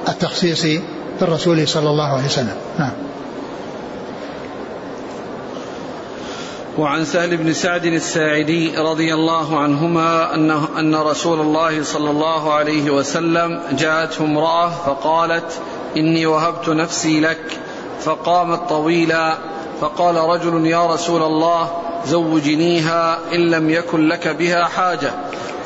التخصيص 0.09 0.65
بالرسول 1.19 1.67
صلى 1.67 1.89
الله 1.89 2.13
عليه 2.13 2.25
وسلم. 2.25 2.55
نعم. 2.79 2.91
وعن 6.77 7.05
سهل 7.05 7.37
بن 7.37 7.53
سعد 7.53 7.85
الساعدي 7.85 8.77
رضي 8.77 9.13
الله 9.13 9.59
عنهما 9.59 10.35
أنه 10.35 10.67
أن 10.79 10.95
رسول 10.95 11.39
الله 11.39 11.83
صلى 11.83 12.09
الله 12.09 12.53
عليه 12.53 12.91
وسلم 12.91 13.59
جاءته 13.71 14.25
امرأة 14.25 14.69
فقالت 14.69 15.61
إني 15.97 16.25
وهبت 16.25 16.69
نفسي 16.69 17.19
لك 17.19 17.59
فقامت 18.01 18.69
طويلا 18.69 19.37
فقال 19.81 20.15
رجل 20.15 20.65
يا 20.65 20.85
رسول 20.87 21.23
الله 21.23 21.71
زوجنيها 22.05 23.19
إن 23.33 23.39
لم 23.39 23.69
يكن 23.69 24.07
لك 24.07 24.27
بها 24.27 24.65
حاجة. 24.65 25.11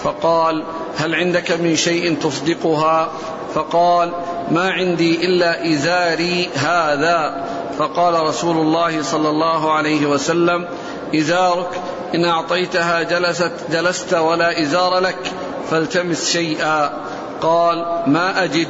فقال 0.04 0.64
هل 0.98 1.16
عندك 1.16 1.52
من 1.52 1.76
شيء 1.76 2.18
تصدقها؟ 2.18 3.12
فقال 3.54 4.12
ما 4.52 4.72
عندي 4.72 5.26
إلا 5.26 5.74
إزاري 5.74 6.50
هذا. 6.56 7.48
فقال 7.78 8.14
رسول 8.14 8.58
الله 8.58 9.04
صلى 9.04 9.30
الله 9.30 9.72
عليه 9.72 10.06
وسلم 10.06 10.68
إزارك 11.16 11.70
إن 12.16 12.26
أعطيتها 12.26 13.04
جلست 13.04 13.52
جلست 13.72 14.14
ولا 14.14 14.62
إزار 14.62 15.00
لك 15.00 15.32
فالتمس 15.72 16.32
شيئا. 16.32 16.92
قال 17.42 17.86
ما 18.08 18.44
أجد. 18.44 18.68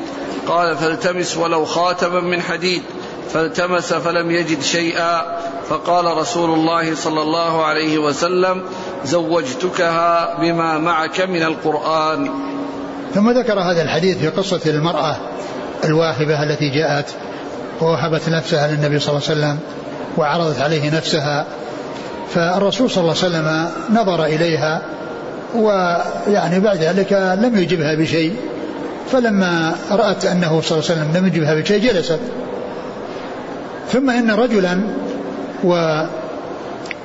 قال 0.48 0.78
فالتمس 0.78 1.38
ولو 1.38 1.66
خاتما 1.66 2.20
من 2.20 2.42
حديد. 2.42 2.82
فالتمس 3.34 3.94
فلم 3.94 4.32
يجد 4.32 4.62
شيئا. 4.62 5.22
فقال 5.70 6.18
رسول 6.18 6.54
الله 6.54 6.96
صلى 6.96 7.22
الله 7.22 7.66
عليه 7.66 7.98
وسلم 7.98 8.62
زوجتكها 9.06 10.38
بما 10.42 10.78
معك 10.78 11.22
من 11.22 11.44
القرآن. 11.44 12.30
ثم 13.14 13.30
ذكر 13.30 13.60
هذا 13.60 13.82
الحديث 13.82 14.18
في 14.18 14.28
قصة 14.28 14.62
المرأة 14.66 15.18
الواهبة 15.86 16.44
التي 16.44 16.70
جاءت 16.70 17.06
ووهبت 17.82 18.30
نفسها 18.30 18.68
للنبي 18.68 19.00
صلى 19.00 19.10
الله 19.10 19.30
عليه 19.30 19.40
وسلم 19.40 19.60
وعرضت 20.18 20.62
عليه 20.62 20.96
نفسها. 20.96 21.46
فالرسول 22.34 22.90
صلى 22.90 23.02
الله 23.02 23.16
عليه 23.24 23.28
وسلم 23.28 23.70
نظر 23.90 24.26
إليها 24.26 24.82
ويعني 25.56 26.60
بعد 26.60 26.78
ذلك 26.78 27.38
لم 27.42 27.58
يجبها 27.58 27.96
بشيء. 27.96 28.36
فلما 29.12 29.76
رأت 29.92 30.26
أنه 30.26 30.62
صلى 30.62 30.80
الله 30.80 30.92
عليه 30.92 31.02
وسلم 31.02 31.18
لم 31.18 31.28
يجبها 31.28 31.56
بشيء 31.56 31.80
جلست. 31.80 32.20
ثم 33.92 34.10
إن 34.10 34.32
رجلا 34.32 34.82
و 35.64 36.04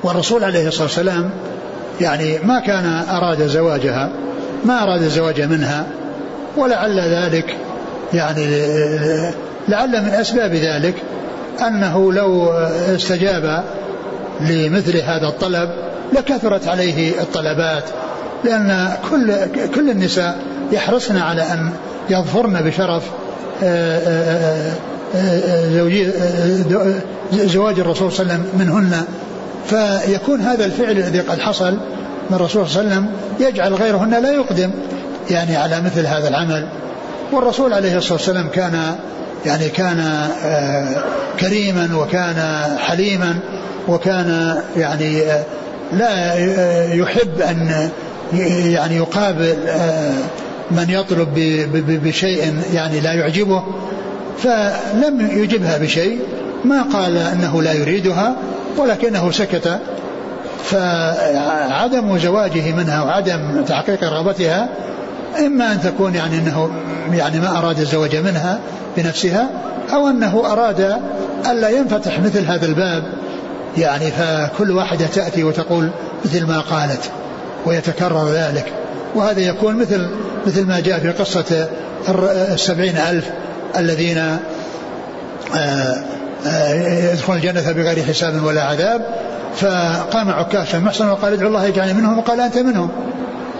والرسول 0.03 0.43
عليه 0.43 0.67
الصلاة 0.67 0.83
والسلام 0.83 1.29
يعني 2.01 2.39
ما 2.43 2.59
كان 2.59 3.03
أراد 3.09 3.47
زواجها 3.47 4.09
ما 4.65 4.83
أراد 4.83 5.01
الزواج 5.01 5.41
منها 5.41 5.87
ولعل 6.57 6.99
ذلك 6.99 7.57
يعني 8.13 8.45
لعل 9.67 10.01
من 10.03 10.09
أسباب 10.09 10.53
ذلك 10.53 10.95
أنه 11.67 12.13
لو 12.13 12.49
استجاب 12.95 13.63
لمثل 14.41 14.97
هذا 14.97 15.27
الطلب 15.27 15.69
لكثرت 16.13 16.67
عليه 16.67 17.21
الطلبات 17.21 17.83
لأن 18.43 18.97
كل 19.09 19.33
كل 19.75 19.89
النساء 19.89 20.37
يحرصن 20.71 21.17
على 21.17 21.41
أن 21.41 21.71
يظفرن 22.09 22.61
بشرف 22.61 23.03
آه، 23.63 23.97
آه، 23.97 24.73
آه، 25.15 26.95
زواج 27.31 27.79
الرسول 27.79 28.11
صلى 28.11 28.21
الله 28.21 28.33
عليه 28.33 28.43
وسلم 28.43 28.59
منهن. 28.59 29.03
فيكون 29.67 30.41
هذا 30.41 30.65
الفعل 30.65 30.91
الذي 30.91 31.19
قد 31.19 31.39
حصل 31.39 31.73
من 32.29 32.35
الرسول 32.35 32.69
صلى 32.69 32.81
الله 32.81 32.93
عليه 32.93 33.01
وسلم 33.01 33.13
يجعل 33.47 33.73
غيرهن 33.73 34.21
لا 34.21 34.31
يقدم 34.31 34.71
يعني 35.29 35.55
على 35.55 35.81
مثل 35.81 36.05
هذا 36.05 36.27
العمل. 36.27 36.67
والرسول 37.31 37.73
عليه 37.73 37.97
الصلاة 37.97 38.13
والسلام 38.13 38.47
كان 38.47 38.95
يعني 39.45 39.69
كان 39.69 40.27
كريما 41.39 41.89
وكان 41.95 42.67
حليما 42.79 43.39
وكان 43.87 44.57
يعني 44.77 45.23
لا 45.93 46.35
يحب 46.93 47.41
أن 47.41 47.89
يعني 48.65 48.95
يقابل 48.95 49.57
من 50.71 50.89
يطلب 50.89 51.33
بشيء 52.03 52.53
يعني 52.73 52.99
لا 52.99 53.13
يعجبه 53.13 53.63
فلم 54.37 55.29
يجبها 55.31 55.77
بشيء 55.77 56.19
ما 56.65 56.81
قال 56.81 57.17
إنه 57.17 57.61
لا 57.61 57.73
يريدها 57.73 58.35
ولكنه 58.77 59.31
سكت. 59.31 59.79
فعدم 60.63 62.17
زواجه 62.17 62.71
منها 62.71 63.03
وعدم 63.03 63.63
تحقيق 63.67 64.03
رغبتها 64.03 64.69
إما 65.39 65.71
أن 65.71 65.81
تكون 65.81 66.15
يعني 66.15 66.37
إنه 66.37 66.69
يعني 67.13 67.39
ما 67.39 67.57
أراد 67.57 67.79
الزواج 67.79 68.15
منها 68.15 68.59
بنفسها 68.97 69.49
أو 69.93 70.07
أنه 70.07 70.43
أراد 70.45 70.97
ألا 71.51 71.69
ينفتح 71.69 72.19
مثل 72.19 72.45
هذا 72.45 72.65
الباب. 72.65 73.03
يعني 73.77 74.11
فكل 74.11 74.71
واحدة 74.71 75.05
تأتي 75.05 75.43
وتقول 75.43 75.89
مثل 76.25 76.45
ما 76.45 76.59
قالت 76.59 77.11
ويتكرر 77.65 78.29
ذلك. 78.29 78.73
وهذا 79.17 79.41
يكون 79.41 79.75
مثل 79.75 80.07
مثل 80.47 80.65
ما 80.65 80.79
جاء 80.79 80.99
في 80.99 81.09
قصة 81.09 81.67
السبعين 82.53 82.97
ألف 82.97 83.25
الذين 83.77 84.17
آه، 85.55 85.95
آه، 86.47 87.13
يدخلون 87.13 87.37
الجنة 87.37 87.71
بغير 87.71 88.03
حساب 88.03 88.43
ولا 88.43 88.63
عذاب. 88.63 89.01
فقام 89.55 90.29
عكاشا 90.29 90.77
محسن 90.77 91.09
وقال 91.09 91.33
ادعو 91.33 91.47
الله 91.47 91.65
يجعلني 91.65 91.93
منهم 91.93 92.17
وقال 92.17 92.41
أنت 92.41 92.57
منهم. 92.57 92.89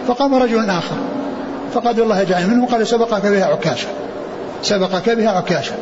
فقام 0.08 0.36
رجل 0.36 0.70
آخر 0.70 0.96
فقال 1.74 2.02
الله 2.02 2.22
يجعلني 2.22 2.48
منهم 2.48 2.64
وقال 2.64 2.88
سبقك 2.88 3.26
بها 3.26 3.46
عكاشا 3.46 3.88
سبقك 4.64 5.10
بها 5.10 5.30
عكاشا 5.30 5.76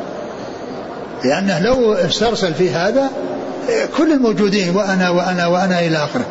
لأنه 1.24 1.58
لو 1.58 1.92
استرسل 1.92 2.54
في 2.54 2.70
هذا 2.70 3.10
كل 3.96 4.12
الموجودين 4.12 4.76
وأنا 4.76 5.10
وأنا 5.10 5.46
وأنا 5.46 5.80
إلى 5.80 5.96
آخره. 5.96 6.24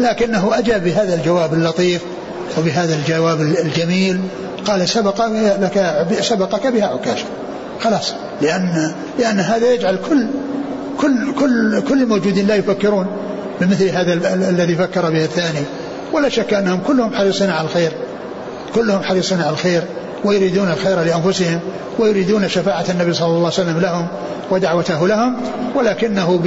لكنه 0.00 0.50
أجاب 0.52 0.84
بهذا 0.84 1.14
الجواب 1.14 1.54
اللطيف 1.54 2.02
وبهذا 2.58 2.94
الجواب 2.94 3.40
الجميل 3.40 4.20
قال 4.64 4.88
سبق 4.88 5.26
لك 5.60 6.06
سبقك 6.20 6.66
بها 6.66 6.86
عكاشة 6.86 7.24
خلاص. 7.80 8.12
لأن 8.42 8.92
لأن 9.18 9.40
هذا 9.40 9.72
يجعل 9.72 9.98
كل 10.08 10.26
كل 11.00 11.34
كل 11.34 11.82
كل 11.88 12.02
الموجودين 12.02 12.46
لا 12.46 12.54
يفكرون 12.54 13.06
بمثل 13.60 13.88
هذا 13.88 14.12
الذي 14.50 14.74
فكر 14.74 15.10
به 15.10 15.24
الثاني. 15.24 15.64
ولا 16.12 16.28
شك 16.28 16.54
أنهم 16.54 16.80
كلهم 16.80 17.14
حريصين 17.14 17.50
على 17.50 17.64
الخير. 17.64 17.92
كلهم 18.74 19.02
حريصين 19.02 19.40
على 19.40 19.50
الخير. 19.50 19.82
ويريدون 20.24 20.70
الخير 20.70 21.02
لأنفسهم 21.02 21.60
ويريدون 21.98 22.48
شفاعة 22.48 22.84
النبي 22.88 23.12
صلى 23.12 23.26
الله 23.26 23.38
عليه 23.38 23.46
وسلم 23.46 23.80
لهم 23.80 24.06
ودعوته 24.50 25.08
لهم 25.08 25.36
ولكنه 25.74 26.40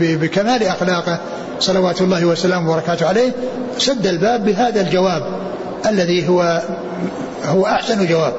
بكمال 0.00 0.62
أخلاقه 0.62 1.18
صلوات 1.60 2.00
الله 2.00 2.24
وسلامه 2.24 2.70
وبركاته 2.70 3.06
عليه 3.06 3.32
سد 3.78 4.06
الباب 4.06 4.44
بهذا 4.44 4.80
الجواب 4.80 5.22
الذي 5.86 6.28
هو 6.28 6.62
هو 7.44 7.66
أحسن 7.66 8.06
جواب. 8.06 8.32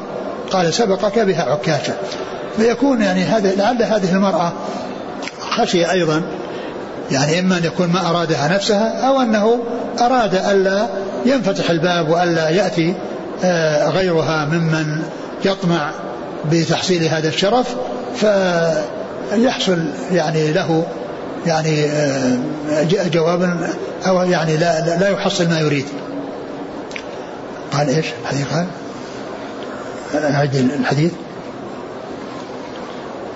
قال 0.51 0.73
سبقك 0.73 1.19
بها 1.19 1.43
عكاشة. 1.43 1.93
فيكون 2.57 3.01
يعني 3.01 3.23
هذا 3.23 3.55
لعل 3.55 3.84
هذه 3.84 4.15
المرأة 4.15 4.53
خشي 5.39 5.91
أيضا 5.91 6.21
يعني 7.11 7.39
إما 7.39 7.57
أن 7.57 7.63
يكون 7.63 7.88
ما 7.88 8.09
أرادها 8.09 8.47
نفسها 8.47 9.07
أو 9.07 9.21
أنه 9.21 9.59
أراد 10.01 10.36
ألا 10.36 10.88
ينفتح 11.25 11.69
الباب 11.69 12.09
وألا 12.09 12.49
يأتي 12.49 12.93
غيرها 13.89 14.45
ممن 14.45 15.03
يطمع 15.45 15.91
بتحصيل 16.51 17.03
هذا 17.03 17.27
الشرف 17.27 17.75
فيحصل 18.15 19.79
يعني 20.11 20.53
له 20.53 20.85
يعني 21.45 21.85
آه، 21.85 22.38
جوابا 23.13 23.73
أو 24.07 24.21
يعني 24.21 24.57
لا, 24.57 24.97
لا 24.99 25.09
يحصل 25.09 25.49
ما 25.49 25.59
يريد. 25.59 25.85
قال 27.73 27.89
إيش؟ 27.89 28.05
الحديث 28.21 28.47
قال؟ 28.53 28.67
أعد 30.15 30.55
الحديث. 30.55 31.11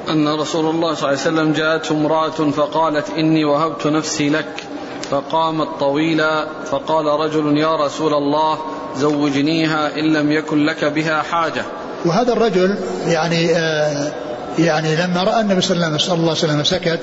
أن 0.10 0.28
رسول 0.28 0.76
الله 0.76 0.94
صلى 0.94 1.10
الله 1.10 1.20
عليه 1.20 1.32
وسلم 1.32 1.54
جاءته 1.54 1.94
امرأة 1.94 2.52
فقالت 2.52 3.10
إني 3.10 3.46
وهبت 3.46 3.88
نفسي 3.88 4.30
لك. 4.30 4.64
فقامت 5.12 5.68
طويلا 5.80 6.48
فقال 6.72 7.06
رجل 7.06 7.58
يا 7.58 7.76
رسول 7.76 8.14
الله 8.14 8.58
زوجنيها 8.98 10.00
إن 10.00 10.14
لم 10.14 10.32
يكن 10.32 10.66
لك 10.66 10.86
بها 10.86 11.22
حاجة. 11.22 11.64
وهذا 12.06 12.34
الرجل 12.34 12.76
يعني 13.08 13.56
آه 13.56 14.12
يعني 14.60 14.96
لما 14.96 15.24
رأى 15.24 15.42
النبي 15.42 15.62
صلى 15.62 15.76
الله 15.76 15.86
عليه 16.10 16.32
وسلم 16.32 16.64
سكت 16.64 17.00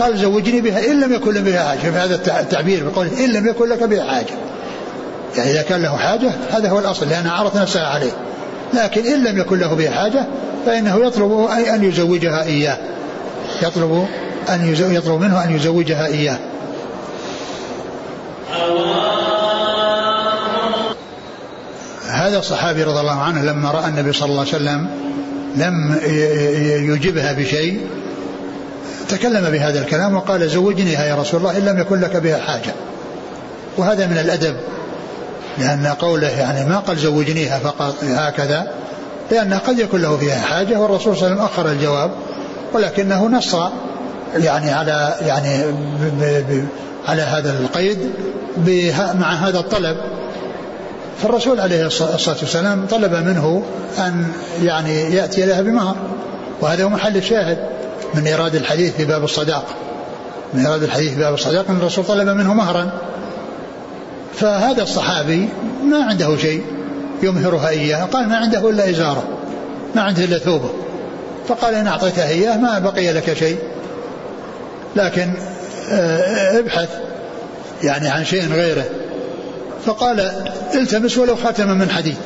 قال 0.00 0.18
زوجني 0.18 0.60
بها 0.60 0.90
إن 0.90 1.00
لم 1.00 1.12
يكن 1.12 1.32
لك 1.32 1.42
بها 1.42 1.68
حاجة. 1.68 1.78
في 1.78 1.88
هذا 1.88 2.40
التعبير 2.40 2.88
بقول 2.88 3.06
إن 3.06 3.32
لم 3.32 3.46
يكن 3.46 3.68
لك 3.68 3.82
بها 3.82 4.04
حاجة. 4.04 4.34
يعني 5.36 5.50
إذا 5.50 5.62
كان 5.62 5.82
له 5.82 5.96
حاجة 5.96 6.30
هذا 6.50 6.70
هو 6.70 6.78
الأصل 6.78 7.08
لأنها 7.08 7.32
عرضت 7.32 7.56
نفسها 7.56 7.86
عليه. 7.86 8.12
لكن 8.74 9.06
إن 9.06 9.24
لم 9.24 9.38
يكن 9.38 9.58
له 9.58 9.74
بها 9.74 9.90
حاجة 9.90 10.26
فإنه 10.66 11.06
يطلب 11.06 11.48
أن 11.74 11.84
يزوجها 11.84 12.42
إياه. 12.42 12.78
يطلب 13.62 14.06
أن 14.48 14.74
يطلب 14.78 15.20
منه 15.20 15.44
أن 15.44 15.56
يزوجها 15.56 16.06
إياه. 16.06 16.38
هذا 22.10 22.38
الصحابي 22.38 22.82
رضي 22.82 23.00
الله 23.00 23.20
عنه 23.20 23.42
لما 23.42 23.70
رأى 23.70 23.88
النبي 23.88 24.12
صلى 24.12 24.28
الله 24.28 24.40
عليه 24.40 24.48
وسلم 24.48 24.88
لم 25.56 26.00
يجبها 26.94 27.32
بشيء 27.32 27.80
تكلم 29.08 29.50
بهذا 29.50 29.80
الكلام 29.80 30.16
وقال 30.16 30.50
زوجنيها 30.50 31.04
يا 31.04 31.14
رسول 31.14 31.40
الله 31.40 31.56
إن 31.58 31.64
لم 31.64 31.78
يكن 31.78 32.00
لك 32.00 32.16
بها 32.16 32.38
حاجة. 32.38 32.74
وهذا 33.76 34.06
من 34.06 34.18
الأدب 34.18 34.56
لأن 35.58 35.86
قوله 35.86 36.28
يعني 36.28 36.68
ما 36.70 36.78
قال 36.78 36.98
زوجنيها 36.98 37.58
فقط 37.58 37.94
هكذا 38.04 38.72
لأن 39.30 39.54
قد 39.54 39.78
يكون 39.78 40.02
له 40.02 40.16
فيها 40.16 40.40
حاجة 40.40 40.80
والرسول 40.80 41.16
صلى 41.16 41.26
الله 41.26 41.40
عليه 41.40 41.52
وسلم 41.52 41.64
أخر 41.64 41.72
الجواب 41.72 42.10
ولكنه 42.72 43.26
نص 43.26 43.56
يعني 44.34 44.72
على 44.72 45.14
يعني 45.20 45.64
على 47.06 47.22
هذا 47.22 47.58
القيد 47.60 47.98
مع 48.98 49.32
هذا 49.32 49.58
الطلب. 49.58 49.96
فالرسول 51.22 51.60
عليه 51.60 51.86
الصلاة 51.86 52.36
والسلام 52.40 52.86
طلب 52.86 53.14
منه 53.14 53.62
أن 53.98 54.26
يعني 54.62 55.14
يأتي 55.14 55.46
لها 55.46 55.62
بمهر. 55.62 55.96
وهذا 56.60 56.84
هو 56.84 56.88
محل 56.88 57.16
الشاهد 57.16 57.58
من 58.14 58.26
إيراد 58.26 58.54
الحديث 58.54 58.96
في 58.96 59.04
باب 59.04 59.24
الصداق. 59.24 59.64
من 60.54 60.66
إيراد 60.66 60.82
الحديث 60.82 61.12
في 61.14 61.20
باب 61.20 61.34
الصداق 61.34 61.64
أن 61.70 61.76
الرسول 61.76 62.04
طلب 62.04 62.28
منه 62.28 62.54
مهرا. 62.54 62.90
فهذا 64.34 64.82
الصحابي 64.82 65.48
ما 65.84 66.04
عنده 66.04 66.36
شيء 66.36 66.62
يمهرها 67.22 67.68
إياه. 67.68 68.04
قال 68.04 68.28
ما 68.28 68.36
عنده 68.36 68.70
إلا 68.70 68.90
إزارة. 68.90 69.24
ما 69.94 70.02
عنده 70.02 70.24
إلا 70.24 70.38
ثوبه. 70.38 70.70
فقال 71.48 71.74
إن 71.74 71.86
أعطيته 71.86 72.28
إياه 72.28 72.56
ما 72.56 72.78
بقي 72.78 73.12
لك 73.12 73.32
شيء. 73.32 73.58
لكن 74.96 75.34
ابحث 76.58 76.88
يعني 77.82 78.08
عن 78.08 78.24
شيء 78.24 78.52
غيره. 78.52 78.84
فقال 79.86 80.20
التمس 80.74 81.18
ولو 81.18 81.36
خاتما 81.36 81.74
من 81.74 81.90
حديد. 81.90 82.16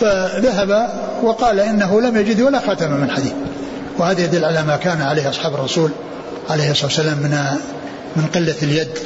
فذهب 0.00 0.90
وقال 1.22 1.60
إنه 1.60 2.00
لم 2.00 2.16
يجد 2.16 2.40
ولا 2.40 2.60
خاتما 2.60 2.96
من 2.96 3.10
حديد. 3.10 3.32
وهذا 3.98 4.24
يدل 4.24 4.44
على 4.44 4.62
ما 4.62 4.76
كان 4.76 5.02
عليه 5.02 5.28
أصحاب 5.28 5.54
الرسول 5.54 5.90
عليه 6.50 6.70
الصلاة 6.70 6.86
والسلام 6.86 7.18
من 7.18 7.36
من 8.16 8.26
قلة 8.26 8.54
اليد 8.62 8.98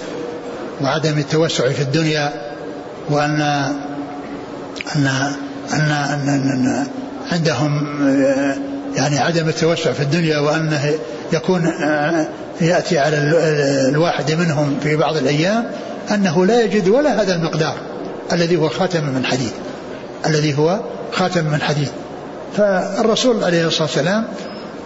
وعدم 0.82 1.18
التوسع 1.18 1.68
في 1.68 1.82
الدنيا 1.82 2.32
وأن 3.10 3.40
أن 4.96 5.06
أن, 5.72 5.90
أن, 5.90 6.28
أن 6.28 6.86
عندهم 7.32 7.86
يعني 8.96 9.18
عدم 9.18 9.48
التوسع 9.48 9.92
في 9.92 10.02
الدنيا 10.02 10.38
وأنه 10.38 10.90
يكون 11.32 11.72
يأتي 12.62 12.98
على 12.98 13.16
الواحد 13.88 14.32
منهم 14.32 14.76
في 14.82 14.96
بعض 14.96 15.16
الأيام 15.16 15.64
أنه 16.14 16.46
لا 16.46 16.62
يجد 16.62 16.88
ولا 16.88 17.22
هذا 17.22 17.34
المقدار 17.34 17.74
الذي 18.32 18.56
هو 18.56 18.68
خاتم 18.68 19.04
من 19.04 19.24
حديد 19.24 19.50
الذي 20.26 20.58
هو 20.58 20.80
خاتم 21.12 21.44
من 21.44 21.62
حديد. 21.62 21.88
فالرسول 22.56 23.44
عليه 23.44 23.66
الصلاة 23.66 23.82
والسلام 23.82 24.24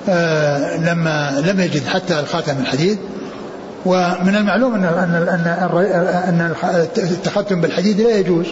آه، 0.09 0.77
لما 0.77 1.43
لم 1.47 1.61
يجد 1.61 1.87
حتى 1.87 2.21
الخاتم 2.21 2.59
من 2.59 2.67
حديد 2.67 2.99
ومن 3.87 4.37
المعلوم 4.37 4.75
ان 4.75 4.85
ان 4.85 5.61
ان 6.29 6.53
التختم 6.99 7.61
بالحديد 7.61 8.01
لا 8.01 8.19
يجوز 8.19 8.47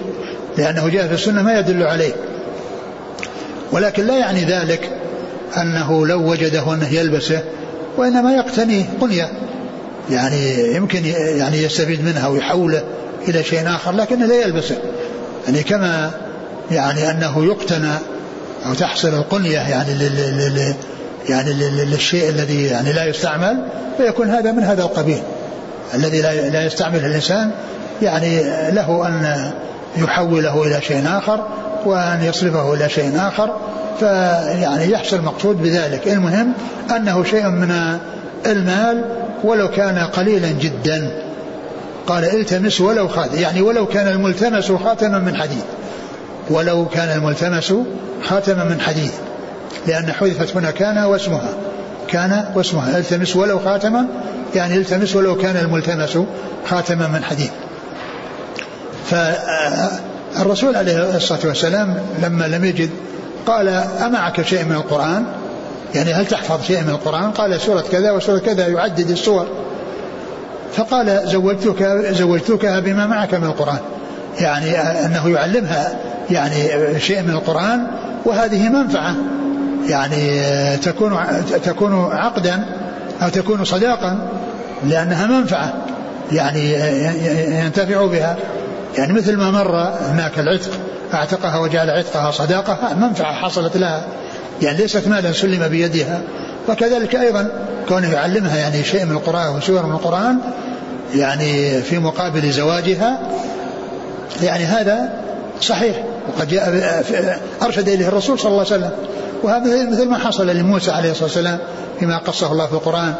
لأنه 0.58 0.88
جاء 0.88 1.06
في 1.06 1.14
السنة 1.14 1.42
ما 1.42 1.58
يدل 1.58 1.82
عليه. 1.82 2.12
ولكن 3.72 4.06
لا 4.06 4.18
يعني 4.18 4.44
ذلك 4.44 4.90
أنه 5.56 6.06
لو 6.06 6.30
وجده 6.30 6.74
أنه 6.74 6.88
يلبسه 6.88 7.42
وإنما 7.96 8.34
يقتنيه 8.34 8.84
قنيه 9.00 9.30
يعني 10.10 10.74
يمكن 10.74 11.04
يعني 11.14 11.62
يستفيد 11.62 12.04
منها 12.04 12.28
ويحوله 12.28 12.82
إلى 13.28 13.44
شيء 13.44 13.68
آخر 13.68 13.92
لكنه 13.92 14.26
لا 14.26 14.34
يلبسه 14.34 14.78
يعني 15.46 15.62
كما 15.62 16.10
يعني 16.70 17.10
أنه 17.10 17.44
يقتنى 17.44 17.92
أو 18.66 18.74
تحصل 18.74 19.08
القنية 19.08 19.58
يعني 19.58 19.94
لل 19.94 20.74
يعني 21.28 21.52
للشيء 21.84 22.28
الذي 22.28 22.66
يعني 22.66 22.92
لا 22.92 23.04
يستعمل 23.04 23.64
فيكون 23.96 24.30
هذا 24.30 24.52
من 24.52 24.62
هذا 24.62 24.82
القبيل. 24.82 25.22
الذي 25.94 26.22
لا 26.22 26.66
يستعمله 26.66 27.06
الإنسان 27.06 27.50
يعني 28.02 28.42
له 28.70 29.08
أن 29.08 29.50
يحوله 29.96 30.66
إلى 30.66 30.82
شيء 30.82 31.02
آخر 31.06 31.46
وان 31.86 32.22
يصرفه 32.22 32.74
إلى 32.74 32.88
شيء 32.88 33.12
آخر 33.16 33.56
فيعني 34.00 34.90
يحصل 34.90 35.16
المقصود 35.16 35.62
بذلك. 35.62 36.08
المهم 36.08 36.52
أنه 36.96 37.24
شيء 37.24 37.48
من 37.48 37.98
المال 38.46 39.04
ولو 39.44 39.70
كان 39.70 39.98
قليلا 39.98 40.48
جدا. 40.48 41.10
قال 42.06 42.24
التمس 42.24 42.80
ولو 42.80 43.08
خاتم 43.08 43.38
يعني 43.38 43.60
ولو 43.60 43.86
كان 43.86 44.08
الملتمس 44.08 44.72
خاتما 44.72 45.18
من 45.18 45.36
حديد. 45.36 45.64
ولو 46.50 46.86
كان 46.88 47.18
الملتمس 47.18 47.74
خاتما 48.22 48.64
من 48.64 48.80
حديد 48.80 49.10
لأن 49.86 50.12
حذفت 50.12 50.56
هنا 50.56 50.70
كان 50.70 50.98
واسمها. 50.98 51.54
كان 52.08 52.44
واسمها. 52.54 52.98
التمس 52.98 53.36
ولو 53.36 53.58
خاتما 53.58 54.06
يعني 54.54 54.76
التمس 54.76 55.16
ولو 55.16 55.36
كان 55.36 55.56
الملتمس 55.56 56.18
خاتما 56.66 57.08
من 57.08 57.24
حديد. 57.24 57.50
فالرسول 60.34 60.76
عليه 60.76 61.16
الصلاة 61.16 61.40
والسلام 61.44 61.96
لما 62.22 62.44
لم 62.44 62.64
يجد 62.64 62.90
قال 63.46 63.68
أمعك 64.06 64.42
شيء 64.42 64.64
من 64.64 64.72
القرآن؟ 64.72 65.24
يعني 65.94 66.12
هل 66.12 66.26
تحفظ 66.26 66.62
شيء 66.62 66.82
من 66.82 66.90
القرآن؟ 66.90 67.30
قال 67.30 67.60
سورة 67.60 67.84
كذا 67.92 68.10
وسورة 68.10 68.38
كذا 68.38 68.66
يعدد 68.66 69.10
السور. 69.10 69.46
فقال 70.72 71.20
زوجتك 71.24 71.82
زوجتك 72.10 72.66
بما 72.66 73.06
معك 73.06 73.34
من 73.34 73.44
القرآن. 73.44 73.78
يعني 74.40 74.78
أنه 74.80 75.28
يعلمها 75.28 75.98
يعني 76.30 76.54
شيء 77.00 77.22
من 77.22 77.30
القرآن 77.30 77.86
وهذه 78.24 78.68
منفعة. 78.68 79.14
يعني 79.88 80.40
تكون 80.76 81.18
تكون 81.64 82.08
عقدا 82.12 82.64
أو 83.22 83.28
تكون 83.28 83.64
صداقا 83.64 84.18
لأنها 84.88 85.26
منفعة. 85.26 85.72
يعني 86.32 86.72
ينتفع 87.64 88.06
بها. 88.06 88.36
يعني 88.98 89.12
مثل 89.12 89.36
ما 89.36 89.50
مر 89.50 89.76
هناك 90.10 90.38
العتق 90.38 90.70
أعتقها 91.14 91.58
وجعل 91.58 91.90
عتقها 91.90 92.30
صداقة 92.30 92.94
منفعة 92.94 93.32
حصلت 93.32 93.76
لها. 93.76 94.04
يعني 94.62 94.78
ليست 94.78 95.08
مالا 95.08 95.32
سلم 95.32 95.68
بيدها. 95.68 96.20
وكذلك 96.68 97.14
أيضا 97.16 97.50
كونه 97.88 98.12
يعلمها 98.12 98.56
يعني 98.56 98.84
شيء 98.84 99.04
من 99.04 99.12
القرآن 99.12 99.56
وسور 99.56 99.86
من 99.86 99.92
القرآن 99.92 100.38
يعني 101.14 101.82
في 101.82 101.98
مقابل 101.98 102.50
زواجها 102.50 103.18
يعني 104.42 104.64
هذا 104.64 105.12
صحيح. 105.60 105.96
وقد 106.28 106.48
جاء 106.48 107.40
أرشد 107.62 107.88
إليه 107.88 108.08
الرسول 108.08 108.38
صلى 108.38 108.50
الله 108.50 108.66
عليه 108.72 108.76
وسلم. 108.76 108.90
وهذا 109.42 109.90
مثل 109.90 110.08
ما 110.08 110.18
حصل 110.18 110.46
لموسى 110.46 110.90
عليه 110.90 111.10
الصلاة 111.10 111.24
والسلام 111.24 111.58
فيما 112.00 112.18
قصه 112.18 112.52
الله 112.52 112.66
في 112.66 112.72
القرآن 112.72 113.14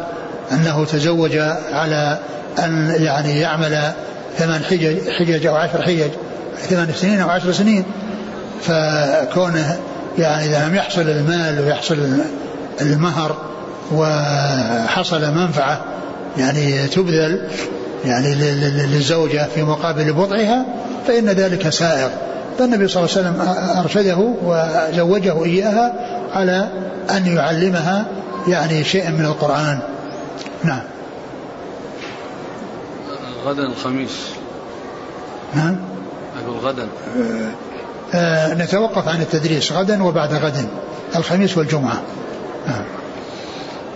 أنه 0.51 0.85
تزوج 0.85 1.37
على 1.71 2.17
أن 2.59 2.95
يعني 2.99 3.39
يعمل 3.39 3.91
ثمان 4.37 4.63
حجج, 4.63 5.09
حجج 5.09 5.45
أو 5.45 5.55
عشر 5.55 5.81
حجج 5.81 6.09
ثمان 6.69 6.87
سنين 6.95 7.19
أو 7.19 7.29
عشر 7.29 7.51
سنين. 7.51 7.83
فكونه 8.61 9.79
يعني 10.17 10.45
إذا 10.45 10.67
لم 10.67 10.75
يحصل 10.75 11.01
المال 11.01 11.59
ويحصل 11.65 11.97
المهر 12.81 13.35
وحصل 13.91 15.31
منفعة 15.31 15.81
يعني 16.37 16.87
تبذل 16.87 17.47
يعني 18.05 18.35
للزوجة 18.35 19.47
في 19.55 19.63
مقابل 19.63 20.13
بضعها 20.13 20.65
فإن 21.07 21.29
ذلك 21.29 21.69
سائغ 21.69 22.09
فالنبي 22.59 22.87
صلى 22.87 23.03
الله 23.03 23.17
عليه 23.17 23.29
وسلم 23.29 23.55
أرشده 23.79 24.33
وزوجه 24.43 25.45
إياها 25.45 25.93
على 26.33 26.69
أن 27.17 27.35
يعلمها 27.35 28.05
يعني 28.47 28.83
شيئا 28.83 29.09
من 29.09 29.25
القرآن. 29.25 29.79
نعم. 30.63 30.81
غدا 33.45 33.63
الخميس. 33.63 34.29
نعم. 35.53 35.75
أقول 36.43 36.57
غدا 36.57 36.87
آه 37.17 37.51
آه 38.13 38.53
نتوقف 38.53 39.07
عن 39.07 39.21
التدريس 39.21 39.71
غدا 39.71 40.03
وبعد 40.03 40.33
غد 40.33 40.69
الخميس 41.15 41.57
والجمعة. 41.57 42.01
نعم 42.67 42.83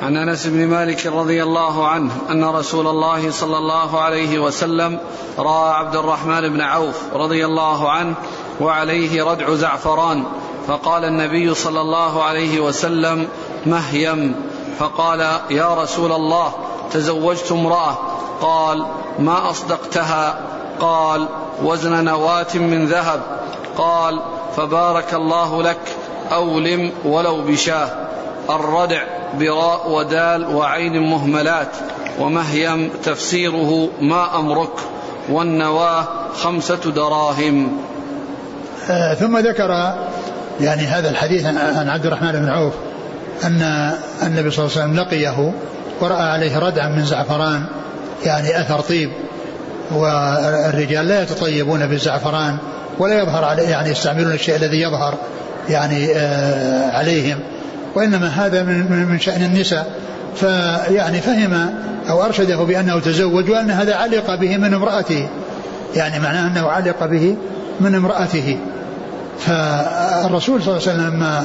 عن 0.04 0.18
أنس 0.18 0.47
بن 0.47 0.68
مالك 0.68 1.08
رضي 1.08 1.43
الله 1.43 1.88
عنه 1.88 2.12
أن 2.30 2.43
رسول 2.43 2.88
الله 2.88 3.32
صلى 3.32 3.58
الله 3.58 4.00
عليه 4.00 4.39
وسلم 4.39 5.00
رأى 5.39 5.74
عبد 5.74 5.95
الرحمن 5.95 6.50
بن 6.50 6.62
عوف 6.62 6.95
رضي 7.14 7.45
الله 7.45 7.89
عنه 7.91 8.16
وعليه 8.62 9.24
ردع 9.24 9.56
زعفران 9.56 10.24
فقال 10.68 11.06
النبي 11.06 11.54
صلى 11.54 11.82
الله 11.82 12.24
عليه 12.24 12.60
وسلم 12.60 13.28
مهيم 13.66 14.36
فقال 14.80 15.20
يا 15.50 15.84
رسول 15.84 16.12
الله 16.12 16.54
تزوجت 16.91 17.52
امرأة 17.52 17.97
قال 18.42 18.86
ما 19.20 19.50
أصدقتها. 19.50 20.38
قال 20.80 21.28
وزن 21.64 22.04
نواة 22.04 22.56
من 22.56 22.86
ذهب. 22.86 23.20
قال 23.78 24.20
فبارك 24.58 25.14
الله 25.14 25.64
لك 25.64 25.80
أولم 26.32 26.92
ولو 27.06 27.42
بشاه. 27.42 27.90
الردع 28.50 29.02
براء 29.40 29.92
ودال 29.92 30.56
وعين 30.56 31.10
مهملات 31.10 31.72
ومهيم 32.20 32.90
تفسيره 33.04 33.90
ما 34.02 34.40
أمرك. 34.40 34.74
والنواة 35.30 36.08
خمسة 36.44 36.76
دراهم. 36.76 37.78
آه 38.90 39.14
ثم 39.14 39.38
ذكر 39.38 39.94
يعني 40.62 40.82
هذا 40.82 41.10
الحديث 41.10 41.46
عن 41.46 41.90
عبد 41.90 42.06
الرحمن 42.06 42.32
بن 42.32 42.50
عوف 42.50 42.74
أن 43.44 43.62
النبي 44.24 44.52
صلى 44.52 44.66
الله 44.66 44.78
عليه 44.78 44.86
وسلم 44.86 44.96
لقيه 45.00 45.54
ورأى 46.02 46.22
عليه 46.22 46.60
ردعا 46.60 46.90
من 46.90 47.06
زعفران 47.06 47.66
يعني 48.26 48.61
أثر 48.61 48.80
طيب 48.80 49.11
والرجال 49.91 51.07
لا 51.07 51.22
يتطيبون 51.22 51.88
بالزعفران 51.88 52.57
ولا 52.99 53.22
يظهر 53.22 53.43
عليه 53.45 53.70
يعني 53.70 53.89
يستعملون 53.89 54.34
الشيء 54.34 54.55
الذي 54.55 54.82
يظهر 54.82 55.17
يعني 55.70 56.15
آه 56.15 56.97
عليهم 56.97 57.39
وإنما 57.95 58.28
هذا 58.28 58.63
من, 58.63 59.05
من 59.09 59.20
شأن 59.20 59.43
النساء. 59.43 59.99
فيعني 60.36 61.22
فهم 61.22 61.74
أو 62.09 62.24
أرشده 62.26 62.57
بأنه 62.57 62.99
تزوج 62.99 63.49
وأن 63.49 63.72
هذا 63.72 63.95
علق 63.95 64.36
به 64.36 64.57
من 64.57 64.74
امرأته 64.74 65.28
يعني 65.95 66.20
معناه 66.20 66.47
أنه 66.47 66.67
علق 66.67 67.05
به 67.05 67.36
من 67.80 67.95
امرأته. 67.95 68.57
فالرسول 69.39 70.63
صلى 70.63 70.78
الله 70.78 70.89
عليه 70.89 70.93
وسلم 70.93 71.13
لما 71.13 71.43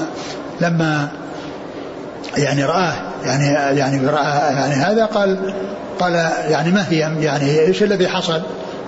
لما 0.60 1.08
يعني 2.36 2.64
رآه 2.64 2.92
يعني 3.24 3.46
يعني 3.78 4.06
رأى 4.06 4.54
يعني 4.54 4.74
هذا 4.74 5.04
قال 5.04 5.54
قال 6.00 6.14
يعني 6.48 6.70
ما 6.70 6.84
هي؟ 6.88 6.98
يعني 7.20 7.60
إيش 7.60 7.82
الذي 7.82 8.08
حصل؟ 8.08 8.42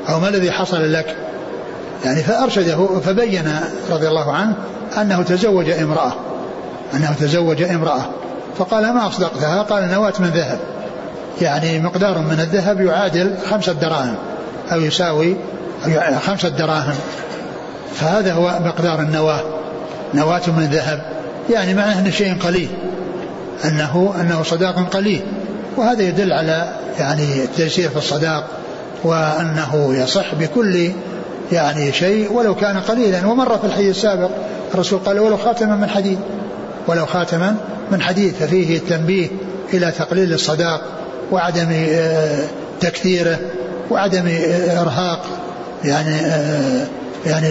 أو 0.08 0.20
ما 0.20 0.28
الذي 0.28 0.50
حصل 0.50 0.92
لك؟ 0.92 1.16
يعني 2.04 2.22
فأرشده 2.22 3.00
فبين 3.04 3.60
رضي 3.90 4.08
الله 4.08 4.32
عنه 4.32 4.54
أنه 5.00 5.22
تزوج 5.22 5.70
امرأة 5.70 6.12
أنه 6.94 7.14
تزوج 7.20 7.62
امرأة. 7.62 8.02
فقال 8.58 8.92
ما 8.92 9.06
أصدقتها؟ 9.06 9.62
قال 9.62 9.90
نواة 9.90 10.12
من 10.18 10.28
ذهب. 10.28 10.58
يعني 11.40 11.80
مقدار 11.80 12.18
من 12.18 12.40
الذهب 12.40 12.80
يعادل 12.80 13.34
خمسة 13.50 13.72
دراهم 13.72 14.14
أو 14.72 14.80
يساوي 14.80 15.36
خمسة 16.26 16.48
دراهم. 16.48 16.94
فهذا 17.94 18.32
هو 18.32 18.58
مقدار 18.64 19.00
النواة 19.00 19.42
نواة 20.14 20.42
من 20.46 20.68
ذهب. 20.72 21.02
يعني 21.50 21.74
معناه 21.74 22.00
أنه 22.00 22.10
شيء 22.10 22.38
قليل 22.38 22.68
أنه 23.64 24.14
أنه 24.20 24.42
صداق 24.42 24.88
قليل. 24.90 25.22
وهذا 25.76 26.02
يدل 26.02 26.32
على 26.32 26.72
يعني 26.98 27.44
التيسير 27.44 27.90
في 27.90 27.96
الصداق 27.96 28.44
وأنه 29.04 29.94
يصح 29.94 30.34
بكل 30.34 30.90
يعني 31.52 31.92
شيء 31.92 32.32
ولو 32.32 32.54
كان 32.54 32.76
قليلا. 32.76 33.26
ومر 33.26 33.58
في 33.58 33.64
الحديث 33.64 33.96
السابق 33.96 34.30
الرسول 34.74 34.98
قال 34.98 35.20
ولو 35.20 35.36
خاتما 35.36 35.76
من 35.76 35.88
حديد 35.88 36.18
ولو 36.86 37.06
خاتما 37.06 37.56
من 37.90 38.02
حديد 38.02 38.34
ففيه 38.34 38.76
التنبيه 38.76 39.28
إلى 39.74 39.92
تقليل 39.98 40.32
الصداق 40.32 40.80
وعدم 41.32 41.68
آه، 41.72 42.44
تكثيره 42.80 43.38
وعدم 43.90 44.26
آه، 44.26 44.80
إرهاق 44.80 45.24
يعني 45.84 46.14
آه، 46.14 46.86
يعني 47.26 47.50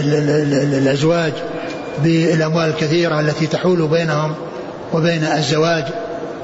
الأزواج 0.78 1.32
بالأموال 2.04 2.68
الكثيرة 2.68 3.20
التي 3.20 3.46
تحول 3.46 3.88
بينهم 3.88 4.34
وبين 4.92 5.24
الزواج. 5.24 5.84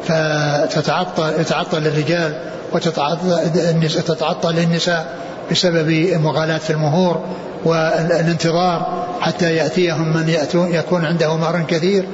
فتتعطل 0.09 1.41
يتعطل 1.41 1.79
الرجال 1.79 2.35
وتتعطل 2.73 4.59
النساء 4.59 5.15
بسبب 5.51 5.91
مغالاة 6.15 6.59
في 6.59 6.71
المهور 6.71 7.25
والانتظار 7.65 9.07
حتى 9.21 9.57
يأتيهم 9.57 10.17
من 10.17 10.29
يأتون 10.29 10.75
يكون 10.75 11.05
عنده 11.05 11.37
مهر 11.37 11.63
كثير. 11.69 12.05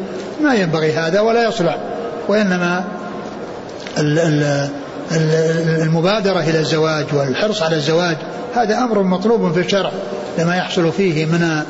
ما 0.43 0.55
ينبغي 0.55 0.93
هذا 0.93 1.21
ولا 1.21 1.49
يصلح. 1.49 1.77
وإنما 2.29 2.85
المبادرة 5.83 6.41
إلى 6.41 6.59
الزواج 6.59 7.07
والحرص 7.13 7.63
على 7.63 7.77
الزواج 7.77 8.17
هذا 8.55 8.79
أمر 8.79 9.03
مطلوب 9.03 9.53
في 9.53 9.61
الشرع 9.61 9.91
لما 10.39 10.57
يحصل 10.57 10.93
فيه 10.93 11.27
من 11.27 11.63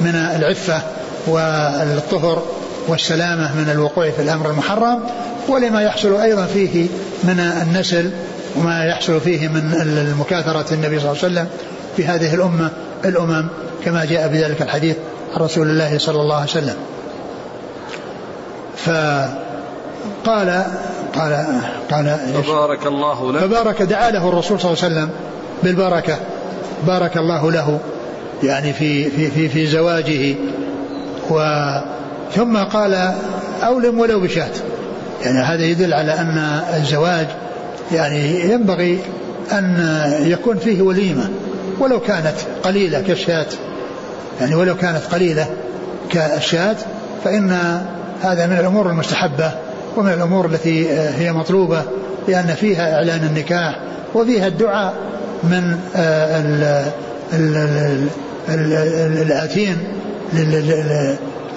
من 0.00 0.14
العفة 0.14 0.80
والطهر 1.26 2.42
والسلامة 2.88 3.56
من 3.56 3.70
الوقوع 3.70 4.10
في 4.10 4.22
الأمر 4.22 4.50
المحرم. 4.50 5.00
ولما 5.48 5.82
يحصل 5.82 6.20
أيضا 6.20 6.46
فيه 6.46 6.86
من 7.24 7.40
النسل 7.40 8.10
وما 8.56 8.84
يحصل 8.84 9.20
فيه 9.20 9.48
من 9.48 9.74
المكاثرة 9.82 10.74
النبي 10.74 11.00
صلى 11.00 11.10
الله 11.10 11.22
عليه 11.22 11.32
وسلم 11.32 11.48
في 11.96 12.06
هذه 12.06 12.34
الأمة 12.34 12.70
الأمم 13.04 13.46
كما 13.84 14.04
جاء 14.04 14.28
بذلك 14.28 14.62
الحديث 14.62 14.96
عن 15.34 15.40
رسول 15.40 15.70
الله 15.70 15.98
صلى 15.98 16.20
الله 16.20 16.34
عليه 16.34 16.50
وسلم. 16.50 16.76
فقال 18.76 20.64
قال 21.14 21.46
قال 21.90 22.18
فبارك 22.46 22.86
الله 22.86 23.32
له 23.32 23.40
فبارك 23.40 23.82
دعا 23.82 24.10
له 24.10 24.28
الرسول 24.28 24.60
صلى 24.60 24.72
الله 24.72 24.84
عليه 24.84 24.94
وسلم 24.94 25.10
بالبركة. 25.62 26.16
بارك 26.86 27.16
الله 27.16 27.52
له 27.52 27.80
يعني 28.42 28.72
في 28.72 29.10
في 29.10 29.30
في, 29.30 29.48
في 29.48 29.66
زواجه. 29.66 30.34
و 31.30 31.40
ثم 32.34 32.56
قال 32.56 33.14
أولم 33.62 34.00
ولو 34.00 34.20
بشاة. 34.20 34.50
يعني 35.24 35.38
هذا 35.38 35.64
يدل 35.64 35.94
على 35.94 36.12
أن 36.12 36.38
الزواج 36.76 37.26
يعني 37.92 38.50
ينبغي 38.50 38.98
أن 39.52 39.76
يكون 40.20 40.58
فيه 40.58 40.82
وليمة 40.82 41.28
ولو 41.78 42.00
كانت 42.00 42.34
قليلة 42.62 43.00
كالشاة. 43.00 43.46
يعني 44.40 44.54
ولو 44.54 44.76
كانت 44.76 45.02
قليلة 45.12 45.46
كالشاة 46.10 46.76
فإن 47.24 47.50
هذا 48.22 48.46
من 48.46 48.58
الأمور 48.58 48.90
المستحبة 48.90 49.50
ومن 49.96 50.12
الأمور 50.12 50.46
التي 50.46 50.90
هي 50.90 51.32
مطلوبة 51.32 51.82
لأن 52.28 52.46
فيها 52.46 52.94
إعلان 52.94 53.24
النكاح 53.24 53.78
وفيها 54.14 54.46
الدعاء 54.46 54.94
من 55.42 55.78
الآتين 59.22 59.78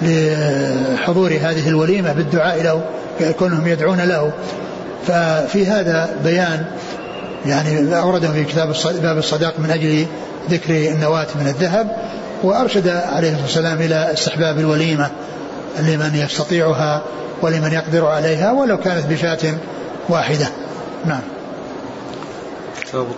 لحضور 0.02 1.30
هذه 1.30 1.68
الوليمة 1.68 2.12
بالدعاء 2.12 2.62
له 2.62 2.82
كونهم 3.38 3.66
يدعون 3.66 4.00
له. 4.00 4.32
ففي 5.06 5.66
هذا 5.66 6.16
بيان 6.24 6.64
يعني 7.46 7.98
أورده 7.98 8.28
في 8.28 8.44
كتاب 8.44 8.74
باب 9.02 9.18
الصداق 9.18 9.54
من 9.58 9.70
أجل 9.70 10.06
ذكر 10.50 10.70
النواة 10.70 11.26
من 11.40 11.46
الذهب 11.46 11.96
وأرشد 12.42 12.88
عليه 12.88 13.30
الصلاة 13.30 13.42
والسلام 13.42 13.80
إلى 13.80 14.12
استحباب 14.12 14.58
الوليمة 14.58 15.10
لمن 15.78 16.14
يستطيعها 16.14 17.02
ولمن 17.42 17.72
يقدر 17.72 18.06
عليها 18.06 18.52
ولو 18.52 18.76
كانت 18.76 19.06
بشاة 19.06 19.38
واحدة. 20.08 20.46
نعم. 21.06 21.20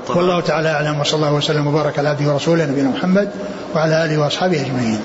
والله 0.08 0.40
تعالى 0.40 0.68
أعلم 0.68 1.00
وصلى 1.00 1.16
الله 1.16 1.32
وسلم 1.32 1.66
وبارك 1.66 1.98
على 1.98 2.08
عبده 2.08 2.32
ورسوله 2.32 2.64
نبينا 2.64 2.88
محمد 2.88 3.28
وعلى 3.74 4.04
آله 4.04 4.18
وأصحابه 4.18 4.60
أجمعين. 4.60 5.00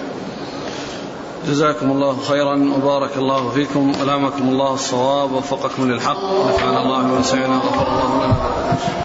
جزاكم 1.48 1.92
الله 1.92 2.18
خيرا 2.28 2.56
وبارك 2.78 3.18
الله 3.18 3.50
فيكم 3.50 3.92
ألامكم 4.02 4.50
الله 4.50 4.74
الصواب 4.74 5.32
ووفقكم 5.32 5.92
للحق. 5.92 6.24
نفعنا 6.50 6.82
الله 6.82 7.02
بما 7.02 7.22
سمعنا 7.22 7.56
غفر 7.56 7.88
الله 7.88 8.26
لنا. 8.26 9.03